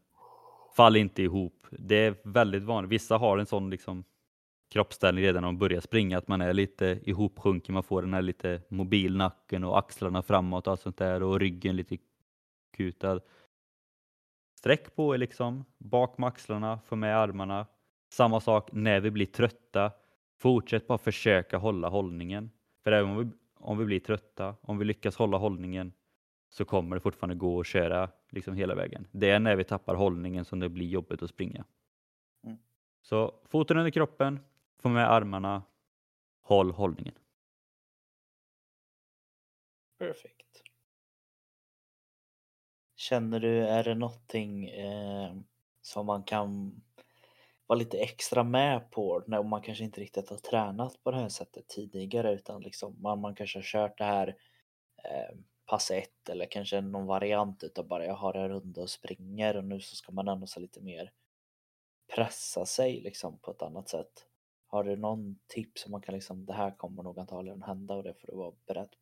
Fall 0.75 0.95
inte 0.95 1.23
ihop. 1.23 1.67
Det 1.71 1.95
är 1.95 2.15
väldigt 2.23 2.63
vanligt. 2.63 2.91
Vissa 2.91 3.17
har 3.17 3.37
en 3.37 3.45
sån 3.45 3.69
liksom 3.69 4.03
kroppsställning 4.73 5.23
redan 5.23 5.41
när 5.41 5.47
de 5.47 5.57
börjar 5.57 5.81
springa, 5.81 6.17
att 6.17 6.27
man 6.27 6.41
är 6.41 6.53
lite 6.53 6.99
ihopsjunken, 7.03 7.73
man 7.73 7.83
får 7.83 8.01
den 8.01 8.13
här 8.13 8.21
lite 8.21 8.61
mobilnacken 8.69 9.63
och 9.63 9.79
axlarna 9.79 10.23
framåt 10.23 10.67
och 10.67 10.71
allt 10.71 10.81
sånt 10.81 10.97
där 10.97 11.23
och 11.23 11.39
ryggen 11.39 11.75
lite 11.75 11.97
kutad. 12.77 13.19
Sträck 14.63 14.95
på 14.95 15.13
er 15.13 15.17
liksom, 15.17 15.65
bak 15.77 16.17
med 16.17 16.27
axlarna, 16.27 16.79
få 16.85 16.95
med 16.95 17.17
armarna. 17.17 17.67
Samma 18.09 18.39
sak 18.39 18.69
när 18.71 18.99
vi 18.99 19.11
blir 19.11 19.25
trötta. 19.25 19.91
Fortsätt 20.39 20.87
bara 20.87 20.97
försöka 20.97 21.57
hålla 21.57 21.89
hållningen. 21.89 22.51
För 22.83 22.91
även 22.91 23.09
om 23.09 23.17
vi, 23.17 23.31
om 23.55 23.77
vi 23.77 23.85
blir 23.85 23.99
trötta, 23.99 24.55
om 24.61 24.77
vi 24.77 24.85
lyckas 24.85 25.15
hålla 25.15 25.37
hållningen 25.37 25.93
så 26.49 26.65
kommer 26.65 26.95
det 26.95 26.99
fortfarande 26.99 27.35
gå 27.35 27.59
att 27.59 27.67
köra 27.67 28.09
liksom 28.29 28.55
hela 28.55 28.75
vägen. 28.75 29.07
Det 29.11 29.29
är 29.29 29.39
när 29.39 29.55
vi 29.55 29.63
tappar 29.63 29.95
hållningen 29.95 30.45
som 30.45 30.59
det 30.59 30.69
blir 30.69 30.87
jobbigt 30.87 31.21
att 31.21 31.29
springa. 31.29 31.65
Mm. 32.43 32.57
Så 33.01 33.33
foten 33.45 33.77
under 33.77 33.91
kroppen, 33.91 34.39
få 34.79 34.89
med 34.89 35.11
armarna, 35.11 35.63
håll 36.41 36.71
hållningen. 36.71 37.15
Perfekt. 39.99 40.62
Känner 43.09 43.39
du, 43.39 43.67
är 43.67 43.83
det 43.83 43.95
någonting 43.95 44.69
eh, 44.69 45.35
som 45.81 46.05
man 46.05 46.23
kan 46.23 46.81
vara 47.67 47.79
lite 47.79 47.97
extra 47.97 48.43
med 48.43 48.91
på 48.91 49.23
när 49.27 49.43
man 49.43 49.61
kanske 49.61 49.83
inte 49.83 50.01
riktigt 50.01 50.29
har 50.29 50.37
tränat 50.37 51.03
på 51.03 51.11
det 51.11 51.17
här 51.17 51.29
sättet 51.29 51.67
tidigare 51.67 52.33
utan 52.33 52.61
liksom 52.61 53.01
man, 53.01 53.19
man 53.21 53.35
kanske 53.35 53.59
har 53.59 53.63
kört 53.63 53.97
det 53.97 54.03
här 54.03 54.27
eh, 55.03 55.37
pass 55.65 55.91
ett 55.91 56.29
eller 56.29 56.45
kanske 56.45 56.81
någon 56.81 57.05
variant 57.05 57.63
utav 57.63 57.87
bara 57.87 58.05
jag 58.05 58.15
har 58.15 58.33
en 58.33 58.49
runda 58.49 58.81
och 58.81 58.89
springer 58.89 59.57
och 59.57 59.63
nu 59.63 59.79
så 59.79 59.95
ska 59.95 60.11
man 60.11 60.27
ändå 60.27 60.47
så 60.47 60.59
lite 60.59 60.81
mer 60.81 61.11
pressa 62.15 62.65
sig 62.65 63.01
liksom 63.01 63.37
på 63.37 63.51
ett 63.51 63.61
annat 63.61 63.89
sätt. 63.89 64.27
Har 64.67 64.83
du 64.83 64.95
någon 64.95 65.39
tips 65.47 65.81
som 65.81 65.91
man 65.91 66.01
kan 66.01 66.15
liksom, 66.15 66.45
det 66.45 66.53
här 66.53 66.77
kommer 66.77 67.03
nog 67.03 67.19
antagligen 67.19 67.63
hända 67.63 67.93
och 67.93 68.03
det 68.03 68.13
får 68.13 68.27
du 68.27 68.37
vara 68.37 68.53
beredd 68.67 68.91
på. 68.91 68.97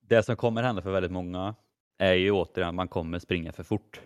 Det 0.00 0.22
som 0.22 0.36
kommer 0.36 0.62
hända 0.62 0.82
för 0.82 0.92
väldigt 0.92 1.12
många 1.12 1.54
är 1.98 2.14
ju 2.14 2.30
återigen 2.30 2.68
att 2.68 2.74
man 2.74 2.88
kommer 2.88 3.18
springa 3.18 3.52
för 3.52 3.62
fort. 3.62 4.00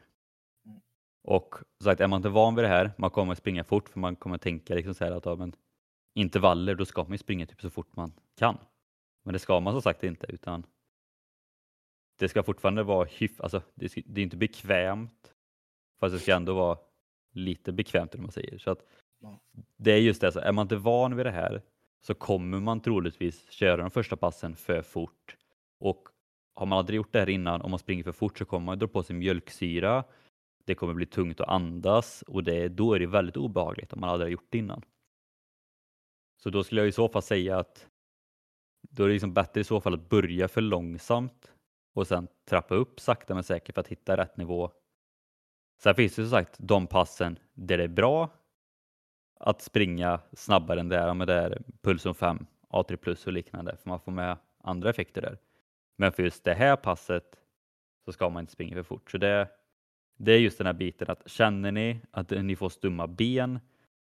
Mm. 0.67 0.81
Och 1.25 1.55
sagt, 1.85 2.01
är 2.01 2.09
man 2.09 2.17
inte 2.17 2.29
van 2.29 2.55
vid 2.55 2.65
det 2.65 2.69
här, 2.69 2.93
man 2.99 3.11
kommer 3.11 3.35
springa 3.35 3.65
fort 3.65 3.89
för 3.89 4.01
man 4.01 4.17
kommer 4.17 4.39
tänka 4.39 4.75
liksom 4.75 4.95
så 4.95 5.05
här 5.05 5.13
att 5.13 5.27
ja, 5.27 5.37
men, 5.37 5.53
intervaller, 6.15 6.75
då 6.75 6.85
ska 6.85 7.03
man 7.03 7.13
ju 7.13 7.19
springa 7.19 7.47
typ 7.47 7.61
så 7.61 7.71
fort 7.71 7.97
man 7.97 8.13
kan. 8.39 8.59
Men 9.25 9.33
det 9.33 9.39
ska 9.39 9.61
man 9.61 9.73
som 9.73 9.83
sagt 9.83 10.05
inte 10.05 10.27
utan 10.29 10.67
det 12.19 12.29
ska 12.29 12.43
fortfarande 12.43 12.83
vara 12.83 13.05
hyf, 13.05 13.41
alltså 13.41 13.63
det, 13.75 13.89
ska, 13.89 14.01
det 14.07 14.21
är 14.21 14.23
inte 14.23 14.37
bekvämt 14.37 15.35
fast 16.01 16.15
det 16.15 16.19
ska 16.19 16.35
ändå 16.35 16.55
vara 16.55 16.79
lite 17.33 17.73
bekvämt 17.73 18.15
om 18.15 18.23
man 18.23 18.33
säger. 18.33 18.59
Så 18.59 18.71
att 18.71 18.87
det 19.77 19.93
är 19.93 19.99
just 19.99 20.21
det, 20.21 20.33
så 20.33 20.41
är 20.41 20.53
man 20.53 20.65
inte 20.65 20.77
van 20.77 21.17
vid 21.17 21.27
det 21.27 21.31
här 21.31 21.63
så 22.01 22.15
kommer 22.15 22.61
man 22.61 22.81
troligtvis 22.81 23.51
köra 23.51 23.77
de 23.77 23.91
första 23.91 24.17
passen 24.17 24.57
för 24.57 24.83
fort. 24.83 25.37
Och 25.79 26.09
har 26.57 26.67
man 26.67 26.79
aldrig 26.79 26.97
gjort 26.97 27.13
det 27.13 27.19
här 27.19 27.29
innan, 27.29 27.63
om 27.63 27.71
man 27.71 27.79
springer 27.79 28.05
för 28.05 28.13
fort 28.13 28.39
så 28.39 28.45
kommer 28.45 28.67
man 28.67 28.79
dra 28.79 28.89
på 28.89 29.03
sig 29.03 29.17
mjölksyra. 29.17 30.05
Det 30.65 30.75
kommer 30.75 30.95
bli 30.95 31.07
tungt 31.07 31.41
att 31.41 31.49
andas 31.49 32.23
och 32.23 32.45
det, 32.45 32.69
då 32.69 32.95
är 32.95 32.99
det 32.99 33.07
väldigt 33.07 33.37
obehagligt 33.37 33.93
om 33.93 34.01
man 34.01 34.11
aldrig 34.11 34.27
har 34.27 34.33
gjort 34.33 34.47
det 34.51 34.59
innan. 34.59 34.83
Så 36.43 36.51
då 36.51 36.65
skulle 36.65 36.81
jag 36.81 36.89
i 36.89 36.93
så 36.93 37.09
fall 37.09 37.23
säga 37.23 37.59
att 37.59 37.89
då 38.91 39.03
är 39.03 39.09
det 39.09 39.13
liksom 39.13 39.35
bättre 39.35 39.61
i 39.61 39.65
så 39.65 39.81
fall 39.81 39.95
att 39.95 40.09
börja 40.09 40.49
för 40.49 40.61
långsamt 40.61 41.53
och 41.95 42.07
sen 42.07 42.29
trappa 42.49 42.75
upp 42.75 43.01
sakta 43.01 43.35
men 43.35 43.45
säkert 43.45 43.75
för 43.75 43.81
att 43.81 43.89
hitta 43.89 44.17
rätt 44.17 44.37
nivå. 44.37 44.71
Sen 45.83 45.95
finns 45.95 46.17
det 46.17 46.23
som 46.23 46.31
sagt 46.31 46.57
de 46.59 46.87
passen 46.87 47.39
där 47.55 47.79
det 47.79 47.85
är 47.85 47.89
bra 47.89 48.29
att 49.41 49.63
springa 49.63 50.21
snabbare 50.33 50.81
än 50.81 50.89
det 50.89 50.97
är, 50.97 51.15
med 51.15 51.29
det 51.29 51.35
är 51.35 51.63
pulsen 51.83 52.15
5, 52.15 52.47
A3 52.69 52.97
plus 52.97 53.27
och 53.27 53.33
liknande, 53.33 53.77
för 53.77 53.89
man 53.89 54.01
får 54.01 54.13
med 54.13 54.37
andra 54.59 54.91
effekter 54.91 55.23
där. 55.23 55.39
Men 55.97 56.13
för 56.13 56.23
just 56.23 56.45
det 56.45 56.55
här 56.55 56.77
passet 56.77 57.41
så 58.05 58.13
ska 58.13 58.31
man 58.31 58.41
inte 58.41 58.53
springa 58.53 58.75
för 58.75 58.83
fort. 58.83 59.11
Så 59.11 59.19
det, 59.19 59.49
det 60.17 60.33
är 60.33 60.39
just 60.39 60.59
den 60.59 60.67
här 60.67 60.75
biten 60.75 61.11
att 61.11 61.31
känner 61.31 61.73
ni 61.73 62.01
att 62.11 62.31
ni 62.31 62.57
får 62.57 62.69
stumma 62.69 63.07
ben, 63.07 63.61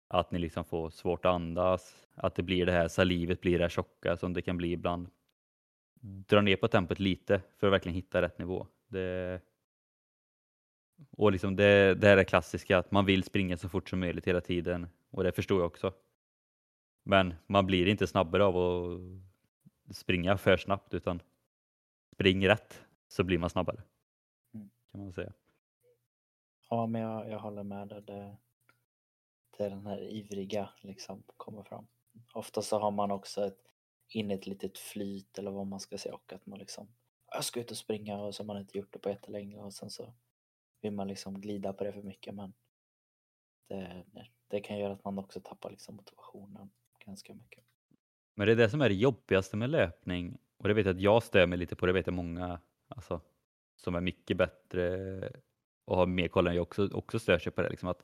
att 0.09 0.31
ni 0.31 0.39
liksom 0.39 0.65
får 0.65 0.91
svårt 0.91 1.25
att 1.25 1.33
andas, 1.33 2.09
att 2.15 2.35
det 2.35 2.43
blir 2.43 2.67
det 2.67 2.73
här 2.73 2.89
salivet 2.89 3.41
blir 3.41 3.59
det 3.59 3.65
här 3.65 3.69
tjocka 3.69 4.17
som 4.17 4.33
det 4.33 4.43
kan 4.43 4.57
bli 4.57 4.73
ibland. 4.73 5.09
Dra 6.03 6.41
ner 6.41 6.57
på 6.57 6.69
tempot 6.69 6.99
lite 6.99 7.43
för 7.59 7.67
att 7.67 7.73
verkligen 7.73 7.95
hitta 7.95 8.23
rätt 8.23 8.39
nivå. 8.39 8.67
Det, 8.89 9.41
och 11.11 11.33
liksom 11.33 11.57
det, 11.57 11.95
det 11.95 12.07
här 12.07 12.17
är 12.17 12.25
klassiska 12.25 12.79
att 12.79 12.91
man 12.91 13.05
vill 13.05 13.23
springa 13.23 13.57
så 13.57 13.69
fort 13.69 13.89
som 13.89 14.01
möjligt 14.01 14.29
hela 14.29 14.41
tiden 14.41 14.89
och 15.11 15.25
det 15.25 15.33
förstår 15.33 15.59
jag 15.61 15.67
också. 15.67 15.93
Men 17.05 17.35
man 17.47 17.67
blir 17.67 17.87
inte 17.87 18.07
snabbare 18.07 18.45
av 18.45 18.57
att 19.89 19.97
springa 19.97 20.37
för 20.37 20.57
snabbt 20.57 20.95
utan 20.95 21.23
spring 22.21 22.49
rätt 22.49 22.85
så 23.09 23.25
blir 23.25 23.39
man 23.39 23.51
snabbare. 23.51 23.83
Mm. 24.55 24.71
Kan 24.91 25.01
man 25.01 25.13
säga. 25.13 25.33
Ja, 26.71 26.87
men 26.87 27.03
jag, 27.03 27.31
jag 27.31 27.39
håller 27.39 27.63
med 27.63 27.89
dig. 27.89 28.03
Det, 28.03 28.37
det 29.57 29.65
är 29.65 29.71
den 29.71 29.87
här 29.87 30.03
ivriga 30.03 30.71
liksom 30.81 31.23
kommer 31.37 31.63
fram. 31.63 31.87
Ofta 32.33 32.63
så 32.63 32.79
har 32.79 32.91
man 32.91 33.11
också 33.11 33.47
ett, 33.47 33.59
in 34.09 34.31
ett 34.31 34.47
litet 34.47 34.79
flyt 34.79 35.39
eller 35.39 35.51
vad 35.51 35.67
man 35.67 35.81
ska 35.81 35.99
säga 35.99 36.15
och 36.15 36.33
att 36.33 36.47
man 36.47 36.59
liksom 36.59 36.89
jag 37.33 37.45
ska 37.45 37.61
ut 37.61 37.71
och 37.71 37.77
springa 37.77 38.19
och 38.19 38.35
så 38.35 38.43
har 38.43 38.47
man 38.47 38.59
inte 38.59 38.79
gjort 38.79 38.93
det 38.93 38.99
på 38.99 39.09
jättelänge 39.09 39.59
och 39.59 39.75
sen 39.75 39.91
så 39.91 40.13
vill 40.81 40.93
man 40.93 41.09
liksom 41.09 41.41
glida 41.41 41.73
på 41.73 41.85
det 41.85 41.93
för 41.93 42.03
mycket 42.03 42.35
men 42.35 42.53
det, 43.69 44.05
det 44.49 44.61
kan 44.61 44.79
göra 44.79 44.93
att 44.93 45.05
man 45.05 45.19
också 45.19 45.41
tappar 45.41 45.71
liksom 45.71 45.97
motivationen 45.97 46.71
ganska 47.05 47.35
mycket. 47.35 47.65
Men 48.35 48.47
det 48.47 48.53
är 48.53 48.57
det 48.57 48.71
som 48.71 48.81
är 48.81 48.89
det 48.89 48.95
jobbigaste 48.95 49.57
med 49.57 49.71
löpning 49.71 50.39
och 50.61 50.69
det 50.69 50.75
vet 50.75 50.87
jag 50.87 50.97
att 50.97 51.03
jag 51.03 51.23
stör 51.23 51.47
mig 51.47 51.59
lite 51.59 51.77
på, 51.77 51.87
det 51.87 51.93
vet 51.93 52.07
jag 52.07 52.15
många 52.15 52.61
alltså, 52.89 53.21
som 53.77 53.95
är 53.95 54.01
mycket 54.01 54.37
bättre 54.37 55.33
och 55.85 55.97
har 55.97 56.07
mer 56.07 56.29
koll 56.29 56.47
än 56.47 56.55
jag 56.55 56.63
också, 56.63 56.89
också 56.93 57.19
stör 57.19 57.39
sig 57.39 57.53
på 57.53 57.63
det. 57.63 57.69
Liksom 57.69 57.89
att 57.89 58.03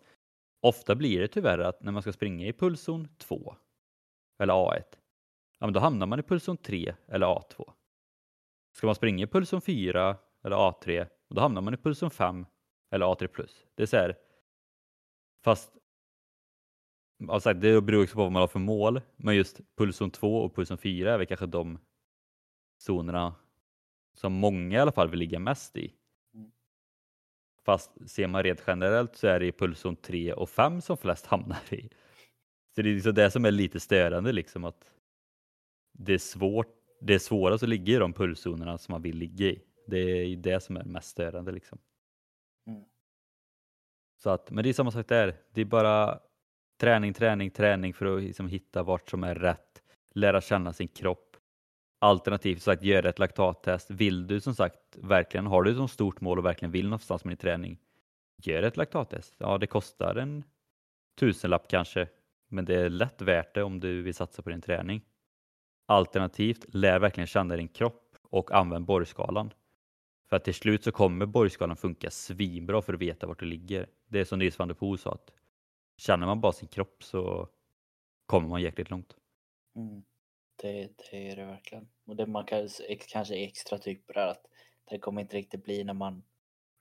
ofta 0.60 0.94
blir 0.94 1.20
det 1.20 1.28
tyvärr 1.28 1.58
att 1.58 1.82
när 1.82 1.92
man 1.92 2.02
ska 2.02 2.12
springa 2.12 2.46
i 2.46 2.52
pulszon 2.52 3.08
2 3.18 3.56
eller 4.38 4.54
A1, 4.54 4.84
ja, 5.58 5.66
men 5.66 5.72
då 5.72 5.80
hamnar 5.80 6.06
man 6.06 6.18
i 6.18 6.22
pulszon 6.22 6.56
3 6.56 6.94
eller 7.08 7.26
A2. 7.26 7.72
Ska 8.72 8.86
man 8.86 8.94
springa 8.94 9.24
i 9.24 9.26
pulszon 9.26 9.60
4 9.60 10.16
eller 10.44 10.56
A3, 10.56 11.06
då 11.28 11.40
hamnar 11.40 11.62
man 11.62 11.74
i 11.74 11.76
pulszon 11.76 12.10
5 12.10 12.46
eller 12.90 13.06
A3+. 13.06 13.50
Det 13.74 13.82
är 13.82 13.86
så 13.86 13.96
här, 13.96 14.18
fast 15.44 15.76
alltså, 17.28 17.52
det 17.52 17.80
beror 17.80 18.02
också 18.02 18.14
på 18.14 18.22
vad 18.22 18.32
man 18.32 18.40
har 18.40 18.48
för 18.48 18.58
mål, 18.58 19.00
men 19.16 19.36
just 19.36 19.60
pulszon 19.76 20.10
2 20.10 20.44
och 20.44 20.54
pulszon 20.54 20.78
4 20.78 21.12
är 21.12 21.18
väl 21.18 21.26
kanske 21.26 21.46
de 21.46 21.78
zonerna 22.78 23.34
som 24.14 24.32
många 24.32 24.76
i 24.76 24.80
alla 24.80 24.92
fall 24.92 25.10
vill 25.10 25.18
ligga 25.18 25.38
mest 25.38 25.76
i. 25.76 25.94
Mm. 26.34 26.50
Fast 27.64 28.10
ser 28.10 28.26
man 28.26 28.42
rent 28.42 28.62
generellt 28.66 29.16
så 29.16 29.26
är 29.26 29.40
det 29.40 29.46
i 29.46 29.52
pulszon 29.52 29.96
3 29.96 30.32
och 30.32 30.48
5 30.48 30.80
som 30.80 30.96
flest 30.96 31.26
hamnar 31.26 31.74
i. 31.74 31.88
Så 32.74 32.82
det 32.82 32.90
är 32.90 32.94
liksom 32.94 33.14
det 33.14 33.30
som 33.30 33.44
är 33.44 33.50
lite 33.50 33.80
störande 33.80 34.32
liksom 34.32 34.64
att 34.64 34.92
det 35.92 36.14
är 36.14 36.18
svårt. 36.18 36.76
Det 37.00 37.14
är 37.14 37.18
svårast 37.18 37.62
att 37.62 37.68
ligga 37.68 37.94
i 37.94 37.98
de 37.98 38.12
pulszonerna 38.12 38.78
som 38.78 38.92
man 38.92 39.02
vill 39.02 39.16
ligga 39.16 39.46
i. 39.46 39.62
Det 39.86 39.98
är 39.98 40.36
det 40.36 40.60
som 40.60 40.76
är 40.76 40.84
mest 40.84 41.08
störande 41.08 41.52
liksom. 41.52 41.78
Mm. 42.66 42.84
Så 44.16 44.30
att, 44.30 44.50
men 44.50 44.64
det 44.64 44.68
är 44.68 44.72
samma 44.72 44.90
sak 44.90 45.08
där. 45.08 45.36
Det 45.52 45.60
är 45.60 45.64
bara 45.64 46.20
träning, 46.80 47.14
träning, 47.14 47.50
träning 47.50 47.94
för 47.94 48.16
att 48.16 48.22
liksom 48.22 48.48
hitta 48.48 48.82
vart 48.82 49.10
som 49.10 49.24
är 49.24 49.34
rätt. 49.34 49.82
Lära 50.14 50.40
känna 50.40 50.72
sin 50.72 50.88
kropp. 50.88 51.25
Alternativt 51.98 52.62
sagt 52.62 52.82
göra 52.82 53.08
ett 53.08 53.18
laktattest. 53.18 53.90
Vill 53.90 54.26
du 54.26 54.40
som 54.40 54.54
sagt 54.54 54.96
verkligen, 54.96 55.46
har 55.46 55.62
du 55.62 55.74
som 55.74 55.88
stort 55.88 56.20
mål 56.20 56.38
och 56.38 56.44
verkligen 56.44 56.72
vill 56.72 56.84
någonstans 56.84 57.24
med 57.24 57.30
din 57.30 57.38
träning, 57.38 57.78
gör 58.36 58.62
ett 58.62 58.76
laktattest. 58.76 59.34
Ja, 59.38 59.58
det 59.58 59.66
kostar 59.66 60.14
en 60.14 60.44
tusenlapp 61.18 61.68
kanske, 61.68 62.08
men 62.48 62.64
det 62.64 62.74
är 62.74 62.88
lätt 62.88 63.22
värt 63.22 63.54
det 63.54 63.62
om 63.62 63.80
du 63.80 64.02
vill 64.02 64.14
satsa 64.14 64.42
på 64.42 64.50
din 64.50 64.60
träning. 64.60 65.02
Alternativt, 65.86 66.64
lär 66.68 66.98
verkligen 66.98 67.26
känna 67.26 67.56
din 67.56 67.68
kropp 67.68 68.16
och 68.22 68.52
använd 68.52 68.84
borgskalan. 68.84 69.50
För 70.28 70.36
att 70.36 70.44
till 70.44 70.54
slut 70.54 70.84
så 70.84 70.92
kommer 70.92 71.26
borgskalan 71.26 71.76
funka 71.76 72.10
svinbra 72.10 72.82
för 72.82 72.94
att 72.94 73.00
veta 73.00 73.26
vart 73.26 73.40
du 73.40 73.46
ligger. 73.46 73.86
Det 74.08 74.20
är 74.20 74.24
som 74.24 74.38
Nils 74.38 74.58
van 74.58 74.68
der 74.68 74.74
Poel 74.74 74.98
sa 74.98 75.12
att 75.12 75.30
känner 75.96 76.26
man 76.26 76.40
bara 76.40 76.52
sin 76.52 76.68
kropp 76.68 77.04
så 77.04 77.48
kommer 78.26 78.48
man 78.48 78.62
jäkligt 78.62 78.90
långt. 78.90 79.16
Mm. 79.76 80.02
Det, 80.56 80.90
det 81.10 81.30
är 81.30 81.36
det 81.36 81.44
verkligen. 81.44 81.88
Och 82.04 82.16
det 82.16 82.26
man 82.26 82.44
kan, 82.44 82.68
kanske 83.08 83.36
är 83.36 83.46
extra 83.46 83.78
på 83.78 84.12
det 84.12 84.20
här 84.20 84.28
att 84.28 84.46
det 84.84 84.98
kommer 84.98 85.20
inte 85.20 85.36
riktigt 85.36 85.64
bli 85.64 85.84
när 85.84 85.94
man 85.94 86.22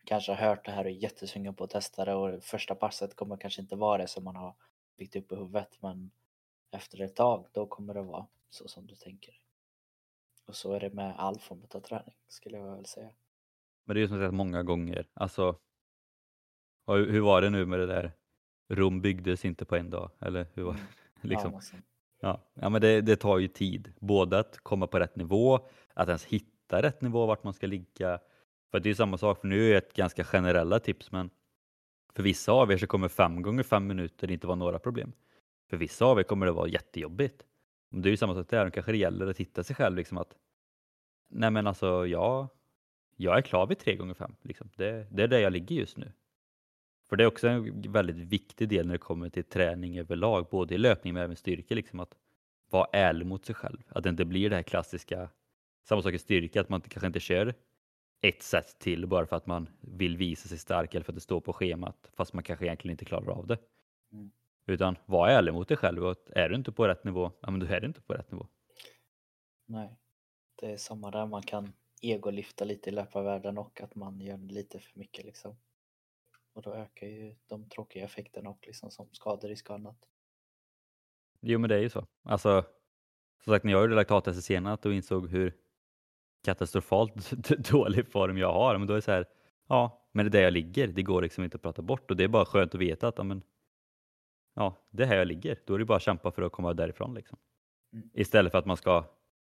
kanske 0.05 0.31
har 0.31 0.47
hört 0.47 0.65
det 0.65 0.71
här 0.71 0.83
och 0.83 0.89
är 0.89 0.95
jättesugen 0.95 1.55
på 1.55 1.63
att 1.63 1.69
testa 1.69 2.05
det 2.05 2.13
och 2.13 2.43
första 2.43 2.75
passet 2.75 3.15
kommer 3.15 3.37
kanske 3.37 3.61
inte 3.61 3.75
vara 3.75 3.97
det 3.97 4.07
som 4.07 4.23
man 4.23 4.35
har 4.35 4.55
byggt 4.97 5.15
upp 5.15 5.31
i 5.31 5.35
huvudet 5.35 5.77
men 5.81 6.11
efter 6.71 7.01
ett 7.01 7.15
tag 7.15 7.47
då 7.51 7.65
kommer 7.65 7.93
det 7.93 8.01
vara 8.01 8.27
så 8.49 8.67
som 8.67 8.87
du 8.87 8.95
tänker. 8.95 9.39
Och 10.45 10.55
så 10.55 10.73
är 10.73 10.79
det 10.79 10.89
med 10.89 11.15
all 11.17 11.39
form 11.39 11.61
av 11.73 11.79
träning 11.79 12.15
skulle 12.27 12.57
jag 12.57 12.75
väl 12.75 12.85
säga. 12.85 13.09
Men 13.83 13.93
det 13.93 13.99
är 13.99 14.01
ju 14.01 14.07
som 14.07 14.19
sagt 14.19 14.33
många 14.33 14.63
gånger, 14.63 15.07
alltså 15.13 15.59
hur 16.87 17.21
var 17.21 17.41
det 17.41 17.49
nu 17.49 17.65
med 17.65 17.79
det 17.79 17.85
där 17.85 18.11
Rom 18.67 19.01
byggdes 19.01 19.45
inte 19.45 19.65
på 19.65 19.75
en 19.75 19.89
dag, 19.89 20.11
eller 20.19 20.47
hur 20.53 20.63
var 20.63 20.73
det? 20.73 20.79
Mm. 20.79 20.89
liksom. 21.21 21.53
Ja. 21.53 21.77
Ja, 22.25 22.41
ja 22.53 22.69
men 22.69 22.81
det, 22.81 23.01
det 23.01 23.15
tar 23.15 23.37
ju 23.37 23.47
tid, 23.47 23.93
både 23.99 24.39
att 24.39 24.57
komma 24.57 24.87
på 24.87 24.99
rätt 24.99 25.15
nivå, 25.15 25.59
att 25.93 26.07
ens 26.07 26.25
hitta 26.25 26.81
rätt 26.81 27.01
nivå 27.01 27.25
vart 27.25 27.43
man 27.43 27.53
ska 27.53 27.67
ligga. 27.67 28.19
För 28.71 28.79
det 28.79 28.87
är 28.87 28.91
ju 28.91 28.95
samma 28.95 29.17
sak, 29.17 29.41
för 29.41 29.47
nu 29.47 29.67
är 29.67 29.71
det 29.71 29.77
ett 29.77 29.93
ganska 29.93 30.23
generella 30.23 30.79
tips, 30.79 31.11
men 31.11 31.29
för 32.15 32.23
vissa 32.23 32.51
av 32.51 32.71
er 32.71 32.77
så 32.77 32.87
kommer 32.87 33.07
fem 33.07 33.41
gånger 33.41 33.63
fem 33.63 33.87
minuter 33.87 34.31
inte 34.31 34.47
vara 34.47 34.55
några 34.55 34.79
problem. 34.79 35.11
För 35.69 35.77
vissa 35.77 36.05
av 36.05 36.19
er 36.19 36.23
kommer 36.23 36.45
det 36.45 36.51
vara 36.51 36.67
jättejobbigt. 36.67 37.45
Men 37.89 38.01
det 38.01 38.09
är 38.09 38.11
ju 38.11 38.17
samma 38.17 38.33
sak 38.35 38.49
där, 38.49 38.69
kanske 38.69 38.91
det 38.91 38.97
gäller 38.97 39.27
att 39.27 39.37
hitta 39.37 39.63
sig 39.63 39.75
själv 39.75 39.95
liksom 39.95 40.17
att 40.17 40.35
nej 41.29 41.51
men 41.51 41.67
alltså 41.67 42.07
jag, 42.07 42.47
jag 43.15 43.37
är 43.37 43.41
klar 43.41 43.67
vid 43.67 43.79
tre 43.79 43.95
gånger 43.95 44.13
fem. 44.13 44.35
Liksom. 44.41 44.69
Det, 44.75 45.07
det 45.11 45.23
är 45.23 45.27
där 45.27 45.39
jag 45.39 45.53
ligger 45.53 45.75
just 45.75 45.97
nu. 45.97 46.11
För 47.09 47.15
det 47.15 47.23
är 47.23 47.27
också 47.27 47.47
en 47.47 47.91
väldigt 47.91 48.15
viktig 48.15 48.69
del 48.69 48.85
när 48.85 48.93
det 48.93 48.99
kommer 48.99 49.29
till 49.29 49.43
träning 49.43 49.99
överlag, 49.99 50.47
både 50.51 50.75
i 50.75 50.77
löpning 50.77 51.13
men 51.13 51.23
även 51.23 51.35
styrka, 51.35 51.75
liksom 51.75 51.99
att 51.99 52.17
vara 52.69 52.87
ärlig 52.93 53.25
mot 53.25 53.45
sig 53.45 53.55
själv. 53.55 53.77
Att 53.89 54.03
det 54.03 54.09
inte 54.09 54.25
blir 54.25 54.49
det 54.49 54.55
här 54.55 54.63
klassiska, 54.63 55.29
samma 55.83 56.01
sak 56.01 56.13
i 56.13 56.19
styrka, 56.19 56.61
att 56.61 56.69
man 56.69 56.81
kanske 56.81 57.07
inte 57.07 57.19
kör 57.19 57.53
ett 58.21 58.43
set 58.43 58.79
till 58.79 59.07
bara 59.07 59.25
för 59.25 59.35
att 59.35 59.45
man 59.45 59.69
vill 59.81 60.17
visa 60.17 60.47
sig 60.47 60.57
stark 60.57 60.95
eller 60.95 61.03
för 61.03 61.11
att 61.11 61.15
det 61.15 61.21
står 61.21 61.41
på 61.41 61.53
schemat, 61.53 62.11
fast 62.13 62.33
man 62.33 62.43
kanske 62.43 62.65
egentligen 62.65 62.91
inte 62.91 63.05
klarar 63.05 63.29
av 63.29 63.47
det. 63.47 63.57
Mm. 64.11 64.31
Utan 64.67 64.97
var 65.05 65.27
ärlig 65.27 65.53
mot 65.53 65.67
dig 65.67 65.77
själv 65.77 66.05
och 66.05 66.17
är 66.27 66.49
du 66.49 66.55
inte 66.55 66.71
på 66.71 66.87
rätt 66.87 67.03
nivå, 67.03 67.31
ja 67.41 67.51
men 67.51 67.59
då 67.59 67.65
är 67.65 67.81
du 67.81 67.87
inte 67.87 68.01
på 68.01 68.13
rätt 68.13 68.31
nivå. 68.31 68.47
Nej, 69.65 69.95
det 70.55 70.71
är 70.71 70.77
samma 70.77 71.11
där 71.11 71.25
man 71.25 71.41
kan 71.41 71.73
egolyfta 72.01 72.65
lite 72.65 72.89
i 72.89 72.93
löparvärlden 72.93 73.57
och 73.57 73.81
att 73.81 73.95
man 73.95 74.21
gör 74.21 74.37
lite 74.37 74.79
för 74.79 74.99
mycket 74.99 75.25
liksom. 75.25 75.55
Och 76.55 76.61
då 76.61 76.73
ökar 76.73 77.07
ju 77.07 77.35
de 77.47 77.69
tråkiga 77.69 78.05
effekterna 78.05 78.49
och 78.49 78.63
liksom 78.67 78.91
som 78.91 79.09
skaderisk 79.11 79.69
och 79.69 79.75
annat. 79.75 79.97
Jo 81.41 81.59
men 81.59 81.69
det 81.69 81.75
är 81.75 81.79
ju 81.79 81.89
så. 81.89 82.07
Alltså, 82.23 82.65
som 83.43 83.53
sagt 83.53 83.65
när 83.65 83.71
jag 83.71 83.81
gjorde 83.81 83.95
laktattestet 83.95 84.43
senast 84.43 84.85
och 84.85 84.93
insåg 84.93 85.29
hur 85.29 85.53
katastrofalt 86.43 87.31
dålig 87.71 88.11
form 88.11 88.37
jag 88.37 88.53
har, 88.53 88.77
men 88.77 88.87
då 88.87 88.93
är 88.93 88.95
det 88.95 89.01
så 89.01 89.11
här, 89.11 89.25
ja, 89.67 90.07
men 90.11 90.25
det 90.25 90.29
är 90.29 90.31
där 90.31 90.43
jag 90.43 90.53
ligger, 90.53 90.87
det 90.87 91.03
går 91.03 91.21
liksom 91.21 91.43
inte 91.43 91.55
att 91.55 91.61
prata 91.61 91.81
bort 91.81 92.11
och 92.11 92.17
det 92.17 92.23
är 92.23 92.27
bara 92.27 92.45
skönt 92.45 92.75
att 92.75 92.81
veta 92.81 93.07
att, 93.07 93.17
ja, 93.17 93.23
men, 93.23 93.41
ja, 94.53 94.75
det 94.89 95.03
är 95.03 95.07
här 95.07 95.17
jag 95.17 95.27
ligger, 95.27 95.59
då 95.65 95.73
är 95.73 95.79
det 95.79 95.85
bara 95.85 95.95
att 95.95 96.01
kämpa 96.01 96.31
för 96.31 96.41
att 96.41 96.51
komma 96.51 96.73
därifrån 96.73 97.13
liksom. 97.13 97.37
Mm. 97.93 98.09
Istället 98.13 98.51
för 98.51 98.59
att 98.59 98.65
man 98.65 98.77
ska 98.77 99.05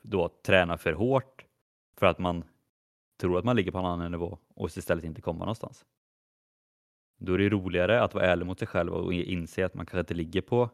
då 0.02 0.30
träna 0.30 0.78
för 0.78 0.94
hårt 0.94 1.46
för 1.98 2.06
att 2.06 2.20
man 2.20 2.44
tror 3.18 3.38
att 3.38 3.46
man 3.46 3.56
ligger 3.56 3.72
på 3.72 3.78
en 3.78 3.86
annan 3.86 4.12
nivå 4.12 4.38
och 4.56 4.78
istället 4.78 5.04
inte 5.04 5.22
komma 5.22 5.40
någonstans. 5.40 5.86
Då 7.18 7.34
är 7.34 7.38
det 7.38 7.50
roligare 7.50 8.02
att 8.02 8.14
vara 8.14 8.26
ärlig 8.26 8.46
mot 8.46 8.60
sig 8.60 8.68
själv 8.68 8.94
och 8.94 9.14
inse 9.14 9.66
att 9.66 9.74
man 9.74 9.86
kanske 9.86 10.00
inte 10.00 10.14
ligger 10.14 10.42
på 10.42 10.70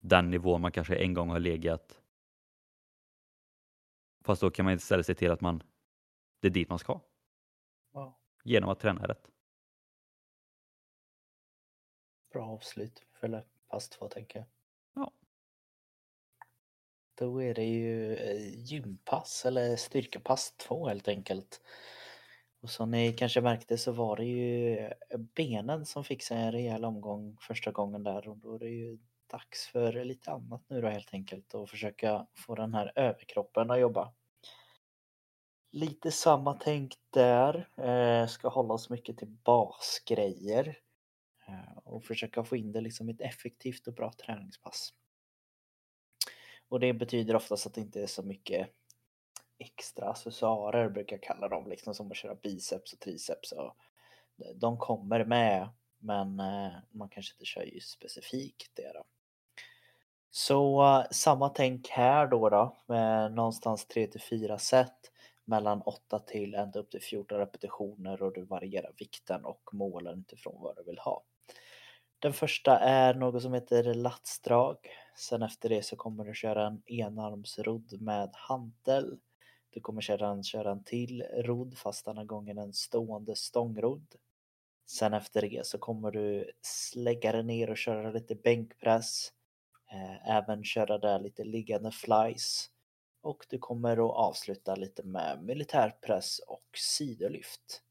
den 0.00 0.30
nivå 0.30 0.58
man 0.58 0.72
kanske 0.72 0.96
en 0.96 1.14
gång 1.14 1.30
har 1.30 1.40
legat. 1.40 2.02
Fast 4.24 4.40
då 4.40 4.50
kan 4.50 4.64
man 4.64 4.74
istället 4.74 5.06
se 5.06 5.14
till 5.14 5.30
att 5.30 5.40
man, 5.40 5.62
det 6.40 6.48
är 6.48 6.52
dit 6.52 6.68
man 6.68 6.78
ska. 6.78 7.00
Wow. 7.92 8.14
Genom 8.44 8.70
att 8.70 8.80
träna 8.80 9.06
rätt. 9.06 9.30
Bra 12.32 12.46
avslut 12.46 13.04
för 13.12 13.44
pass 13.68 13.88
två 13.88 14.08
tänker 14.08 14.38
jag. 14.38 14.46
Ja. 14.94 15.12
Då 17.14 17.42
är 17.42 17.54
det 17.54 17.64
ju 17.64 18.16
eh, 18.16 18.64
gympass 18.64 19.46
eller 19.46 19.76
styrkepass 19.76 20.56
två 20.56 20.88
helt 20.88 21.08
enkelt. 21.08 21.60
Och 22.66 22.70
som 22.70 22.90
ni 22.90 23.12
kanske 23.12 23.40
märkte 23.40 23.78
så 23.78 23.92
var 23.92 24.16
det 24.16 24.24
ju 24.24 24.78
eh, 24.78 25.18
benen 25.18 25.86
som 25.86 26.04
fick 26.04 26.22
sig 26.22 26.36
en 26.38 26.52
rejäl 26.52 26.84
omgång 26.84 27.36
första 27.40 27.70
gången 27.70 28.02
där 28.02 28.28
och 28.28 28.36
då 28.36 28.54
är 28.54 28.58
det 28.58 28.68
ju 28.68 28.98
dags 29.30 29.66
för 29.66 30.04
lite 30.04 30.30
annat 30.30 30.62
nu 30.68 30.80
då 30.80 30.88
helt 30.88 31.14
enkelt 31.14 31.54
och 31.54 31.70
försöka 31.70 32.26
få 32.34 32.54
den 32.54 32.74
här 32.74 32.92
överkroppen 32.94 33.70
att 33.70 33.80
jobba. 33.80 34.12
Lite 35.72 36.10
samma 36.10 36.54
tänk 36.54 36.94
där. 37.10 37.68
Eh, 37.76 38.26
ska 38.26 38.48
hålla 38.48 38.74
oss 38.74 38.90
mycket 38.90 39.18
till 39.18 39.28
basgrejer. 39.28 40.78
Eh, 41.48 41.78
och 41.84 42.04
försöka 42.04 42.44
få 42.44 42.56
in 42.56 42.72
det 42.72 42.80
liksom 42.80 43.08
i 43.08 43.12
ett 43.12 43.20
effektivt 43.20 43.86
och 43.86 43.94
bra 43.94 44.12
träningspass. 44.12 44.94
Och 46.68 46.80
det 46.80 46.92
betyder 46.92 47.36
oftast 47.36 47.66
att 47.66 47.74
det 47.74 47.80
inte 47.80 48.02
är 48.02 48.06
så 48.06 48.22
mycket 48.22 48.68
extra 49.58 50.10
accessoarer 50.10 50.88
brukar 50.88 51.16
jag 51.16 51.22
kalla 51.22 51.48
dem, 51.48 51.68
liksom 51.68 51.94
som 51.94 52.10
att 52.10 52.16
köra 52.16 52.34
biceps 52.34 52.92
och 52.92 53.00
triceps. 53.00 53.52
Och 53.52 53.76
eh, 54.38 54.54
de 54.54 54.78
kommer 54.78 55.24
med, 55.24 55.68
men 55.98 56.40
eh, 56.40 56.72
man 56.90 57.08
kanske 57.08 57.34
inte 57.34 57.44
kör 57.44 57.62
just 57.62 57.90
specifikt 57.90 58.70
det. 58.74 58.92
Då. 58.94 59.04
Så 60.30 60.82
eh, 60.84 61.06
samma 61.10 61.48
tänk 61.48 61.88
här 61.88 62.26
då, 62.26 62.48
då 62.48 62.76
med 62.86 63.32
någonstans 63.32 63.86
3 63.86 64.06
till 64.06 64.20
4 64.20 64.58
set 64.58 65.12
mellan 65.44 65.82
8 65.82 66.18
till 66.18 66.54
ända 66.54 66.80
upp 66.80 66.90
till 66.90 67.02
14 67.02 67.38
repetitioner 67.38 68.22
och 68.22 68.32
du 68.32 68.42
varierar 68.44 68.92
vikten 68.98 69.44
och 69.44 69.68
målen 69.72 70.18
utifrån 70.20 70.62
vad 70.62 70.76
du 70.76 70.82
vill 70.82 70.98
ha. 70.98 71.22
Den 72.18 72.32
första 72.32 72.78
är 72.78 73.14
något 73.14 73.42
som 73.42 73.54
heter 73.54 73.94
latsdrag. 73.94 74.76
Sen 75.16 75.42
efter 75.42 75.68
det 75.68 75.82
så 75.82 75.96
kommer 75.96 76.24
du 76.24 76.34
köra 76.34 76.66
en 76.66 76.82
enarmsrodd 76.86 78.02
med 78.02 78.30
hantel. 78.32 79.18
Du 79.76 79.80
kommer 79.80 80.00
sedan 80.00 80.42
köra 80.42 80.70
en 80.70 80.84
till 80.84 81.22
rodd 81.22 81.78
fast 81.78 82.04
denna 82.04 82.24
gången 82.24 82.58
en 82.58 82.72
stående 82.72 83.36
stångrodd. 83.36 84.14
Sen 84.86 85.14
efter 85.14 85.42
det 85.42 85.66
så 85.66 85.78
kommer 85.78 86.10
du 86.10 86.52
lägga 86.94 87.32
dig 87.32 87.42
ner 87.42 87.70
och 87.70 87.76
köra 87.76 88.10
lite 88.10 88.34
bänkpress. 88.34 89.32
Eh, 89.90 90.30
även 90.30 90.64
köra 90.64 90.98
där 90.98 91.20
lite 91.20 91.44
liggande 91.44 91.90
flies. 91.90 92.70
Och 93.20 93.46
du 93.48 93.58
kommer 93.58 93.92
att 93.92 94.16
avsluta 94.16 94.74
lite 94.74 95.02
med 95.02 95.42
militärpress 95.42 96.38
och 96.38 96.66
sidolyft. 96.74 97.82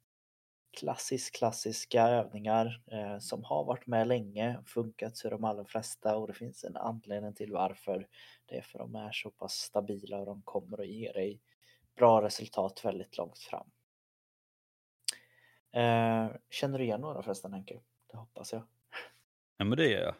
Klassisk, 0.71 1.35
klassiska 1.35 2.07
övningar 2.07 2.83
eh, 2.91 3.19
som 3.19 3.43
har 3.43 3.63
varit 3.63 3.87
med 3.87 4.07
länge, 4.07 4.63
funkat 4.65 5.19
för 5.19 5.29
de 5.29 5.43
allra 5.43 5.65
flesta 5.65 6.17
och 6.17 6.27
det 6.27 6.33
finns 6.33 6.63
en 6.63 6.77
anledning 6.77 7.33
till 7.33 7.51
varför. 7.51 8.07
Det 8.45 8.57
är 8.57 8.61
för 8.61 8.79
att 8.79 8.91
de 8.91 8.95
är 8.95 9.11
så 9.11 9.29
pass 9.31 9.53
stabila 9.53 10.19
och 10.19 10.25
de 10.25 10.41
kommer 10.41 10.81
att 10.81 10.87
ge 10.87 11.11
dig 11.11 11.39
bra 11.95 12.21
resultat 12.21 12.85
väldigt 12.85 13.17
långt 13.17 13.39
fram. 13.39 13.67
Eh, 15.71 16.35
känner 16.49 16.79
du 16.79 16.83
igen 16.83 17.01
några 17.01 17.21
förresten 17.21 17.53
Henke? 17.53 17.79
Det 18.11 18.17
hoppas 18.17 18.53
jag. 18.53 18.63
Ja 19.57 19.65
men 19.65 19.77
det 19.77 19.87
gör 19.87 20.01
jag. 20.01 20.15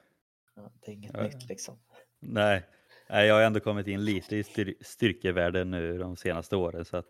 Ja, 0.56 0.72
det 0.80 0.92
är 0.92 0.96
inget 0.96 1.14
ja. 1.14 1.24
nytt 1.24 1.50
liksom. 1.50 1.80
Nej. 2.20 2.64
Nej, 3.10 3.28
jag 3.28 3.36
har 3.36 3.42
ändå 3.42 3.60
kommit 3.60 3.88
in 3.88 4.06
lite 4.06 4.36
i 4.36 4.44
styr 4.44 4.76
styrkevärlden 4.82 5.72
nu 5.72 5.98
de 5.98 6.16
senaste 6.16 6.56
åren 6.56 6.86
så 6.86 6.98
att 6.98 7.08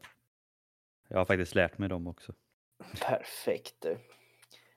jag 1.07 1.18
har 1.18 1.26
faktiskt 1.26 1.55
lärt 1.55 1.78
mig 1.78 1.89
dem 1.89 2.07
också. 2.07 2.34
Perfekt. 3.01 3.86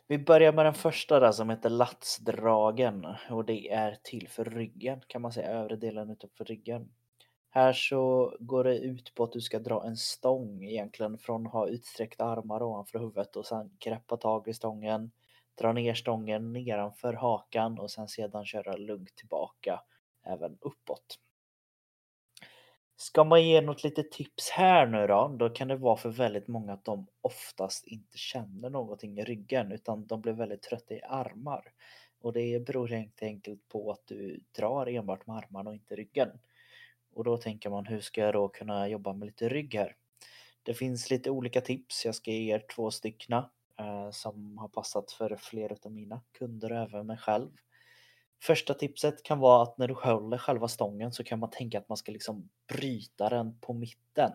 Vi 0.07 0.19
börjar 0.19 0.53
med 0.53 0.65
den 0.65 0.75
första 0.75 1.21
där 1.21 1.33
som 1.33 1.51
heter 1.51 1.71
latsdragen 1.71 3.07
och 3.31 3.45
det 3.45 3.71
är 3.71 3.99
till 4.03 4.29
för 4.29 4.45
ryggen 4.45 5.01
kan 5.07 5.23
man 5.23 5.33
säga, 5.33 5.49
övre 5.49 5.77
delen 5.77 6.11
utanför 6.11 6.45
ryggen. 6.45 6.89
Här 7.51 7.73
så 7.73 8.37
går 8.41 8.65
det 8.65 8.79
ut 8.79 9.15
på 9.15 9.25
att 9.25 9.33
du 9.33 9.41
ska 9.41 9.59
dra 9.59 9.87
en 9.87 9.97
stång 9.97 10.65
egentligen 10.65 11.19
från 11.19 11.47
att 11.47 11.53
ha 11.53 11.69
utsträckta 11.69 12.25
armar 12.25 12.63
ovanför 12.63 12.99
huvudet 12.99 13.37
och 13.37 13.47
sen 13.47 13.71
greppa 13.79 14.17
tag 14.17 14.49
i 14.49 14.55
stången, 14.55 15.11
dra 15.55 15.73
ner 15.73 15.95
stången 15.95 16.53
nedanför 16.53 17.13
hakan 17.13 17.79
och 17.79 17.91
sen 17.91 18.09
sedan 18.09 18.45
köra 18.45 18.77
lugnt 18.77 19.17
tillbaka 19.17 19.81
även 20.25 20.59
uppåt. 20.61 21.19
Ska 22.97 23.25
man 23.25 23.45
ge 23.45 23.61
något 23.61 23.85
litet 23.85 24.13
tips 24.13 24.51
här 24.51 24.87
nu 24.87 25.07
då, 25.07 25.37
då 25.39 25.51
kan 25.51 25.69
det 25.69 25.77
vara 25.77 25.97
för 25.97 26.11
väldigt 26.11 26.49
många 26.49 26.73
att 26.73 26.85
de 26.85 27.07
oftast 27.21 27.87
inte 27.87 28.19
känner 28.19 28.71
någonting 28.71 29.19
i 29.19 29.25
ryggen 29.25 29.73
utan 29.73 30.07
de 30.07 30.21
blir 30.21 30.33
väldigt 30.33 30.63
trötta 30.63 30.95
i 30.95 31.03
armar. 31.03 31.73
Och 32.21 32.33
det 32.33 32.67
beror 32.67 32.89
helt 32.89 33.23
enkelt 33.23 33.69
på 33.69 33.91
att 33.91 34.07
du 34.07 34.41
drar 34.57 34.87
enbart 34.87 35.27
med 35.27 35.37
armarna 35.37 35.71
och 35.71 35.77
inte 35.77 35.97
ryggen. 35.97 36.29
Och 37.19 37.25
då 37.25 37.37
tänker 37.37 37.71
man 37.71 37.87
hur 37.87 38.01
ska 38.01 38.21
jag 38.21 38.35
då 38.35 38.49
kunna 38.49 38.89
jobba 38.89 39.13
med 39.13 39.27
lite 39.27 39.49
rygg 39.49 39.75
här? 39.75 39.97
Det 40.63 40.75
finns 40.75 41.11
lite 41.11 41.31
olika 41.31 41.61
tips. 41.61 42.05
Jag 42.05 42.15
ska 42.15 42.31
ge 42.31 42.55
er 42.55 42.65
två 42.75 42.91
styckna 42.91 43.51
eh, 43.79 44.11
som 44.11 44.59
har 44.59 44.69
passat 44.69 45.13
för 45.13 45.37
flera 45.37 45.77
av 45.83 45.93
mina 45.93 46.23
kunder 46.33 46.73
och 46.73 46.79
även 46.79 47.07
mig 47.07 47.17
själv. 47.17 47.51
Första 48.43 48.75
tipset 48.75 49.23
kan 49.23 49.39
vara 49.39 49.63
att 49.63 49.79
när 49.79 49.89
du 49.89 49.95
håller 49.95 50.39
själva 50.39 50.69
stången 50.69 51.13
så 51.13 51.25
kan 51.25 51.39
man 51.39 51.51
tänka 51.51 51.79
att 51.79 51.89
man 51.89 51.97
ska 51.97 52.13
liksom 52.13 52.49
bryta 52.69 53.29
den 53.29 53.61
på 53.61 53.73
mitten. 53.73 54.33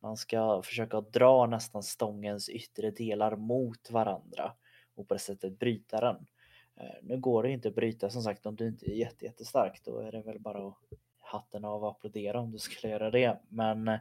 Man 0.00 0.16
ska 0.16 0.62
försöka 0.62 1.00
dra 1.00 1.46
nästan 1.46 1.82
stångens 1.82 2.48
yttre 2.48 2.90
delar 2.90 3.36
mot 3.36 3.90
varandra 3.90 4.52
och 4.94 5.08
på 5.08 5.14
det 5.14 5.20
sättet 5.20 5.58
bryta 5.58 6.00
den. 6.00 6.26
Eh, 6.76 6.96
nu 7.02 7.20
går 7.20 7.42
det 7.42 7.50
inte 7.50 7.68
att 7.68 7.74
bryta 7.74 8.10
som 8.10 8.22
sagt 8.22 8.46
om 8.46 8.56
du 8.56 8.68
inte 8.68 8.90
är 8.90 8.94
jättestark. 9.22 9.80
Då 9.84 9.98
är 9.98 10.12
det 10.12 10.22
väl 10.22 10.40
bara 10.40 10.68
att 10.68 10.78
hatten 11.32 11.64
av 11.64 11.84
och 11.84 11.90
applådera 11.90 12.40
om 12.40 12.52
du 12.52 12.58
skulle 12.58 12.92
göra 12.92 13.10
det. 13.10 13.40
Men 13.48 13.88
eh, 13.88 13.98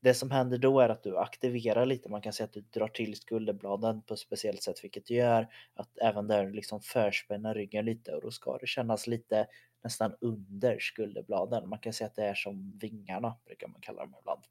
det 0.00 0.14
som 0.14 0.30
händer 0.30 0.58
då 0.58 0.80
är 0.80 0.88
att 0.88 1.02
du 1.02 1.18
aktiverar 1.18 1.86
lite. 1.86 2.08
Man 2.08 2.22
kan 2.22 2.32
säga 2.32 2.44
att 2.44 2.52
du 2.52 2.60
drar 2.60 2.88
till 2.88 3.16
skulderbladen 3.16 4.02
på 4.02 4.14
ett 4.14 4.20
speciellt 4.20 4.62
sätt, 4.62 4.84
vilket 4.84 5.10
gör 5.10 5.48
att 5.74 5.98
även 5.98 6.26
där 6.26 6.50
liksom 6.50 6.80
förspänner 6.80 7.54
ryggen 7.54 7.84
lite 7.84 8.14
och 8.14 8.22
då 8.22 8.30
ska 8.30 8.58
det 8.58 8.66
kännas 8.66 9.06
lite 9.06 9.46
nästan 9.84 10.14
under 10.20 10.78
skulderbladen. 10.80 11.68
Man 11.68 11.78
kan 11.78 11.92
säga 11.92 12.08
att 12.08 12.16
det 12.16 12.24
är 12.24 12.34
som 12.34 12.78
vingarna 12.78 13.36
brukar 13.46 13.68
man 13.68 13.80
kalla 13.80 14.02
dem 14.02 14.14
ibland. 14.20 14.42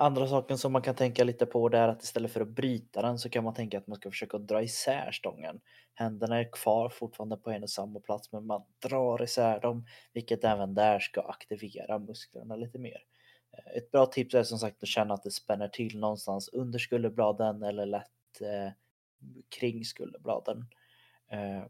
Andra 0.00 0.26
saken 0.26 0.58
som 0.58 0.72
man 0.72 0.82
kan 0.82 0.94
tänka 0.94 1.24
lite 1.24 1.46
på 1.46 1.68
det 1.68 1.78
är 1.78 1.88
att 1.88 2.02
istället 2.02 2.32
för 2.32 2.40
att 2.40 2.48
bryta 2.48 3.02
den 3.02 3.18
så 3.18 3.28
kan 3.28 3.44
man 3.44 3.54
tänka 3.54 3.78
att 3.78 3.86
man 3.86 3.96
ska 3.96 4.10
försöka 4.10 4.38
dra 4.38 4.62
isär 4.62 5.12
stången. 5.12 5.60
Händerna 5.94 6.38
är 6.38 6.52
kvar 6.52 6.88
fortfarande 6.88 7.36
på 7.36 7.50
en 7.50 7.62
och 7.62 7.70
samma 7.70 8.00
plats 8.00 8.32
men 8.32 8.46
man 8.46 8.62
drar 8.88 9.22
isär 9.22 9.60
dem 9.60 9.86
vilket 10.12 10.44
även 10.44 10.74
där 10.74 10.98
ska 10.98 11.20
aktivera 11.20 11.98
musklerna 11.98 12.56
lite 12.56 12.78
mer. 12.78 13.04
Eh, 13.52 13.76
ett 13.76 13.90
bra 13.90 14.06
tips 14.06 14.34
är 14.34 14.42
som 14.42 14.58
sagt 14.58 14.82
att 14.82 14.88
känna 14.88 15.14
att 15.14 15.22
det 15.22 15.30
spänner 15.30 15.68
till 15.68 15.98
någonstans 15.98 16.48
under 16.48 16.78
skulderbladen 16.78 17.62
eller 17.62 17.86
lätt 17.86 18.40
eh, 18.40 18.72
kring 19.58 19.84
skulderbladen. 19.84 20.66
Eh, 21.30 21.64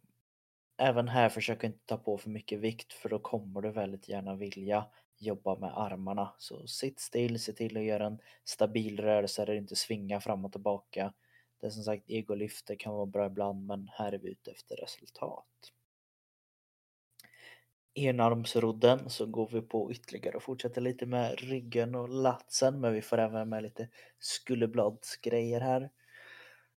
även 0.76 1.08
här 1.08 1.28
försök 1.28 1.64
inte 1.64 1.86
ta 1.86 1.96
på 1.96 2.18
för 2.18 2.30
mycket 2.30 2.58
vikt 2.58 2.92
för 2.92 3.08
då 3.08 3.18
kommer 3.18 3.60
du 3.60 3.70
väldigt 3.70 4.08
gärna 4.08 4.34
vilja 4.34 4.86
jobba 5.18 5.58
med 5.58 5.78
armarna. 5.78 6.34
Så 6.38 6.66
sitt 6.66 7.00
still, 7.00 7.40
se 7.40 7.52
till 7.52 7.76
att 7.76 7.82
göra 7.82 8.06
en 8.06 8.18
stabil 8.44 9.00
rörelse 9.00 9.44
där 9.44 9.52
du 9.52 9.58
inte 9.58 9.76
svingar 9.76 10.20
fram 10.20 10.44
och 10.44 10.52
tillbaka. 10.52 11.12
Det 11.60 11.66
är 11.66 11.70
som 11.70 11.82
sagt 11.82 12.10
egolyft, 12.10 12.66
det 12.66 12.76
kan 12.76 12.94
vara 12.94 13.06
bra 13.06 13.26
ibland 13.26 13.66
men 13.66 13.88
här 13.92 14.12
är 14.12 14.18
vi 14.18 14.28
ute 14.28 14.50
efter 14.50 14.76
resultat 14.76 15.72
enarmsrodden 17.98 19.10
så 19.10 19.26
går 19.26 19.48
vi 19.52 19.62
på 19.62 19.92
ytterligare 19.92 20.36
och 20.36 20.42
fortsätter 20.42 20.80
lite 20.80 21.06
med 21.06 21.40
ryggen 21.40 21.94
och 21.94 22.08
latsen 22.08 22.80
men 22.80 22.92
vi 22.92 23.02
får 23.02 23.18
även 23.18 23.48
med 23.48 23.62
lite 23.62 23.88
skulderbladsgrejer 24.18 25.60
här. 25.60 25.90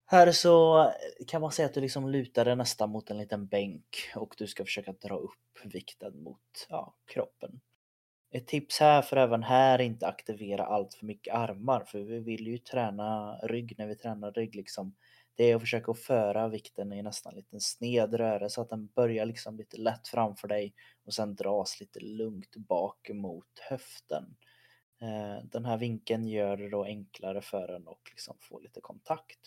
Här 0.07 0.33
så 0.33 0.85
kan 1.27 1.41
man 1.41 1.53
säga 1.53 1.67
att 1.67 1.75
du 1.75 1.81
liksom 1.81 2.09
lutar 2.09 2.45
dig 2.45 2.57
nästan 2.57 2.91
mot 2.91 3.11
en 3.11 3.19
liten 3.19 3.47
bänk 3.47 4.11
och 4.17 4.35
du 4.39 4.47
ska 4.47 4.65
försöka 4.65 4.93
dra 4.93 5.17
upp 5.17 5.65
vikten 5.65 6.23
mot 6.23 6.67
ja, 6.69 6.95
kroppen. 7.07 7.61
Ett 8.31 8.47
tips 8.47 8.81
här 8.81 9.03
för 9.03 9.17
även 9.17 9.43
här 9.43 9.81
inte 9.81 10.07
aktivera 10.07 10.67
allt 10.67 10.95
för 10.95 11.07
mycket 11.07 11.35
armar 11.35 11.85
för 11.85 11.99
vi 11.99 12.19
vill 12.19 12.47
ju 12.47 12.59
träna 12.59 13.39
rygg 13.43 13.75
när 13.79 13.87
vi 13.87 13.97
tränar 13.97 14.33
rygg 14.33 14.55
liksom 14.55 14.95
det 15.35 15.45
är 15.45 15.57
att 15.57 15.63
försöka 15.63 15.95
föra 15.95 16.49
vikten 16.49 16.93
i 16.93 17.03
nästan 17.03 17.35
liten 17.35 17.61
sned 17.61 18.15
rörelse 18.15 18.55
så 18.55 18.61
att 18.63 18.69
den 18.71 18.87
börjar 18.87 19.27
liksom 19.27 19.57
lite 19.57 19.77
lätt 19.77 20.09
framför 20.09 20.49
dig 20.49 20.75
och 21.05 21.15
sen 21.15 21.35
dras 21.35 21.81
lite 21.81 22.01
lugnt 22.01 22.57
bak 22.57 23.11
mot 23.15 23.59
höften. 23.71 24.37
Eh, 25.01 25.45
den 25.45 25.65
här 25.65 25.77
vinkeln 25.77 26.27
gör 26.27 26.57
det 26.57 26.69
då 26.69 26.85
enklare 26.85 27.43
för 27.43 27.69
en 27.69 27.89
att 27.89 28.11
liksom 28.11 28.37
få 28.41 28.59
lite 28.59 28.81
kontakt. 28.81 29.39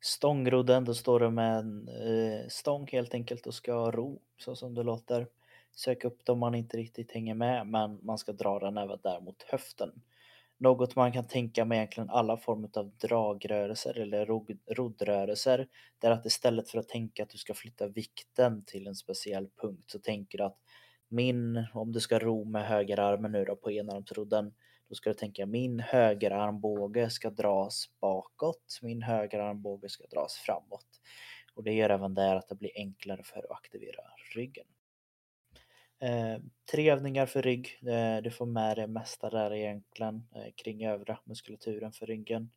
Stångrodden, 0.00 0.84
då 0.84 0.94
står 0.94 1.20
du 1.20 1.30
med 1.30 1.58
en 1.58 1.88
eh, 1.88 2.48
stång 2.48 2.88
helt 2.92 3.14
enkelt 3.14 3.46
och 3.46 3.54
ska 3.54 3.90
ro 3.90 4.22
så 4.38 4.56
som 4.56 4.74
det 4.74 4.82
låter. 4.82 5.26
Sök 5.72 6.04
upp 6.04 6.24
dem 6.24 6.32
om 6.32 6.40
man 6.40 6.54
inte 6.54 6.76
riktigt 6.76 7.12
hänger 7.12 7.34
med 7.34 7.66
men 7.66 7.98
man 8.02 8.18
ska 8.18 8.32
dra 8.32 8.58
den 8.58 8.76
även 8.78 8.98
där 9.02 9.20
mot 9.20 9.42
höften. 9.42 10.02
Något 10.58 10.96
man 10.96 11.12
kan 11.12 11.26
tänka 11.26 11.64
med 11.64 11.76
egentligen 11.76 12.10
alla 12.10 12.36
former 12.36 12.70
av 12.74 12.90
dragrörelser 12.90 13.98
eller 13.98 14.26
roddrörelser. 14.74 15.68
Det 15.98 16.06
är 16.06 16.10
att 16.10 16.26
istället 16.26 16.70
för 16.70 16.78
att 16.78 16.88
tänka 16.88 17.22
att 17.22 17.30
du 17.30 17.38
ska 17.38 17.54
flytta 17.54 17.88
vikten 17.88 18.64
till 18.64 18.86
en 18.86 18.94
speciell 18.94 19.48
punkt 19.62 19.90
så 19.90 19.98
tänker 19.98 20.38
du 20.38 20.44
att 20.44 20.58
min, 21.08 21.66
om 21.74 21.92
du 21.92 22.00
ska 22.00 22.18
ro 22.18 22.44
med 22.44 22.66
högerarmen 22.66 23.32
nu 23.32 23.44
då 23.44 23.56
på 23.56 23.70
enarmsrodden, 23.70 24.54
Då 24.88 24.94
ska 24.94 25.10
du 25.10 25.14
tänka 25.14 25.46
min 25.46 25.80
högerarmbåge 25.80 27.10
ska 27.10 27.30
dras 27.30 27.84
bakåt, 28.00 28.78
min 28.82 29.02
högerarmbåge 29.02 29.88
ska 29.88 30.06
dras 30.06 30.34
framåt. 30.34 31.00
Och 31.54 31.64
det 31.64 31.72
gör 31.72 31.90
även 31.90 32.14
där 32.14 32.36
att 32.36 32.48
det 32.48 32.54
blir 32.54 32.70
enklare 32.74 33.22
för 33.22 33.38
att 33.38 33.50
aktivera 33.50 34.02
ryggen. 34.34 34.66
Eh, 36.02 36.38
tre 36.72 36.90
övningar 36.90 37.26
för 37.26 37.42
rygg. 37.42 37.80
Eh, 37.86 38.22
du 38.22 38.30
får 38.30 38.46
med 38.46 38.76
det 38.76 38.86
mesta 38.86 39.30
där 39.30 39.54
egentligen 39.54 40.26
eh, 40.34 40.52
kring 40.56 40.86
övriga 40.86 41.18
muskulaturen 41.24 41.92
för 41.92 42.06
ryggen. 42.06 42.50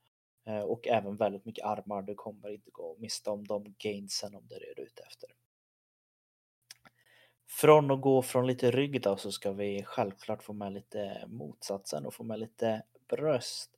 Eh, 0.45 0.59
och 0.59 0.87
även 0.87 1.15
väldigt 1.17 1.45
mycket 1.45 1.65
armar. 1.65 2.01
Du 2.01 2.15
kommer 2.15 2.49
inte 2.49 2.71
gå 2.71 2.95
miste 2.99 3.29
om 3.29 3.47
de 3.47 3.75
gainsen 3.77 4.35
om 4.35 4.47
det 4.47 4.55
är 4.55 4.59
det 4.59 4.73
du 4.75 4.81
är 4.81 4.85
ute 4.85 5.03
efter. 5.03 5.29
Från 7.49 7.91
att 7.91 8.01
gå 8.01 8.21
från 8.21 8.47
lite 8.47 8.71
rygg 8.71 9.01
då 9.01 9.17
så 9.17 9.31
ska 9.31 9.51
vi 9.51 9.83
självklart 9.83 10.43
få 10.43 10.53
med 10.53 10.73
lite 10.73 11.23
motsatsen 11.27 12.05
och 12.05 12.13
få 12.13 12.23
med 12.23 12.39
lite 12.39 12.83
bröst. 13.09 13.71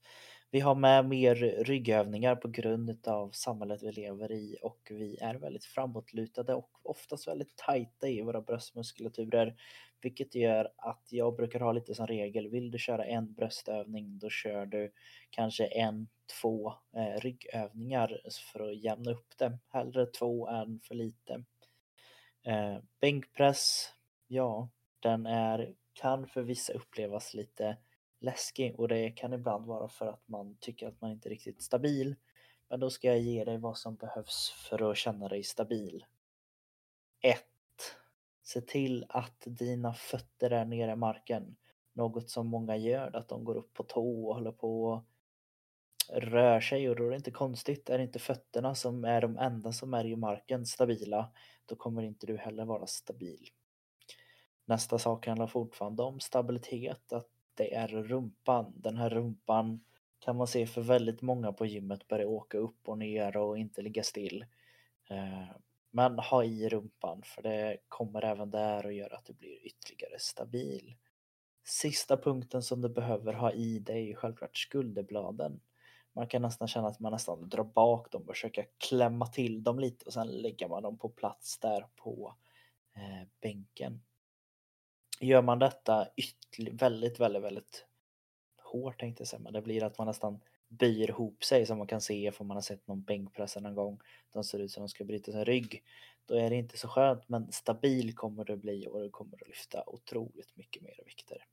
Vi 0.56 0.62
har 0.62 0.76
med 0.76 1.06
mer 1.06 1.36
ryggövningar 1.64 2.36
på 2.36 2.48
grund 2.48 3.08
av 3.08 3.30
samhället 3.32 3.84
vi 3.84 3.92
lever 3.92 4.32
i 4.32 4.58
och 4.62 4.88
vi 4.90 5.18
är 5.22 5.36
väldigt 5.36 5.66
framåtlutade 5.66 6.54
och 6.54 6.70
oftast 6.84 7.28
väldigt 7.28 7.56
tajta 7.56 8.08
i 8.08 8.22
våra 8.22 8.42
bröstmuskulaturer. 8.42 9.56
Vilket 10.02 10.36
gör 10.36 10.72
att 10.78 11.08
jag 11.10 11.36
brukar 11.36 11.60
ha 11.60 11.72
lite 11.72 11.96
som 11.96 12.08
regel, 12.08 12.48
vill 12.48 12.72
du 12.72 12.80
köra 12.80 13.06
en 13.06 13.34
bröstövning 13.34 14.20
då 14.20 14.30
kör 14.30 14.66
du 14.66 14.92
kanske 15.30 15.66
en, 15.66 16.08
två 16.42 16.74
eh, 16.96 17.20
ryggövningar 17.22 18.22
för 18.52 18.70
att 18.70 18.84
jämna 18.84 19.12
upp 19.12 19.38
det. 19.38 19.58
Hellre 19.70 20.06
två 20.06 20.48
än 20.48 20.80
för 20.80 20.96
lite. 20.96 21.44
Eh, 22.46 22.78
bänkpress, 23.00 23.94
ja, 24.28 24.70
den 25.00 25.26
är, 25.26 25.74
kan 25.94 26.28
för 26.28 26.42
vissa 26.42 26.74
upplevas 26.74 27.34
lite 27.34 27.78
läskig 28.20 28.80
och 28.80 28.88
det 28.88 29.10
kan 29.10 29.34
ibland 29.34 29.66
vara 29.66 29.88
för 29.88 30.08
att 30.08 30.28
man 30.28 30.58
tycker 30.60 30.88
att 30.88 31.02
man 31.02 31.12
inte 31.12 31.28
är 31.28 31.32
riktigt 31.32 31.62
stabil. 31.62 32.16
Men 32.70 32.80
då 32.80 32.90
ska 32.90 33.08
jag 33.08 33.20
ge 33.20 33.44
dig 33.44 33.58
vad 33.58 33.78
som 33.78 33.96
behövs 33.96 34.50
för 34.70 34.92
att 34.92 34.98
känna 34.98 35.28
dig 35.28 35.44
stabil. 35.44 36.06
1. 37.22 37.40
Se 38.44 38.62
till 38.62 39.06
att 39.10 39.44
dina 39.46 39.94
fötter 39.94 40.52
är 40.52 40.66
nere 40.66 40.92
i 40.92 40.96
marken. 40.96 41.56
Något 41.94 42.30
som 42.30 42.48
många 42.48 42.78
gör, 42.78 43.16
att 43.16 43.28
de 43.28 43.44
går 43.44 43.56
upp 43.56 43.74
på 43.74 43.84
tå 43.84 44.28
och 44.28 44.36
håller 44.36 44.52
på 44.52 44.84
och 44.84 45.04
rör 46.14 46.60
sig 46.60 46.90
och 46.90 46.96
då 46.96 47.06
är 47.06 47.10
det 47.10 47.16
inte 47.16 47.32
konstigt. 47.32 47.90
Är 47.90 47.98
det 47.98 48.04
inte 48.04 48.20
fötterna 48.20 48.76
som 48.76 49.06
är 49.06 49.22
de 49.22 49.38
enda 49.38 49.72
som 49.72 49.94
är 49.94 50.06
i 50.06 50.16
marken 50.16 50.66
stabila, 50.66 51.32
då 51.66 51.76
kommer 51.76 52.04
inte 52.04 52.28
du 52.28 52.38
heller 52.38 52.66
vara 52.66 52.88
stabil. 52.88 53.48
Nästa 54.66 55.00
sak 55.00 55.28
handlar 55.28 55.48
fortfarande 55.48 56.04
om 56.04 56.20
stabilitet, 56.20 57.14
att 57.14 57.30
det 57.56 57.74
är 57.74 57.88
rumpan. 57.88 58.74
Den 58.76 58.98
här 58.98 59.10
rumpan 59.10 59.84
kan 60.20 60.36
man 60.36 60.48
se 60.48 60.68
för 60.68 60.82
väldigt 60.82 61.22
många 61.22 61.54
på 61.54 61.66
gymmet 61.66 62.08
börjar 62.08 62.26
åka 62.26 62.58
upp 62.58 62.90
och 62.90 62.98
ner 62.98 63.38
och 63.38 63.58
inte 63.58 63.82
ligga 63.82 64.04
still. 64.04 64.46
Eh, 65.10 65.56
men 65.92 66.20
ha 66.20 66.44
i 66.44 66.70
rumpan 66.70 67.22
för 67.26 67.42
det 67.42 67.78
kommer 67.88 68.26
även 68.26 68.52
där 68.52 68.88
att 68.88 68.96
göra 68.96 69.18
att 69.18 69.26
du 69.26 69.34
blir 69.34 69.66
ytterligare 69.66 70.20
stabil. 70.20 70.96
Sista 71.64 72.18
punkten 72.18 72.64
som 72.64 72.82
du 72.82 72.90
behöver 72.90 73.34
ha 73.34 73.52
i 73.52 73.80
dig 73.80 74.12
är 74.12 74.16
självklart 74.16 74.58
skulderbladen. 74.58 75.60
Man 76.14 76.28
kan 76.28 76.42
nästan 76.42 76.68
känna 76.68 76.88
att 76.88 77.00
man 77.00 77.12
nästan 77.12 77.50
drar 77.50 77.64
bak 77.64 78.12
dem 78.12 78.22
och 78.22 78.36
försöker 78.36 78.68
klämma 78.78 79.28
till 79.28 79.64
dem 79.64 79.80
lite 79.80 80.06
och 80.06 80.14
sen 80.14 80.28
lägger 80.28 80.68
man 80.68 80.84
dem 80.84 80.98
på 80.98 81.10
plats 81.10 81.60
där 81.60 81.88
på 81.96 82.36
eh, 82.96 83.28
bänken. 83.42 84.02
Gör 85.20 85.42
man 85.42 85.60
detta 85.60 86.08
väldigt, 86.72 87.20
väldigt, 87.20 87.44
väldigt 87.44 87.86
hårt 88.64 89.00
tänkte 89.00 89.22
jag 89.22 89.28
säga, 89.28 89.40
men 89.40 89.54
det 89.54 89.62
blir 89.62 89.84
att 89.84 89.98
man 89.98 90.08
nästan 90.08 90.40
böjer 90.68 91.10
ihop 91.10 91.44
sig 91.44 91.66
som 91.66 91.78
man 91.78 91.88
kan 91.88 92.02
se 92.02 92.32
om 92.38 92.48
man 92.48 92.58
har 92.58 92.62
sett 92.62 92.88
någon 92.88 93.04
bänkpressa 93.04 93.60
någon 93.60 93.76
gång. 93.76 94.00
De 94.34 94.44
ser 94.44 94.60
ut 94.60 94.72
som 94.72 94.82
de 94.82 94.90
ska 94.90 95.04
bryta 95.04 95.32
sin 95.32 95.46
rygg. 95.46 95.84
Då 96.26 96.36
är 96.36 96.50
det 96.50 96.56
inte 96.56 96.78
så 96.78 96.88
skönt, 96.88 97.30
men 97.30 97.52
stabil 97.52 98.16
kommer 98.16 98.46
det 98.46 98.58
bli 98.58 98.88
och 98.88 99.02
det 99.02 99.10
kommer 99.10 99.42
att 99.42 99.48
lyfta 99.48 99.84
otroligt 99.88 100.56
mycket 100.56 100.82
mer 100.82 101.00
vikter. 101.06 101.46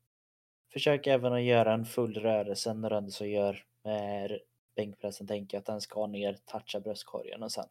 Försök 0.72 1.06
även 1.06 1.32
att 1.32 1.42
göra 1.42 1.72
en 1.72 1.84
full 1.84 2.14
rörelse 2.14 2.74
när 2.74 2.90
du 2.90 2.96
ändå 2.96 3.10
så 3.10 3.26
gör 3.26 3.64
med 3.84 4.40
bänkpressen. 4.74 5.26
Tänk 5.26 5.54
att 5.54 5.66
den 5.66 5.80
ska 5.80 6.06
ner, 6.06 6.38
toucha 6.44 6.80
bröstkorgen 6.80 7.42
och 7.42 7.52
sen 7.52 7.68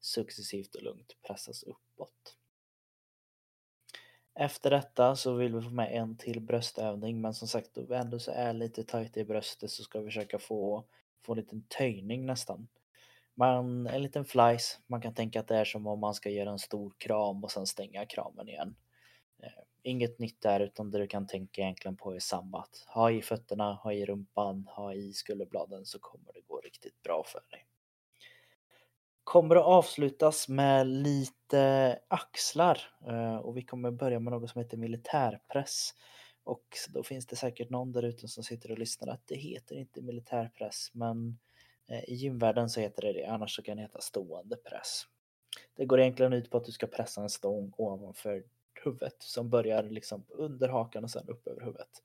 successivt 0.00 0.74
och 0.74 0.82
lugnt 0.82 1.16
pressas 1.26 1.62
uppåt. 1.62 2.36
Efter 4.36 4.70
detta 4.70 5.16
så 5.16 5.34
vill 5.34 5.54
vi 5.54 5.62
få 5.62 5.70
med 5.70 5.92
en 5.92 6.16
till 6.16 6.40
bröstövning 6.40 7.20
men 7.20 7.34
som 7.34 7.48
sagt 7.48 7.74
då 7.74 7.82
vi 7.82 7.94
ändå 7.94 8.18
så 8.18 8.30
är 8.30 8.52
lite 8.52 8.84
tajt 8.84 9.16
i 9.16 9.24
bröstet 9.24 9.70
så 9.70 9.82
ska 9.82 10.00
vi 10.00 10.04
försöka 10.04 10.38
få, 10.38 10.84
få 11.22 11.32
en 11.32 11.38
liten 11.38 11.62
töjning 11.62 12.26
nästan. 12.26 12.68
Man, 13.34 13.86
en 13.86 14.02
liten 14.02 14.24
flies, 14.24 14.80
man 14.86 15.00
kan 15.00 15.14
tänka 15.14 15.40
att 15.40 15.48
det 15.48 15.56
är 15.56 15.64
som 15.64 15.86
om 15.86 16.00
man 16.00 16.14
ska 16.14 16.30
göra 16.30 16.50
en 16.50 16.58
stor 16.58 16.92
kram 16.98 17.44
och 17.44 17.50
sen 17.50 17.66
stänga 17.66 18.06
kramen 18.06 18.48
igen. 18.48 18.76
Eh, 19.42 19.62
inget 19.82 20.18
nytt 20.18 20.40
där 20.40 20.60
utan 20.60 20.90
det 20.90 20.98
du 20.98 21.06
kan 21.06 21.26
tänka 21.26 21.62
egentligen 21.62 21.96
på 21.96 22.14
är 22.14 22.18
samma. 22.18 22.60
Att 22.60 22.84
ha 22.88 23.10
i 23.10 23.22
fötterna, 23.22 23.74
ha 23.74 23.92
i 23.92 24.06
rumpan, 24.06 24.68
ha 24.76 24.94
i 24.94 25.12
skulderbladen 25.12 25.86
så 25.86 25.98
kommer 25.98 26.32
det 26.32 26.40
gå 26.40 26.60
riktigt 26.60 27.02
bra 27.02 27.24
för 27.26 27.40
dig 27.50 27.66
kommer 29.24 29.56
att 29.56 29.64
avslutas 29.64 30.48
med 30.48 30.86
lite 30.86 31.98
axlar 32.08 32.80
eh, 33.06 33.36
och 33.36 33.56
vi 33.56 33.62
kommer 33.62 33.90
börja 33.90 34.20
med 34.20 34.32
något 34.32 34.50
som 34.50 34.62
heter 34.62 34.76
militärpress. 34.76 35.90
Och 36.44 36.64
då 36.88 37.02
finns 37.02 37.26
det 37.26 37.36
säkert 37.36 37.70
någon 37.70 37.92
där 37.92 38.02
ute 38.02 38.28
som 38.28 38.44
sitter 38.44 38.70
och 38.70 38.78
lyssnar 38.78 39.12
att 39.12 39.26
det 39.26 39.36
heter 39.36 39.76
inte 39.76 40.02
militärpress 40.02 40.90
men 40.92 41.38
eh, 41.88 42.04
i 42.04 42.14
gymvärlden 42.14 42.70
så 42.70 42.80
heter 42.80 43.02
det 43.02 43.12
det, 43.12 43.24
annars 43.24 43.56
så 43.56 43.62
kan 43.62 43.76
det 43.76 43.82
heta 43.82 44.00
stående 44.00 44.56
press. 44.56 45.02
Det 45.76 45.84
går 45.84 46.00
egentligen 46.00 46.32
ut 46.32 46.50
på 46.50 46.56
att 46.56 46.64
du 46.64 46.72
ska 46.72 46.86
pressa 46.86 47.22
en 47.22 47.30
stång 47.30 47.72
ovanför 47.76 48.44
huvudet 48.84 49.16
som 49.18 49.50
börjar 49.50 49.82
liksom 49.82 50.24
under 50.28 50.68
hakan 50.68 51.04
och 51.04 51.10
sen 51.10 51.28
upp 51.28 51.46
över 51.46 51.60
huvudet. 51.60 52.02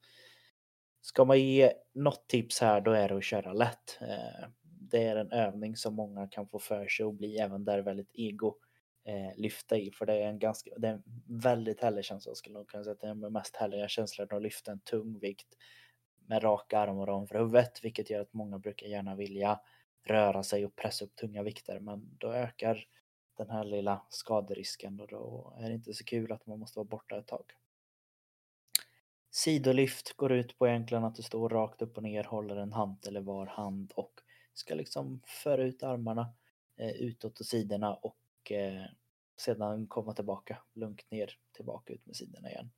Ska 1.01 1.25
man 1.25 1.39
ge 1.39 1.73
något 1.93 2.27
tips 2.27 2.61
här 2.61 2.81
då 2.81 2.91
är 2.91 3.09
det 3.09 3.17
att 3.17 3.23
köra 3.23 3.53
lätt. 3.53 3.97
Eh, 4.01 4.49
det 4.91 5.03
är 5.03 5.15
en 5.15 5.31
övning 5.31 5.75
som 5.75 5.95
många 5.95 6.27
kan 6.27 6.47
få 6.47 6.59
för 6.59 6.87
sig 6.87 7.05
och 7.05 7.13
bli 7.13 7.37
även 7.37 7.65
där 7.65 7.79
väldigt 7.79 8.11
ego 8.13 8.55
eh, 9.05 9.37
lyfta 9.37 9.77
i 9.77 9.91
för 9.91 10.05
det 10.05 10.13
är 10.13 10.27
en 10.27 10.39
ganska, 10.39 10.71
det 10.77 10.87
är 10.87 10.93
en 10.93 11.03
väldigt 11.25 11.81
härlig 11.81 12.05
känsla 12.05 12.35
skulle 12.35 12.57
nog 12.57 12.67
kunna 12.67 12.83
säga 12.83 12.91
att 12.93 13.01
det 13.01 13.07
är 13.07 13.15
den 13.15 13.33
mest 13.33 13.55
härliga 13.55 13.87
känslan 13.87 14.27
att 14.31 14.41
lyfta 14.41 14.71
en 14.71 14.79
tung 14.79 15.19
vikt 15.19 15.57
med 16.27 16.43
raka 16.43 16.79
armar 16.79 17.09
ovanför 17.09 17.39
huvudet 17.39 17.83
vilket 17.83 18.09
gör 18.09 18.21
att 18.21 18.33
många 18.33 18.59
brukar 18.59 18.87
gärna 18.87 19.15
vilja 19.15 19.59
röra 20.03 20.43
sig 20.43 20.65
och 20.65 20.75
pressa 20.75 21.05
upp 21.05 21.15
tunga 21.15 21.43
vikter 21.43 21.79
men 21.79 22.17
då 22.17 22.33
ökar 22.33 22.85
den 23.37 23.49
här 23.49 23.63
lilla 23.63 24.01
skaderisken 24.09 24.99
och 24.99 25.07
då 25.07 25.53
är 25.59 25.69
det 25.69 25.75
inte 25.75 25.93
så 25.93 26.03
kul 26.03 26.31
att 26.31 26.45
man 26.45 26.59
måste 26.59 26.79
vara 26.79 26.87
borta 26.87 27.17
ett 27.17 27.27
tag. 27.27 27.43
Sidolyft 29.31 30.13
går 30.13 30.31
ut 30.31 30.57
på 30.57 30.67
egentligen 30.67 31.03
att 31.03 31.15
du 31.15 31.23
står 31.23 31.49
rakt 31.49 31.81
upp 31.81 31.97
och 31.97 32.03
ner, 32.03 32.23
håller 32.23 32.55
en 32.55 32.73
hand 32.73 32.97
eller 33.07 33.21
var 33.21 33.45
hand 33.45 33.93
och 33.95 34.21
ska 34.59 34.75
liksom 34.75 35.21
föra 35.25 35.63
ut 35.63 35.83
armarna 35.83 36.33
eh, 36.77 36.91
utåt 36.91 37.39
och 37.39 37.45
sidorna 37.45 37.93
och 37.93 38.51
eh, 38.51 38.85
sedan 39.37 39.87
komma 39.87 40.13
tillbaka 40.13 40.57
lugnt 40.73 41.11
ner 41.11 41.37
tillbaka 41.51 41.93
ut 41.93 42.05
med 42.05 42.15
sidorna 42.15 42.49
igen. 42.51 42.71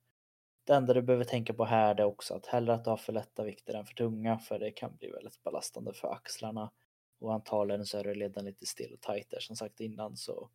Det 0.64 0.74
enda 0.74 0.94
du 0.94 1.02
behöver 1.02 1.24
tänka 1.24 1.54
på 1.54 1.64
här 1.64 2.00
är 2.00 2.04
också 2.04 2.34
att 2.34 2.46
hellre 2.46 2.74
att 2.74 2.84
du 2.84 2.90
har 2.90 2.96
för 2.96 3.12
lätta 3.12 3.44
vikter 3.44 3.74
än 3.74 3.86
för 3.86 3.94
tunga 3.94 4.38
för 4.38 4.58
det 4.58 4.70
kan 4.70 4.96
bli 4.96 5.10
väldigt 5.10 5.42
belastande 5.42 5.92
för 5.92 6.12
axlarna 6.12 6.70
och 7.18 7.34
antagligen 7.34 7.86
så 7.86 7.98
är 7.98 8.04
det 8.04 8.14
redan 8.14 8.44
lite 8.44 8.66
still 8.66 8.94
och 8.94 9.00
tight 9.00 9.30
där 9.30 9.40
som 9.40 9.56
sagt 9.56 9.80
innan 9.80 10.16
så 10.16 10.50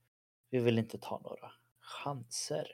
vi 0.49 0.59
vill 0.59 0.79
inte 0.79 0.97
ta 0.97 1.19
några 1.19 1.51
chanser. 1.79 2.67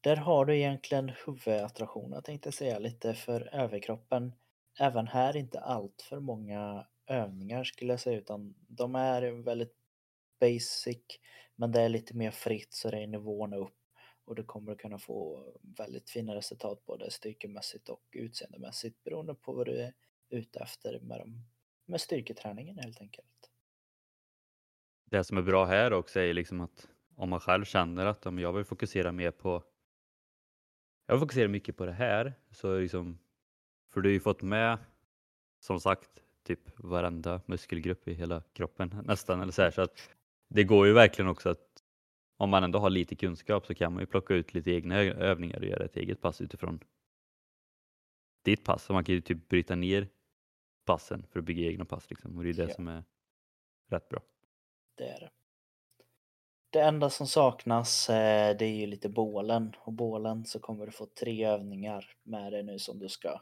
Där 0.00 0.16
har 0.16 0.44
du 0.44 0.56
egentligen 0.56 1.12
huvudattraktionen 1.26 2.22
tänkte 2.22 2.46
jag 2.46 2.54
säga 2.54 2.78
lite 2.78 3.14
för 3.14 3.54
överkroppen 3.54 4.32
även 4.80 5.06
här 5.06 5.36
inte 5.36 5.60
allt 5.60 6.02
för 6.02 6.20
många 6.20 6.86
övningar 7.06 7.64
skulle 7.64 7.92
jag 7.92 8.00
säga 8.00 8.18
utan 8.18 8.54
de 8.68 8.94
är 8.94 9.22
väldigt 9.22 9.76
basic 10.40 11.02
men 11.56 11.72
det 11.72 11.80
är 11.80 11.88
lite 11.88 12.16
mer 12.16 12.30
fritt 12.30 12.72
så 12.72 12.90
det 12.90 13.02
är 13.02 13.06
nivåerna 13.06 13.56
upp 13.56 13.78
och 14.24 14.34
du 14.34 14.44
kommer 14.44 14.72
att 14.72 14.78
kunna 14.78 14.98
få 14.98 15.44
väldigt 15.78 16.10
fina 16.10 16.34
resultat 16.34 16.86
både 16.86 17.10
styrkemässigt 17.10 17.88
och 17.88 18.02
utseendemässigt 18.12 19.04
beroende 19.04 19.34
på 19.34 19.52
vad 19.52 19.66
du 19.66 19.80
är 19.80 19.94
ute 20.30 20.60
efter 20.60 21.00
med, 21.00 21.20
dem, 21.20 21.44
med 21.86 22.00
styrketräningen 22.00 22.78
helt 22.78 23.00
enkelt. 23.00 23.50
Det 25.04 25.24
som 25.24 25.38
är 25.38 25.42
bra 25.42 25.64
här 25.64 25.92
också 25.92 26.20
är 26.20 26.34
liksom 26.34 26.60
att 26.60 26.88
om 27.16 27.30
man 27.30 27.40
själv 27.40 27.64
känner 27.64 28.06
att 28.06 28.26
om 28.26 28.38
jag 28.38 28.52
vill 28.52 28.64
fokusera 28.64 29.12
mer 29.12 29.30
på 29.30 29.64
jag 31.06 31.20
fokuserar 31.20 31.48
mycket 31.48 31.76
på 31.76 31.86
det 31.86 31.92
här 31.92 32.34
så 32.50 32.78
liksom 32.78 33.18
för 33.94 34.00
du 34.00 34.08
har 34.08 34.12
ju 34.12 34.20
fått 34.20 34.42
med, 34.42 34.78
som 35.60 35.80
sagt, 35.80 36.10
typ 36.42 36.60
varenda 36.76 37.40
muskelgrupp 37.46 38.08
i 38.08 38.14
hela 38.14 38.42
kroppen 38.52 39.02
nästan. 39.04 39.40
Eller 39.40 39.52
så, 39.52 39.62
här, 39.62 39.70
så 39.70 39.82
att 39.82 40.10
det 40.48 40.64
går 40.64 40.86
ju 40.86 40.92
verkligen 40.92 41.28
också 41.28 41.48
att 41.48 41.82
om 42.36 42.50
man 42.50 42.64
ändå 42.64 42.78
har 42.78 42.90
lite 42.90 43.14
kunskap 43.16 43.66
så 43.66 43.74
kan 43.74 43.92
man 43.92 44.02
ju 44.02 44.06
plocka 44.06 44.34
ut 44.34 44.54
lite 44.54 44.70
egna 44.70 44.96
övningar 45.00 45.58
och 45.58 45.66
göra 45.66 45.84
ett 45.84 45.96
eget 45.96 46.20
pass 46.20 46.40
utifrån 46.40 46.80
ditt 48.44 48.64
pass. 48.64 48.84
Så 48.84 48.92
man 48.92 49.04
kan 49.04 49.14
ju 49.14 49.20
typ 49.20 49.48
bryta 49.48 49.74
ner 49.74 50.08
passen 50.84 51.26
för 51.32 51.38
att 51.38 51.44
bygga 51.44 51.70
egna 51.70 51.84
pass 51.84 52.10
liksom. 52.10 52.36
Och 52.36 52.44
det 52.44 52.50
är 52.50 52.54
det 52.54 52.62
Ja. 52.62 52.74
som 52.74 52.88
är 52.88 53.04
rätt 53.90 54.08
bra. 54.08 54.20
Det 54.94 55.08
är 55.08 55.20
det. 55.20 55.30
Det 56.70 56.80
enda 56.80 57.10
som 57.10 57.26
saknas 57.26 58.10
eh, 58.10 58.56
det 58.56 58.64
är 58.64 58.76
ju 58.76 58.86
lite 58.86 59.08
bålen 59.08 59.74
och 59.78 59.92
bålen 59.92 60.44
så 60.44 60.58
kommer 60.60 60.86
du 60.86 60.92
få 60.92 61.06
tre 61.06 61.44
övningar 61.44 62.16
med 62.22 62.52
dig 62.52 62.62
nu 62.62 62.78
som 62.78 62.98
du 62.98 63.08
ska 63.08 63.40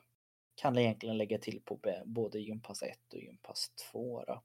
kan 0.55 0.79
egentligen 0.79 1.19
lägga 1.19 1.39
till 1.39 1.61
på 1.65 1.81
både 2.05 2.41
gympass 2.41 2.83
1 2.83 2.99
och 3.13 3.21
gympass 3.21 3.71
2. 3.93 4.25
Då. 4.25 4.43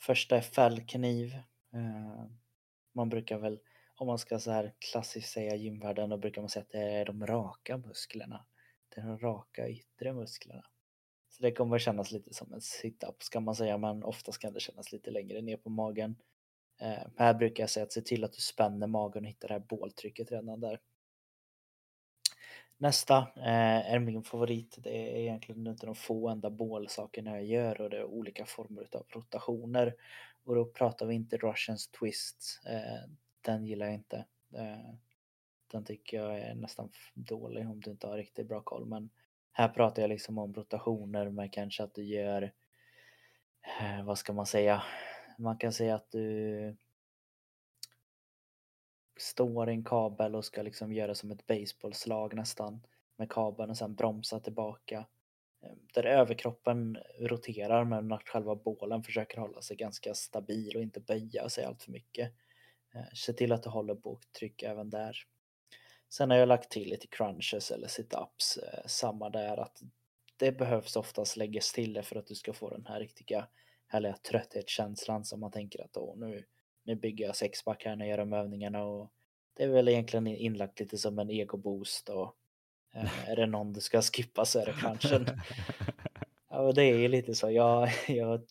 Första 0.00 0.36
är 0.36 0.40
fällkniv. 0.40 1.34
Eh, 1.72 2.24
man 2.92 3.08
brukar 3.08 3.38
väl, 3.38 3.60
om 3.96 4.06
man 4.06 4.18
ska 4.18 4.38
så 4.38 4.50
här 4.50 4.74
klassiskt 4.78 5.32
säga 5.32 5.54
gymvärlden, 5.54 6.10
då 6.10 6.16
brukar 6.16 6.42
man 6.42 6.48
säga 6.48 6.62
att 6.62 6.70
det 6.70 6.78
är 6.78 7.04
de 7.04 7.26
raka 7.26 7.76
musklerna. 7.76 8.46
Det 8.94 9.00
är 9.00 9.04
de 9.04 9.18
raka 9.18 9.68
yttre 9.68 10.12
musklerna. 10.12 10.64
Så 11.28 11.42
det 11.42 11.52
kommer 11.52 11.78
kännas 11.78 12.12
lite 12.12 12.34
som 12.34 12.52
en 12.52 12.60
sit-up 12.60 13.22
ska 13.22 13.40
man 13.40 13.54
säga, 13.54 13.78
men 13.78 14.04
oftast 14.04 14.38
kan 14.38 14.52
det 14.52 14.60
kännas 14.60 14.92
lite 14.92 15.10
längre 15.10 15.42
ner 15.42 15.56
på 15.56 15.70
magen. 15.70 16.16
Eh, 16.80 17.08
här 17.16 17.34
brukar 17.34 17.62
jag 17.62 17.70
säga 17.70 17.84
att 17.84 17.92
se 17.92 18.00
till 18.00 18.24
att 18.24 18.32
du 18.32 18.40
spänner 18.40 18.86
magen 18.86 19.24
och 19.24 19.28
hittar 19.28 19.48
det 19.48 19.54
här 19.54 19.64
båltrycket 19.68 20.32
redan 20.32 20.60
där. 20.60 20.80
Nästa 22.78 23.18
eh, 23.36 23.92
är 23.92 23.98
min 23.98 24.22
favorit. 24.22 24.78
Det 24.82 25.12
är 25.12 25.16
egentligen 25.20 25.66
inte 25.66 25.86
de 25.86 25.94
få 25.94 26.28
enda 26.28 26.50
bålsakerna 26.50 27.30
jag 27.30 27.44
gör 27.44 27.80
och 27.80 27.90
det 27.90 27.96
är 27.96 28.04
olika 28.04 28.46
former 28.46 28.88
av 28.92 29.06
rotationer. 29.08 29.94
Och 30.44 30.54
då 30.54 30.64
pratar 30.64 31.06
vi 31.06 31.14
inte 31.14 31.36
Russians 31.36 31.88
twist. 31.88 32.60
Eh, 32.66 33.10
den 33.40 33.64
gillar 33.64 33.86
jag 33.86 33.94
inte. 33.94 34.16
Eh, 34.54 34.94
den 35.72 35.84
tycker 35.84 36.16
jag 36.16 36.38
är 36.38 36.54
nästan 36.54 36.90
dålig 37.14 37.68
om 37.68 37.80
du 37.80 37.90
inte 37.90 38.06
har 38.06 38.16
riktigt 38.16 38.48
bra 38.48 38.60
koll. 38.60 38.86
Men 38.86 39.10
här 39.52 39.68
pratar 39.68 40.02
jag 40.02 40.08
liksom 40.08 40.38
om 40.38 40.54
rotationer 40.54 41.30
med 41.30 41.52
kanske 41.52 41.82
att 41.82 41.94
du 41.94 42.04
gör, 42.04 42.42
eh, 43.80 44.04
vad 44.04 44.18
ska 44.18 44.32
man 44.32 44.46
säga? 44.46 44.82
Man 45.38 45.58
kan 45.58 45.72
säga 45.72 45.94
att 45.94 46.10
du 46.10 46.76
står 49.16 49.68
i 49.70 49.72
en 49.72 49.84
kabel 49.84 50.34
och 50.34 50.44
ska 50.44 50.62
liksom 50.62 50.92
göra 50.92 51.14
som 51.14 51.30
ett 51.30 51.46
baseballslag 51.46 52.34
nästan 52.34 52.86
med 53.16 53.30
kabeln 53.30 53.70
och 53.70 53.76
sen 53.76 53.94
bromsa 53.94 54.40
tillbaka. 54.40 55.06
Ehm, 55.62 55.78
där 55.94 56.04
överkroppen 56.04 56.98
roterar 57.20 57.84
men 57.84 58.12
att 58.12 58.28
själva 58.28 58.54
bålen 58.54 59.02
försöker 59.02 59.38
hålla 59.38 59.62
sig 59.62 59.76
ganska 59.76 60.14
stabil 60.14 60.76
och 60.76 60.82
inte 60.82 61.00
böja 61.00 61.48
sig 61.48 61.64
allt 61.64 61.82
för 61.82 61.92
mycket. 61.92 62.32
Ehm, 62.94 63.04
se 63.14 63.32
till 63.32 63.52
att 63.52 63.62
du 63.62 63.70
håller 63.70 63.94
boktryck 63.94 64.62
även 64.62 64.90
där. 64.90 65.16
Sen 66.08 66.30
har 66.30 66.36
jag 66.36 66.48
lagt 66.48 66.70
till 66.70 66.88
lite 66.88 67.06
crunches 67.06 67.70
eller 67.70 67.88
sit-ups. 67.88 68.58
Eh, 68.62 68.86
samma 68.86 69.30
där 69.30 69.56
att 69.56 69.82
det 70.36 70.52
behövs 70.52 70.96
oftast 70.96 71.36
läggas 71.36 71.72
till 71.72 71.92
det 71.92 72.02
för 72.02 72.16
att 72.16 72.26
du 72.26 72.34
ska 72.34 72.52
få 72.52 72.70
den 72.70 72.86
här 72.86 73.00
riktiga 73.00 73.48
härliga 73.86 74.16
trötthetskänslan 74.16 75.24
som 75.24 75.40
man 75.40 75.50
tänker 75.50 75.84
att 75.84 75.96
åh, 75.96 76.16
nu, 76.16 76.44
nu 76.86 76.94
bygger 76.94 77.26
jag 77.26 77.36
sexpack 77.36 77.84
här 77.84 77.96
när 77.96 78.04
jag 78.06 78.10
gör 78.10 78.18
de 78.18 78.32
övningarna 78.32 78.84
och 78.84 79.10
det 79.56 79.64
är 79.64 79.68
väl 79.68 79.88
egentligen 79.88 80.26
inlagt 80.26 80.80
lite 80.80 80.98
som 80.98 81.18
en 81.18 81.30
ego-boost 81.30 82.08
och 82.08 82.36
eh, 82.94 83.28
är 83.30 83.36
det 83.36 83.46
någon 83.46 83.72
du 83.72 83.80
ska 83.80 84.02
skippa 84.02 84.44
så 84.44 84.58
är 84.58 84.66
det 84.66 84.72
crunchen. 84.72 85.26
Ja, 86.48 86.72
det 86.72 86.82
är 86.82 86.98
ju 86.98 87.08
lite 87.08 87.34
så. 87.34 87.50
Jag, 87.50 87.88
jag, 88.08 88.46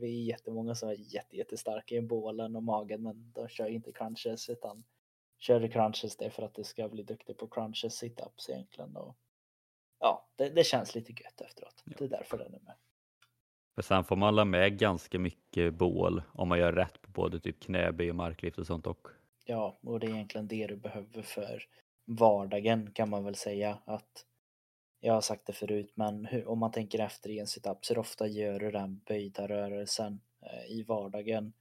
vi 0.00 0.20
är 0.22 0.24
jättemånga 0.24 0.74
som 0.74 0.88
är 0.88 1.14
jätte, 1.14 1.36
jättestarka 1.36 1.94
i 1.94 2.00
bålen 2.00 2.56
och 2.56 2.62
magen 2.62 3.02
men 3.02 3.32
de 3.32 3.48
kör 3.48 3.68
inte 3.68 3.92
crunches 3.92 4.48
utan 4.48 4.84
kör 5.38 5.60
du 5.60 5.68
crunches 5.68 6.16
det 6.16 6.30
för 6.30 6.42
att 6.42 6.54
du 6.54 6.64
ska 6.64 6.88
bli 6.88 7.02
duktig 7.02 7.36
på 7.36 7.48
crunches 7.48 8.02
sit-ups 8.02 8.50
egentligen. 8.50 8.96
Och, 8.96 9.16
ja, 9.98 10.28
det, 10.36 10.48
det 10.48 10.64
känns 10.64 10.94
lite 10.94 11.12
gött 11.12 11.40
efteråt. 11.40 11.82
Ja. 11.84 11.92
Det 11.98 12.04
är 12.04 12.08
därför 12.08 12.38
den 12.38 12.54
är 12.54 12.60
med. 12.60 12.74
För 13.74 13.82
sen 13.82 14.04
får 14.04 14.16
man 14.16 14.36
la 14.36 14.44
med 14.44 14.78
ganska 14.78 15.18
mycket 15.18 15.74
bål 15.74 16.22
om 16.32 16.48
man 16.48 16.58
gör 16.58 16.72
rätt 16.72 17.02
på 17.02 17.10
både 17.10 17.40
typ 17.40 17.60
knäböj 17.60 18.10
och 18.10 18.16
marklyft 18.16 18.58
och 18.58 18.66
sånt 18.66 18.86
och 18.86 19.08
Ja, 19.44 19.78
och 19.82 20.00
det 20.00 20.06
är 20.06 20.10
egentligen 20.10 20.48
det 20.48 20.66
du 20.66 20.76
behöver 20.76 21.22
för 21.22 21.62
vardagen 22.04 22.90
kan 22.92 23.10
man 23.10 23.24
väl 23.24 23.34
säga 23.34 23.78
att 23.84 24.26
jag 25.00 25.14
har 25.14 25.20
sagt 25.20 25.46
det 25.46 25.52
förut, 25.52 25.92
men 25.94 26.26
hur, 26.26 26.48
om 26.48 26.58
man 26.58 26.70
tänker 26.70 26.98
efter 26.98 27.30
i 27.30 27.38
en 27.38 27.46
situp 27.46 27.84
så 27.84 27.94
hur 27.94 28.00
ofta 28.00 28.26
gör 28.26 28.60
du 28.60 28.70
den 28.70 29.00
böjda 29.06 29.48
rörelsen 29.48 30.20
eh, 30.42 30.70
i 30.78 30.82
vardagen? 30.82 31.52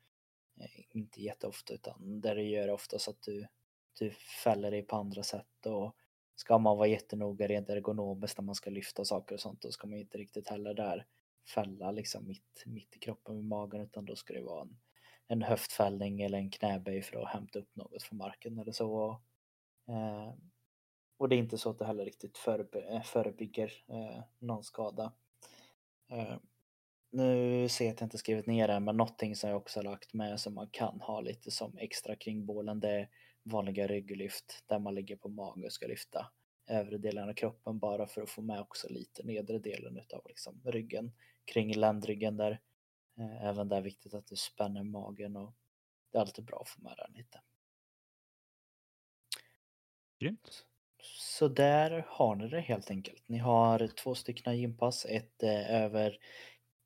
Eh, 0.59 0.97
inte 0.97 1.21
jätteofta 1.21 1.73
utan 1.73 2.21
där 2.21 2.35
du 2.35 2.43
gör 2.43 2.67
det 2.67 2.73
ofta 2.73 2.99
så 2.99 3.11
att 3.11 3.21
du, 3.21 3.47
du 3.99 4.11
fäller 4.43 4.71
dig 4.71 4.83
på 4.83 4.95
andra 4.95 5.23
sätt 5.23 5.65
och 5.65 5.95
ska 6.35 6.57
man 6.57 6.77
vara 6.77 6.87
jättenoga 6.87 7.47
rent 7.47 7.69
ergonomiskt 7.69 8.37
när 8.37 8.45
man 8.45 8.55
ska 8.55 8.69
lyfta 8.69 9.05
saker 9.05 9.35
och 9.35 9.41
sånt 9.41 9.61
då 9.61 9.71
ska 9.71 9.87
man 9.87 9.99
inte 9.99 10.17
riktigt 10.17 10.47
heller 10.47 10.73
där 10.73 11.05
fälla 11.47 11.91
liksom 11.91 12.27
mitt, 12.27 12.63
mitt 12.65 12.95
i 12.95 12.99
kroppen 12.99 13.35
med 13.35 13.45
magen 13.45 13.81
utan 13.81 14.05
då 14.05 14.15
ska 14.15 14.33
det 14.33 14.41
vara 14.41 14.61
en, 14.61 14.77
en 15.27 15.41
höftfällning 15.41 16.21
eller 16.21 16.37
en 16.37 16.51
knäböj 16.51 17.01
för 17.01 17.21
att 17.21 17.29
hämta 17.29 17.59
upp 17.59 17.75
något 17.75 18.03
från 18.03 18.17
marken 18.17 18.59
eller 18.59 18.71
så. 18.71 19.21
Eh, 19.87 20.33
och 21.17 21.29
det 21.29 21.35
är 21.35 21.39
inte 21.39 21.57
så 21.57 21.69
att 21.69 21.79
det 21.79 21.85
heller 21.85 22.05
riktigt 22.05 22.37
förebe- 22.37 22.95
eh, 22.95 23.01
förebygger 23.01 23.83
eh, 23.87 24.23
någon 24.39 24.63
skada. 24.63 25.13
Eh, 26.11 26.37
nu 27.11 27.69
ser 27.69 27.85
jag 27.85 27.93
att 27.93 28.01
jag 28.01 28.05
inte 28.05 28.17
skrivit 28.17 28.47
ner 28.47 28.67
det, 28.67 28.79
men 28.79 28.97
någonting 28.97 29.35
som 29.35 29.49
jag 29.49 29.57
också 29.57 29.79
har 29.79 29.83
lagt 29.83 30.13
med 30.13 30.39
som 30.39 30.53
man 30.53 30.69
kan 30.71 31.01
ha 31.01 31.21
lite 31.21 31.51
som 31.51 31.77
extra 31.77 32.15
kring 32.15 32.45
bålen, 32.45 32.79
det 32.79 32.89
är 32.89 33.09
vanliga 33.43 33.87
rygglyft 33.87 34.63
där 34.65 34.79
man 34.79 34.95
ligger 34.95 35.15
på 35.15 35.29
mage 35.29 35.65
och 35.65 35.73
ska 35.73 35.87
lyfta 35.87 36.31
övre 36.69 36.97
delen 36.97 37.29
av 37.29 37.33
kroppen 37.33 37.79
bara 37.79 38.07
för 38.07 38.21
att 38.21 38.29
få 38.29 38.41
med 38.41 38.59
också 38.59 38.87
lite 38.89 39.23
nedre 39.23 39.59
delen 39.59 39.97
utav 39.97 40.21
liksom 40.27 40.61
ryggen 40.65 41.11
kring 41.45 41.73
ländryggen 41.73 42.37
där. 42.37 42.61
Eh, 43.19 43.45
Även 43.45 43.69
där 43.69 43.77
är 43.77 43.81
viktigt 43.81 44.13
att 44.13 44.27
du 44.27 44.35
spänner 44.35 44.83
magen 44.83 45.35
och 45.35 45.55
det 46.11 46.17
är 46.17 46.21
alltid 46.21 46.45
bra 46.45 46.59
att 46.61 46.69
få 46.69 46.81
med 46.81 46.93
den 46.97 47.13
lite. 47.13 47.41
Grymt. 50.19 50.65
Så 51.01 51.47
där 51.47 52.05
har 52.07 52.35
ni 52.35 52.47
det 52.47 52.59
helt 52.59 52.91
enkelt. 52.91 53.23
Ni 53.25 53.37
har 53.37 53.87
två 53.87 54.15
stycken 54.15 54.57
gympass, 54.57 55.05
ett 55.05 55.43
eh, 55.43 55.71
över 55.83 56.19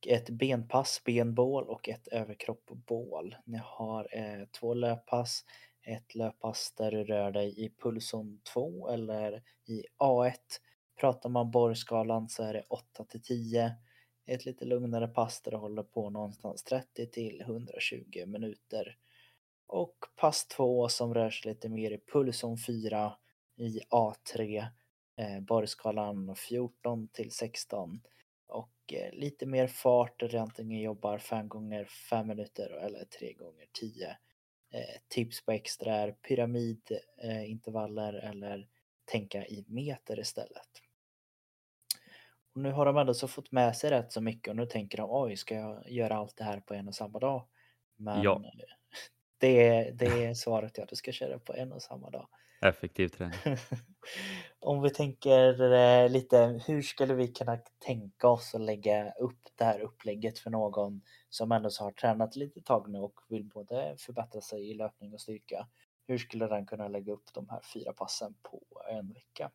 ett 0.08 0.30
benpass, 0.30 1.02
benbål 1.06 1.64
och 1.64 1.90
ett 1.90 2.08
överkroppbål. 2.08 3.36
Ni 3.46 3.60
har 3.64 4.18
eh, 4.18 4.46
två 4.46 4.74
löppass, 4.74 5.46
ett 5.84 6.16
löppass 6.16 6.74
där 6.78 6.92
du 6.92 7.04
rör 7.04 7.32
dig 7.32 7.66
i 7.66 7.70
pulszon 7.70 8.42
2 8.54 8.90
eller 8.90 9.44
i 9.66 9.84
A1. 10.00 10.34
Pratar 11.00 11.30
man 11.30 11.52
borrskalan 11.52 12.30
så 12.30 12.44
är 12.44 12.54
det 12.54 12.64
8 12.70 13.06
till 13.06 13.22
10. 13.22 13.76
Ett 14.26 14.46
lite 14.46 14.66
lugnare 14.66 15.08
pass 15.08 15.42
där 15.42 15.52
du 15.52 15.58
håller 15.58 15.84
på 15.84 16.10
någonstans 16.10 16.64
30 16.64 17.08
till 17.08 17.42
120 17.42 18.26
minuter. 18.26 18.98
Och 19.68 19.98
pass 20.16 20.48
2 20.48 20.90
som 20.90 21.14
rör 21.14 21.30
sig 21.30 21.52
lite 21.52 21.70
mer 21.70 21.92
i 21.92 21.98
pulszon 22.14 22.58
4 22.58 23.14
i 23.58 23.80
A3. 23.90 24.66
Eh, 25.16 25.40
borrskalan 25.40 26.36
14 26.36 27.08
till 27.08 27.32
16 27.32 28.02
och 28.48 28.94
eh, 28.94 29.14
lite 29.14 29.46
mer 29.46 29.68
fart 29.68 30.20
där 30.20 30.30
du 30.30 30.38
antingen 30.38 30.82
jobbar 30.82 31.18
5 31.18 31.48
gånger 31.48 31.86
5 31.86 32.28
minuter 32.28 32.70
eller 32.70 33.06
3 33.06 33.34
gånger 33.34 33.66
10. 33.72 34.18
Eh, 34.74 35.00
tips 35.08 35.46
på 35.46 35.52
extra 35.52 35.96
är 35.96 36.12
pyramidintervaller 36.12 38.14
eller 38.14 38.68
tänka 39.06 39.46
i 39.46 39.66
meter 39.68 40.20
istället. 40.20 40.70
Och 42.56 42.62
nu 42.62 42.72
har 42.72 42.86
de 42.86 42.98
ändå 42.98 43.14
så 43.14 43.28
fått 43.28 43.52
med 43.52 43.76
sig 43.76 43.92
rätt 43.92 44.12
så 44.12 44.22
mycket 44.22 44.48
och 44.48 44.56
nu 44.56 44.66
tänker 44.66 44.98
de 44.98 45.08
oj, 45.12 45.38
ska 45.38 45.56
jag 45.56 45.92
göra 45.92 46.16
allt 46.16 46.38
det 46.38 46.44
här 46.44 46.60
på 46.60 46.74
en 46.74 46.88
och 46.88 46.96
samma 46.96 47.20
dag? 47.20 47.48
Men 47.96 48.24
Ja. 48.24 48.44
det, 49.38 49.68
är, 49.68 49.92
det 49.92 50.26
är 50.26 50.34
svaret 50.34 50.78
ja, 50.78 50.86
du 50.90 50.96
ska 50.96 51.12
köra 51.12 51.40
på 51.40 51.54
en 51.54 51.72
och 51.72 51.82
samma 51.82 52.10
dag. 52.10 52.28
Effektiv 52.62 53.08
träning. 53.08 53.40
Om 54.60 54.82
vi 54.82 54.90
tänker 54.90 55.74
eh, 55.74 56.10
lite, 56.10 56.62
hur 56.68 56.82
skulle 56.82 57.14
vi 57.14 57.28
kunna 57.28 57.58
tänka 57.80 58.28
oss 58.28 58.56
att 58.56 58.62
lägga 58.62 59.12
upp 59.12 59.40
det 59.56 59.64
här 59.64 59.80
upplägget 59.80 60.40
för 60.40 60.50
någon 60.50 61.02
som 61.30 61.52
ändå 61.52 61.70
har 61.80 61.92
tränat 61.92 62.36
lite 62.36 62.62
tag 62.62 62.90
nu 62.90 63.00
och 63.00 63.20
vill 63.30 63.46
både 63.46 63.96
förbättra 64.00 64.42
sig 64.42 64.70
i 64.70 64.74
löpning 64.74 65.14
och 65.14 65.22
styrka. 65.22 65.68
Hur 66.08 66.18
skulle 66.18 66.48
den 66.48 66.66
kunna 66.66 66.88
lägga 66.88 67.14
upp 67.14 67.34
de 67.34 67.50
här 67.50 67.62
fyra 67.74 67.94
passen 67.94 68.36
på 68.42 68.62
en 68.92 69.14
vecka? 69.14 69.52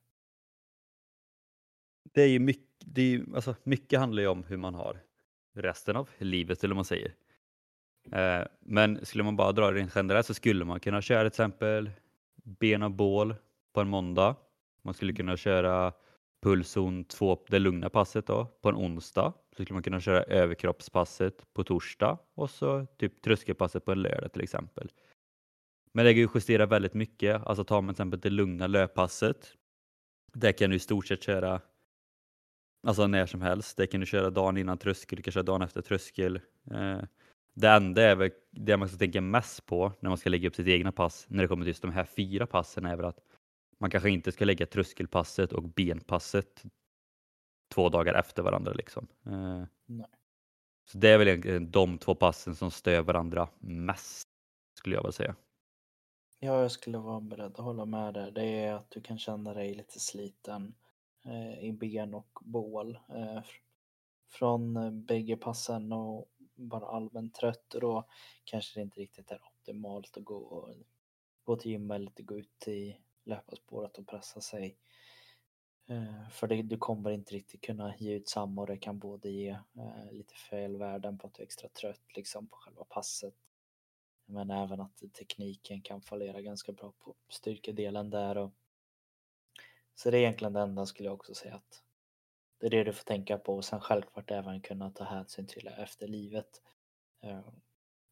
Det 2.13 2.23
är 2.23 2.29
ju 2.29 2.39
mycket, 2.39 2.65
det 2.79 3.15
är 3.15 3.25
alltså, 3.35 3.55
mycket 3.63 3.99
handlar 3.99 4.23
ju 4.23 4.29
om 4.29 4.45
hur 4.45 4.57
man 4.57 4.75
har 4.75 5.03
resten 5.55 5.97
av 5.97 6.11
livet 6.19 6.65
eller 6.65 6.75
vad 6.75 6.77
man 6.77 6.85
säger. 6.85 7.15
Eh, 8.13 8.47
men 8.61 9.07
skulle 9.07 9.25
man 9.25 9.37
bara 9.37 9.53
dra 9.53 9.71
det 9.71 9.79
rent 9.79 9.93
generellt 9.95 10.27
så 10.27 10.35
skulle 10.35 10.65
man 10.65 10.81
kunna 10.81 11.03
köra 11.03 11.21
till 11.21 11.27
exempel 11.27 11.91
ben 12.35 12.83
och 12.83 12.91
bål 12.91 13.35
på 13.79 13.83
en 13.83 13.89
måndag. 13.89 14.37
Man 14.83 14.95
skulle 14.95 15.13
kunna 15.13 15.37
köra 15.37 15.93
pulszon 16.43 17.05
2, 17.05 17.39
det 17.49 17.59
lugna 17.59 17.91
passet 17.91 18.27
då, 18.27 18.45
på 18.45 18.69
en 18.69 18.75
onsdag. 18.75 19.33
Så 19.57 19.63
skulle 19.63 19.75
man 19.75 19.83
kunna 19.83 20.01
köra 20.01 20.23
överkroppspasset 20.23 21.55
på 21.55 21.65
torsdag 21.65 22.19
och 22.35 22.51
så 22.51 22.87
typ 22.87 23.23
tröskelpasset 23.23 23.85
på 23.85 23.93
en 23.93 24.03
lördag 24.03 24.33
till 24.33 24.43
exempel. 24.43 24.91
Men 25.93 26.05
det 26.05 26.15
går 26.15 26.19
ju 26.19 26.27
att 26.27 26.35
justera 26.35 26.67
väldigt 26.67 26.95
mycket. 26.95 27.47
Alltså 27.47 27.65
tar 27.65 27.81
man 27.81 27.95
till 27.95 28.03
exempel 28.03 28.21
det 28.21 28.31
lugna 28.31 28.67
löppasset. 28.67 29.55
Där 30.33 30.53
kan 30.53 30.71
du 30.71 30.77
i 30.77 30.79
stort 30.79 31.07
sett 31.07 31.23
köra 31.23 31.61
Alltså 32.87 33.07
när 33.07 33.27
som 33.27 33.43
helst. 33.43 33.77
Det 33.77 33.87
kan 33.87 34.01
du 34.01 34.07
köra 34.07 34.31
dagen 34.31 34.57
innan 34.57 34.79
tröskel, 34.79 35.17
du 35.17 35.23
kan 35.23 35.33
köra 35.33 35.43
dagen 35.43 35.63
efter 35.63 35.83
tröskel. 35.83 36.41
Eh, 36.71 37.01
det 37.55 37.69
enda 37.69 38.03
är 38.03 38.17
väl 38.17 38.31
det 38.51 38.77
man 38.77 38.89
ska 38.89 38.99
tänka 38.99 39.21
mest 39.21 39.67
på 39.67 39.93
när 40.01 40.11
man 40.11 40.19
ska 40.19 40.31
lägga 40.31 40.49
upp 40.49 40.55
sitt 40.55 40.67
egna 40.67 40.93
pass 40.93 41.27
när 41.29 41.43
det 41.43 41.49
kommer 41.49 41.65
till 41.65 41.71
just 41.71 41.83
de 41.83 41.93
här 41.93 42.05
fyra 42.05 42.47
passen 42.47 42.87
är 42.87 42.97
väl 42.97 43.05
att 43.05 43.19
man 43.79 43.91
kanske 43.91 44.11
inte 44.11 44.33
ska 44.33 44.45
lägga 44.45 44.67
tröskelpasset 44.67 45.53
och 45.53 45.63
benpasset 45.63 46.63
två 47.69 47.89
dagar 47.89 48.15
efter 48.15 48.43
varandra. 48.43 48.73
Liksom. 48.73 49.09
Eh, 49.27 49.65
Nej. 49.87 50.07
så 50.85 50.99
det 50.99 51.09
är 51.09 51.19
väl 51.19 51.29
egentligen 51.29 51.71
de 51.71 51.99
två 51.99 52.15
passen 52.15 52.55
som 52.57 52.71
stör 52.71 53.03
varandra 53.03 53.49
mest 53.59 54.29
skulle 54.79 54.97
jag 54.97 55.03
väl 55.03 55.13
säga. 55.13 55.37
Ja, 56.41 56.63
jag 56.63 56.71
skulle 56.71 56.99
vara 56.99 57.21
beredd 57.21 57.53
att 57.53 57.65
hålla 57.65 57.85
med 57.85 58.15
där. 58.15 58.31
Det 58.31 58.45
är 58.45 58.75
att 58.75 58.91
du 58.91 59.01
kan 59.01 59.19
känna 59.19 59.55
dig 59.55 59.75
lite 59.75 60.01
sliten 60.01 60.75
eh, 61.25 61.65
i 61.65 61.73
ben 61.73 62.15
och 62.15 62.39
bål 62.41 62.99
eh, 63.09 63.43
från 64.31 64.77
eh, 64.77 64.91
bägge 64.91 65.37
passen 65.37 65.93
och 65.93 66.31
bara 66.55 66.87
allmänt 66.87 67.35
trött 67.35 67.75
och 67.75 67.81
då 67.81 68.09
kanske 68.45 68.81
det 68.81 68.83
inte 68.83 69.01
riktigt 69.01 69.31
är 69.31 69.41
optimalt 69.47 70.17
att 70.17 70.25
gå, 70.25 70.37
och, 70.37 70.75
gå 71.45 71.57
till 71.57 71.71
gymmet 71.71 71.97
eller 71.97 72.23
gå 72.23 72.39
ut 72.39 72.69
i 72.69 72.97
löparspåret 73.29 73.99
och 73.99 74.07
pressa 74.07 74.41
sig. 74.41 74.77
Eh, 75.89 76.29
för 76.31 76.47
det, 76.47 76.63
du 76.63 76.77
kommer 76.77 77.11
inte 77.11 77.35
riktigt 77.35 77.61
kunna 77.61 77.97
ge 77.97 78.15
ut 78.15 78.29
samma 78.29 78.61
och 78.61 78.67
det 78.67 78.77
kan 78.77 78.99
både 78.99 79.31
ge 79.31 79.49
eh, 79.49 80.13
lite 80.13 80.35
fel 80.35 80.77
värden 80.77 81.19
på 81.19 81.27
att 81.27 81.35
du 81.35 81.43
är 81.43 81.47
extra 81.47 81.69
trött 81.69 82.17
liksom 82.17 82.47
på 82.49 82.57
själva 82.57 82.85
passet. 82.85 83.35
Men 84.27 84.51
även 84.51 84.81
att 84.81 85.03
tekniken 85.13 85.83
kan 85.83 86.03
fallera 86.03 86.41
ganska 86.41 86.73
bra 86.73 86.93
på 86.99 87.15
styrkedelen 87.29 88.11
där. 88.11 88.39
Och... 88.39 88.53
Så 89.95 90.11
det 90.11 90.17
är 90.17 90.21
egentligen 90.21 90.53
det 90.53 90.61
enda 90.61 90.87
skulle 90.87 91.09
jag 91.09 91.15
också 91.15 91.35
säga 91.35 91.55
att 91.55 91.83
det 92.59 92.67
är 92.67 92.71
det 92.71 92.85
du 92.85 92.93
får 92.93 93.05
tänka 93.05 93.39
på 93.39 93.57
och 93.57 93.65
sen 93.65 93.81
självklart 93.81 94.31
även 94.31 94.61
kunna 94.61 94.91
ta 94.91 95.05
hänsyn 95.05 95.47
till 95.47 95.69
efter 95.69 96.09
livet. 96.09 96.63
Eh, 97.21 97.49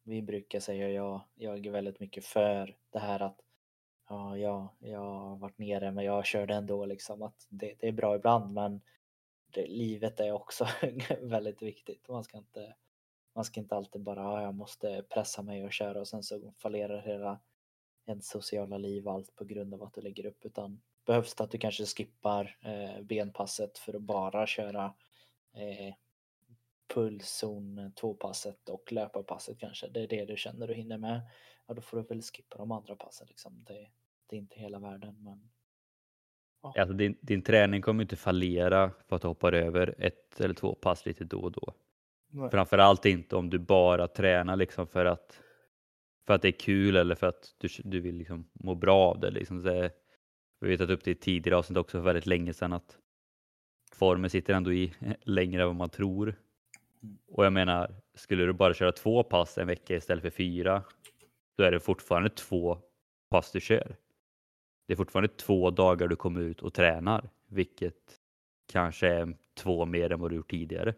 vi 0.03 0.21
brukar 0.21 0.59
säga, 0.59 0.89
jag, 0.89 1.21
jag 1.35 1.65
är 1.65 1.71
väldigt 1.71 1.99
mycket 1.99 2.25
för 2.25 2.77
det 2.89 2.99
här 2.99 3.19
att 3.19 3.41
ja, 4.07 4.37
jag, 4.37 4.67
jag 4.79 4.99
har 4.99 5.35
varit 5.35 5.57
nere 5.57 5.91
men 5.91 6.05
jag 6.05 6.25
körde 6.25 6.53
ändå 6.53 6.85
liksom 6.85 7.21
att 7.21 7.47
det, 7.49 7.75
det 7.79 7.87
är 7.87 7.91
bra 7.91 8.15
ibland 8.15 8.53
men 8.53 8.81
det, 9.53 9.67
livet 9.67 10.19
är 10.19 10.31
också 10.31 10.67
väldigt 11.21 11.61
viktigt. 11.61 12.07
Man 12.09 12.23
ska 12.23 12.37
inte 12.37 12.75
man 13.33 13.45
ska 13.45 13.59
inte 13.59 13.75
alltid 13.75 14.01
bara, 14.01 14.23
ja, 14.23 14.41
jag 14.41 14.55
måste 14.55 15.03
pressa 15.09 15.41
mig 15.41 15.65
och 15.65 15.73
köra 15.73 15.99
och 15.99 16.07
sen 16.07 16.23
så 16.23 16.53
fallerar 16.57 17.01
hela 17.01 17.39
ens 18.05 18.27
sociala 18.27 18.77
liv 18.77 19.07
och 19.07 19.13
allt 19.13 19.35
på 19.35 19.45
grund 19.45 19.73
av 19.73 19.83
att 19.83 19.93
du 19.93 20.01
lägger 20.01 20.25
upp 20.25 20.45
utan 20.45 20.81
behövs 21.05 21.35
det 21.35 21.43
att 21.43 21.51
du 21.51 21.57
kanske 21.57 21.85
skippar 21.85 22.57
eh, 22.61 23.01
benpasset 23.01 23.77
för 23.77 23.93
att 23.93 24.01
bara 24.01 24.47
köra 24.47 24.93
eh, 25.53 25.93
pulszon 26.93 27.91
2-passet 27.95 28.69
och 28.69 28.91
löparpasset 28.91 29.59
kanske. 29.59 29.87
Det 29.87 29.99
är 29.99 30.07
det 30.07 30.25
du 30.25 30.37
känner 30.37 30.67
du 30.67 30.73
hinner 30.73 30.97
med. 30.97 31.21
Ja, 31.65 31.73
då 31.73 31.81
får 31.81 31.97
du 31.97 32.03
väl 32.03 32.21
skippa 32.21 32.57
de 32.57 32.71
andra 32.71 32.95
passen 32.95 33.27
liksom. 33.27 33.63
Det, 33.67 33.87
det 34.29 34.35
är 34.35 34.39
inte 34.39 34.59
hela 34.59 34.79
världen 34.79 35.23
men 35.23 35.49
Ja. 36.61 36.81
Alltså 36.81 36.93
din, 36.93 37.17
din 37.21 37.41
träning 37.41 37.81
kommer 37.81 38.01
inte 38.01 38.15
fallera 38.15 38.91
för 39.07 39.15
att 39.15 39.21
du 39.21 39.27
hoppar 39.27 39.53
över 39.53 39.95
ett 39.97 40.41
eller 40.41 40.53
två 40.53 40.75
pass 40.75 41.05
lite 41.05 41.23
då 41.23 41.39
och 41.39 41.51
då. 41.51 41.73
Nej. 42.29 42.49
Framförallt 42.49 43.05
inte 43.05 43.35
om 43.35 43.49
du 43.49 43.59
bara 43.59 44.07
tränar 44.07 44.55
liksom 44.55 44.87
för 44.87 45.05
att, 45.05 45.41
för 46.27 46.33
att 46.33 46.41
det 46.41 46.47
är 46.47 46.59
kul 46.59 46.95
eller 46.95 47.15
för 47.15 47.27
att 47.27 47.55
du, 47.57 47.67
du 47.83 47.99
vill 47.99 48.15
liksom 48.15 48.49
må 48.53 48.75
bra 48.75 48.97
av 48.97 49.19
det. 49.19 49.31
Liksom. 49.31 49.63
det 49.63 49.91
vi 50.59 50.69
har 50.69 50.77
tagit 50.77 50.91
upp 50.91 51.03
det 51.03 51.11
i 51.11 51.15
tidigare 51.15 51.57
avsnitt 51.57 51.77
också 51.77 51.97
för 51.97 52.05
väldigt 52.05 52.25
länge 52.25 52.53
sedan 52.53 52.73
att 52.73 52.97
formen 53.93 54.29
sitter 54.29 54.53
ändå 54.53 54.73
i 54.73 54.93
längre 55.21 55.61
än 55.61 55.67
vad 55.67 55.75
man 55.75 55.89
tror. 55.89 56.35
Mm. 57.03 57.17
Och 57.27 57.45
jag 57.45 57.53
menar, 57.53 57.95
skulle 58.15 58.45
du 58.45 58.53
bara 58.53 58.73
köra 58.73 58.91
två 58.91 59.23
pass 59.23 59.57
en 59.57 59.67
vecka 59.67 59.95
istället 59.95 60.21
för 60.21 60.29
fyra, 60.29 60.83
då 61.57 61.63
är 61.63 61.71
det 61.71 61.79
fortfarande 61.79 62.29
två 62.29 62.77
pass 63.29 63.51
du 63.51 63.61
kör. 63.61 63.95
Det 64.87 64.93
är 64.93 64.97
fortfarande 64.97 65.27
två 65.27 65.71
dagar 65.71 66.07
du 66.07 66.15
kommer 66.15 66.41
ut 66.41 66.61
och 66.61 66.73
tränar, 66.73 67.29
vilket 67.47 68.19
kanske 68.67 69.07
är 69.07 69.37
två 69.53 69.85
mer 69.85 70.11
än 70.11 70.19
vad 70.19 70.31
du 70.31 70.35
gjort 70.35 70.51
tidigare. 70.51 70.93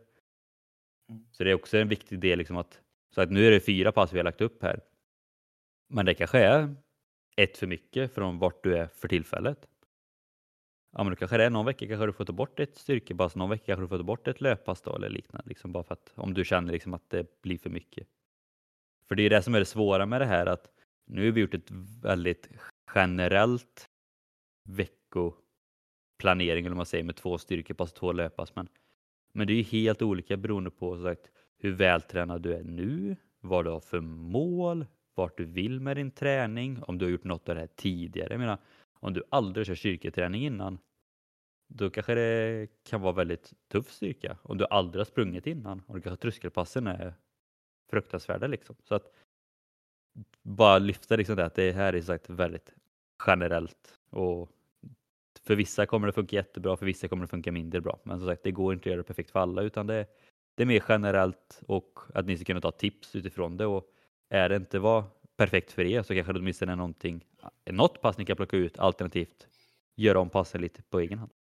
Mm. 1.10 1.26
Så 1.32 1.44
det 1.44 1.50
är 1.50 1.56
också 1.56 1.78
en 1.78 1.88
viktig 1.88 2.20
del 2.20 2.38
liksom 2.38 2.58
att, 2.58 2.82
så 3.16 3.22
att 3.22 3.32
nu 3.32 3.48
är 3.48 3.52
det 3.52 3.60
fyra 3.60 3.92
pass 3.92 4.14
vi 4.14 4.18
har 4.20 4.24
lagt 4.24 4.42
upp 4.42 4.64
här. 4.64 4.82
Men 5.88 6.06
det 6.06 6.14
kanske 6.14 6.40
är 6.40 6.76
ett 7.36 7.58
för 7.58 7.68
mycket 7.68 8.14
från 8.14 8.40
vart 8.40 8.64
du 8.64 8.78
är 8.78 8.88
för 8.88 9.08
tillfället. 9.08 9.68
Ja, 10.92 11.04
men 11.04 11.10
då 11.10 11.16
kanske 11.16 11.38
det 11.38 11.46
är 11.46 11.50
någon 11.50 11.66
vecka 11.66 11.88
kanske 11.88 12.06
du 12.06 12.14
får 12.14 12.26
ta 12.26 12.34
bort 12.34 12.60
ett 12.60 12.78
styrkepass, 12.78 13.36
någon 13.36 13.50
vecka 13.50 13.66
kanske 13.66 13.84
du 13.84 13.88
får 13.88 13.98
ta 13.98 14.04
bort 14.04 14.28
ett 14.28 14.42
löppass 14.42 14.82
då, 14.82 14.96
eller 14.96 15.10
liknande. 15.10 15.50
Liksom 15.50 15.72
bara 15.72 15.84
för 15.84 15.94
att 15.94 16.12
om 16.16 16.34
du 16.34 16.46
känner 16.46 16.72
liksom 16.72 16.94
att 16.94 17.10
det 17.10 17.42
blir 17.42 17.58
för 17.58 17.70
mycket. 17.70 18.08
För 19.08 19.16
det 19.16 19.24
är 19.24 19.30
det 19.30 19.42
som 19.42 19.56
är 19.56 19.60
det 19.60 19.66
svåra 19.66 20.06
med 20.06 20.22
det 20.22 20.26
här 20.26 20.46
att 20.46 20.72
nu 21.06 21.26
har 21.26 21.32
vi 21.32 21.42
gjort 21.42 21.54
ett 21.54 21.72
väldigt 22.04 22.50
generellt 22.96 23.90
veckoplanering 24.64 26.66
eller 26.66 26.70
vad 26.70 26.78
man 26.78 26.86
säger 26.86 27.04
med 27.04 27.16
två 27.16 27.38
styrkepass 27.38 27.92
och 27.92 27.98
två 27.98 28.12
löppass. 28.12 28.56
Men 28.56 28.68
men 29.32 29.48
det 29.48 29.54
är 29.54 29.56
ju 29.56 29.64
helt 29.64 30.02
olika 30.02 30.38
beroende 30.38 30.72
på 30.72 31.04
sagt, 31.04 31.32
hur 31.58 31.72
vältränad 31.72 32.42
du 32.42 32.54
är 32.54 32.64
nu, 32.64 33.16
vad 33.40 33.66
du 33.66 33.72
har 33.72 33.80
för 33.80 34.02
mål, 34.02 34.86
vart 35.16 35.38
du 35.38 35.46
vill 35.46 35.80
med 35.80 35.98
din 35.98 36.12
träning, 36.12 36.84
om 36.84 36.98
du 36.98 37.06
har 37.06 37.12
gjort 37.12 37.24
något 37.24 37.50
av 37.50 37.56
det 37.56 37.62
här 37.62 37.70
tidigare. 37.76 38.34
Jag 38.34 38.40
menar, 38.40 38.58
om 38.94 39.14
du 39.14 39.24
aldrig 39.30 39.68
kört 39.68 39.78
styrketräning 39.78 40.46
innan, 40.46 40.78
då 41.68 41.90
kanske 41.90 42.16
det 42.16 42.68
kan 42.84 43.02
vara 43.02 43.14
väldigt 43.14 43.54
tuff 43.68 43.92
styrka. 43.92 44.38
Om 44.42 44.58
du 44.58 44.66
aldrig 44.66 45.00
har 45.00 45.06
sprungit 45.06 45.48
innan 45.48 45.84
och 45.88 46.04
kanske 46.04 46.22
tröskelpassen 46.22 46.88
är 46.88 47.14
fruktansvärda 47.90 48.48
liksom. 48.48 48.76
Så 48.84 48.96
att 48.96 49.14
bara 50.42 50.80
lyfta 50.80 51.16
liksom 51.16 51.36
det 51.36 51.46
att 51.46 51.56
det 51.56 51.72
här 51.72 51.94
är 51.94 52.02
sagt 52.02 52.30
väldigt 52.30 52.74
generellt 53.28 54.00
och 54.10 54.50
för 55.44 55.56
vissa 55.56 55.86
kommer 55.86 56.08
det 56.08 56.14
funka 56.14 56.36
jättebra, 56.36 56.78
för 56.78 56.86
vissa 56.86 57.08
kommer 57.08 57.24
det 57.24 57.28
funka 57.28 57.52
mindre 57.52 57.82
bra. 57.82 58.00
Men 58.04 58.20
som 58.20 58.28
sagt, 58.28 58.44
det 58.44 58.52
går 58.52 58.74
inte 58.74 58.82
att 58.82 58.92
göra 58.92 58.98
det 58.98 59.04
perfekt 59.04 59.32
för 59.32 59.40
alla 59.40 59.62
utan 59.62 59.88
det, 59.88 60.06
det 60.56 60.64
är 60.64 60.68
mer 60.68 60.84
generellt 60.88 61.62
och 61.68 62.00
att 62.14 62.26
ni 62.26 62.38
ska 62.38 62.46
kunna 62.46 62.62
ta 62.62 62.72
tips 62.72 63.16
utifrån 63.16 63.58
det. 63.58 63.66
Och 63.66 63.86
är 64.30 64.50
det 64.50 64.56
inte 64.56 64.80
var 64.80 65.04
perfekt 65.38 65.72
för 65.72 65.86
er 65.86 66.04
så 66.04 66.14
kanske 66.14 66.34
det 66.34 66.40
åtminstone 66.40 66.72
är 66.72 66.76
någonting, 66.76 67.26
något 67.72 68.02
pass 68.02 68.18
ni 68.18 68.26
kan 68.26 68.36
plocka 68.36 68.58
ut 68.58 68.80
alternativt 68.80 69.48
göra 69.96 70.20
om 70.20 70.30
passen 70.30 70.62
lite 70.62 70.82
på 70.82 71.00
egen 71.00 71.20
hand. 71.20 71.32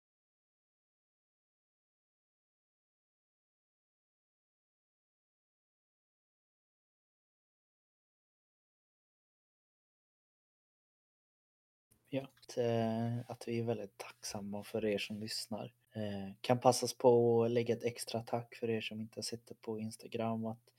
Ja, 12.11 12.22
att, 12.22 12.59
eh, 12.59 13.18
att 13.30 13.48
vi 13.48 13.59
är 13.59 13.64
väldigt 13.64 13.98
tacksamma 13.98 14.64
för 14.64 14.84
er 14.84 14.98
som 14.98 15.20
lyssnar. 15.20 15.72
Eh, 15.94 16.34
kan 16.40 16.61
passas 16.61 16.98
på 16.98 17.44
att 17.44 17.50
lägga 17.50 17.74
ett 17.74 17.84
extra 17.84 18.22
tack 18.22 18.54
för 18.54 18.70
er 18.70 18.80
som 18.80 19.00
inte 19.00 19.22
sitter 19.22 19.54
på 19.54 19.78
Instagram. 19.78 20.46
Att 20.46 20.72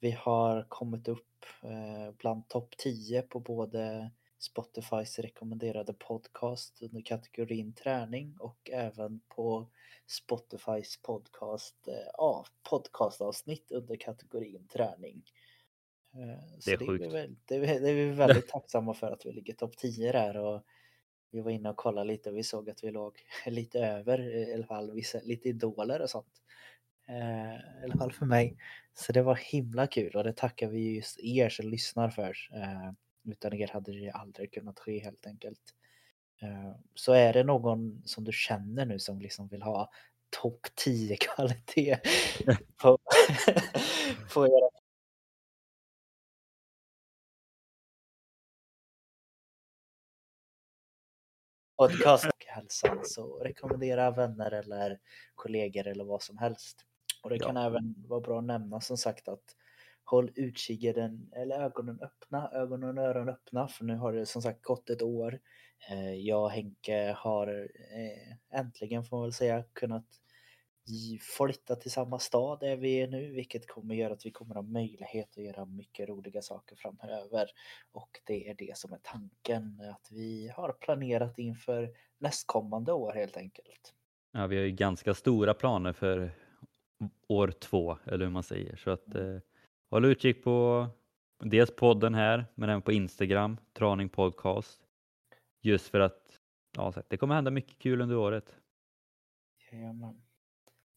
vi 0.00 0.10
har 0.10 0.66
kommit 0.68 1.08
upp 1.08 1.44
eh, 1.62 2.14
bland 2.18 2.48
topp 2.48 2.74
10 2.78 3.22
på 3.22 3.40
både 3.40 4.10
Spotifys 4.38 5.18
rekommenderade 5.18 5.92
podcast 5.92 6.82
under 6.82 7.00
kategorin 7.00 7.72
träning 7.72 8.36
och 8.38 8.70
även 8.72 9.20
på 9.28 9.68
Spotifys 10.06 11.02
podcast, 11.02 11.88
eh, 11.88 12.10
ja, 12.12 12.44
podcastavsnitt 12.70 13.70
under 13.70 13.96
kategorin 13.96 14.66
träning. 14.68 15.22
Eh, 16.16 16.38
det 16.64 16.72
är. 16.72 16.76
Det 16.78 16.84
är, 16.84 17.26
vi, 17.26 17.36
det, 17.44 17.54
är, 17.54 17.80
det 17.80 17.90
är 17.90 17.94
vi 17.94 18.10
väldigt 18.10 18.48
tacksamma 18.48 18.94
för 18.94 19.10
att 19.10 19.26
vi 19.26 19.32
ligger 19.32 19.54
topp 19.54 19.76
10 19.76 20.12
där 20.12 20.36
och 20.36 20.62
vi 21.30 21.40
var 21.40 21.50
inne 21.50 21.70
och 21.70 21.76
kollade 21.76 22.06
lite 22.06 22.30
och 22.30 22.36
vi 22.36 22.42
såg 22.42 22.70
att 22.70 22.84
vi 22.84 22.90
låg 22.90 23.18
lite 23.46 23.80
över 23.80 24.20
i 24.20 24.54
alla 24.54 24.66
fall 24.66 24.92
vissa, 24.92 25.18
lite 25.24 25.48
idoler 25.48 26.02
och 26.02 26.10
sånt. 26.10 26.42
Eh, 27.08 27.54
I 27.54 27.84
alla 27.84 27.96
fall 27.98 28.12
för 28.12 28.26
mig. 28.26 28.56
Så 28.94 29.12
det 29.12 29.22
var 29.22 29.34
himla 29.34 29.86
kul 29.86 30.16
och 30.16 30.24
det 30.24 30.32
tackar 30.32 30.68
vi 30.68 30.94
just 30.94 31.20
er 31.20 31.48
som 31.48 31.68
lyssnar 31.68 32.10
för. 32.10 32.36
Eh, 32.54 32.92
utan 33.24 33.52
er 33.52 33.68
hade 33.68 33.92
det 33.92 34.10
aldrig 34.10 34.52
kunnat 34.52 34.78
ske 34.78 34.98
helt 34.98 35.26
enkelt. 35.26 35.62
Eh, 36.42 36.72
så 36.94 37.12
är 37.12 37.32
det 37.32 37.44
någon 37.44 38.02
som 38.04 38.24
du 38.24 38.32
känner 38.32 38.86
nu 38.86 38.98
som 38.98 39.20
liksom 39.20 39.48
vill 39.48 39.62
ha 39.62 39.90
topp 40.42 40.66
10 40.74 41.16
kvalitet 41.20 41.98
på, 42.82 42.98
på 44.34 44.46
era 44.46 44.75
podcast 51.76 52.24
och 52.24 52.44
hälsan 52.46 52.98
så 53.02 53.38
rekommendera 53.38 54.10
vänner 54.10 54.50
eller 54.50 54.98
kollegor 55.34 55.86
eller 55.86 56.04
vad 56.04 56.22
som 56.22 56.38
helst. 56.38 56.84
Och 57.22 57.30
det 57.30 57.38
kan 57.38 57.56
även 57.56 57.94
vara 58.08 58.20
bra 58.20 58.38
att 58.38 58.44
nämna 58.44 58.80
som 58.80 58.96
sagt 58.96 59.28
att 59.28 59.56
håll 60.04 60.32
utkiken 60.34 61.30
eller 61.36 61.60
ögonen 61.60 62.00
öppna, 62.02 62.50
ögonen 62.52 62.98
och 62.98 63.04
öronen 63.04 63.34
öppna 63.34 63.68
för 63.68 63.84
nu 63.84 63.96
har 63.96 64.12
det 64.12 64.26
som 64.26 64.42
sagt 64.42 64.62
gått 64.62 64.90
ett 64.90 65.02
år. 65.02 65.40
Eh, 65.90 66.14
jag 66.14 66.42
och 66.42 66.50
Henke 66.50 67.14
har 67.18 67.68
eh, 67.94 68.58
äntligen 68.60 69.04
får 69.04 69.16
man 69.16 69.24
väl 69.24 69.32
säga 69.32 69.64
kunnat 69.72 70.06
flytta 71.20 71.76
till 71.76 71.90
samma 71.90 72.18
stad 72.18 72.60
där 72.60 72.76
vi 72.76 73.00
är 73.00 73.08
nu, 73.08 73.30
vilket 73.30 73.68
kommer 73.68 73.94
göra 73.94 74.12
att 74.12 74.26
vi 74.26 74.30
kommer 74.30 74.54
ha 74.54 74.62
möjlighet 74.62 75.38
att 75.38 75.44
göra 75.44 75.64
mycket 75.64 76.08
roliga 76.08 76.42
saker 76.42 76.76
framöver. 76.76 77.50
Och 77.92 78.20
det 78.24 78.48
är 78.48 78.54
det 78.54 78.76
som 78.76 78.92
är 78.92 78.98
tanken, 79.02 79.80
att 79.94 80.08
vi 80.10 80.52
har 80.56 80.72
planerat 80.72 81.38
inför 81.38 81.90
nästkommande 82.18 82.92
år 82.92 83.12
helt 83.12 83.36
enkelt. 83.36 83.94
Ja, 84.32 84.46
vi 84.46 84.56
har 84.56 84.64
ju 84.64 84.70
ganska 84.70 85.14
stora 85.14 85.54
planer 85.54 85.92
för 85.92 86.30
år 87.28 87.48
två, 87.48 87.98
eller 88.04 88.24
hur 88.24 88.32
man 88.32 88.42
säger. 88.42 88.76
Så 88.76 88.90
att 88.90 89.14
eh, 89.14 89.38
håll 89.90 90.04
utkik 90.04 90.44
på 90.44 90.86
dels 91.38 91.76
podden 91.76 92.14
här, 92.14 92.46
men 92.54 92.68
även 92.68 92.82
på 92.82 92.92
Instagram, 92.92 93.56
Traning 93.72 94.08
Podcast. 94.08 94.80
Just 95.62 95.88
för 95.88 96.00
att 96.00 96.40
ja, 96.76 96.92
det 97.08 97.16
kommer 97.16 97.34
hända 97.34 97.50
mycket 97.50 97.78
kul 97.78 98.00
under 98.00 98.16
året. 98.16 98.56
Jajamän. 99.72 100.25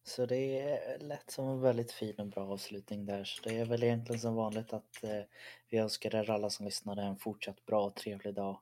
Så 0.10 0.26
det 0.26 0.80
lät 0.99 1.32
som 1.32 1.47
en 1.47 1.62
väldigt 1.62 1.91
fin 1.91 2.16
och 2.18 2.28
bra 2.28 2.43
avslutning 2.43 3.05
där. 3.05 3.24
Så 3.24 3.49
det 3.49 3.57
är 3.60 3.66
väl 3.66 3.84
egentligen 3.84 4.20
som 4.20 4.36
vanligt 4.36 4.74
att 4.74 5.03
eh, 5.03 5.22
vi 5.70 5.78
önskar 5.78 6.16
er 6.16 6.30
alla 6.30 6.49
som 6.49 6.66
lyssnade 6.66 7.01
en 7.01 7.18
fortsatt 7.18 7.66
bra 7.66 7.86
och 7.86 7.95
trevlig 7.95 8.34
dag. 8.34 8.60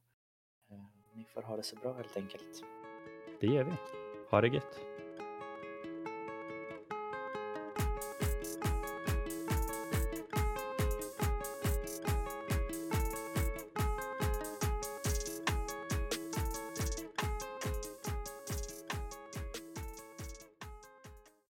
Eh, 0.72 0.78
ni 1.14 1.26
får 1.34 1.42
ha 1.42 1.58
det 1.58 1.64
så 1.64 1.76
bra 1.76 1.94
helt 1.94 2.18
enkelt. 2.18 2.64
Det 3.42 3.48
gör 3.48 3.64
vi. 3.64 3.72
Ha 4.30 4.42
det 4.42 4.48
gött. 4.48 4.97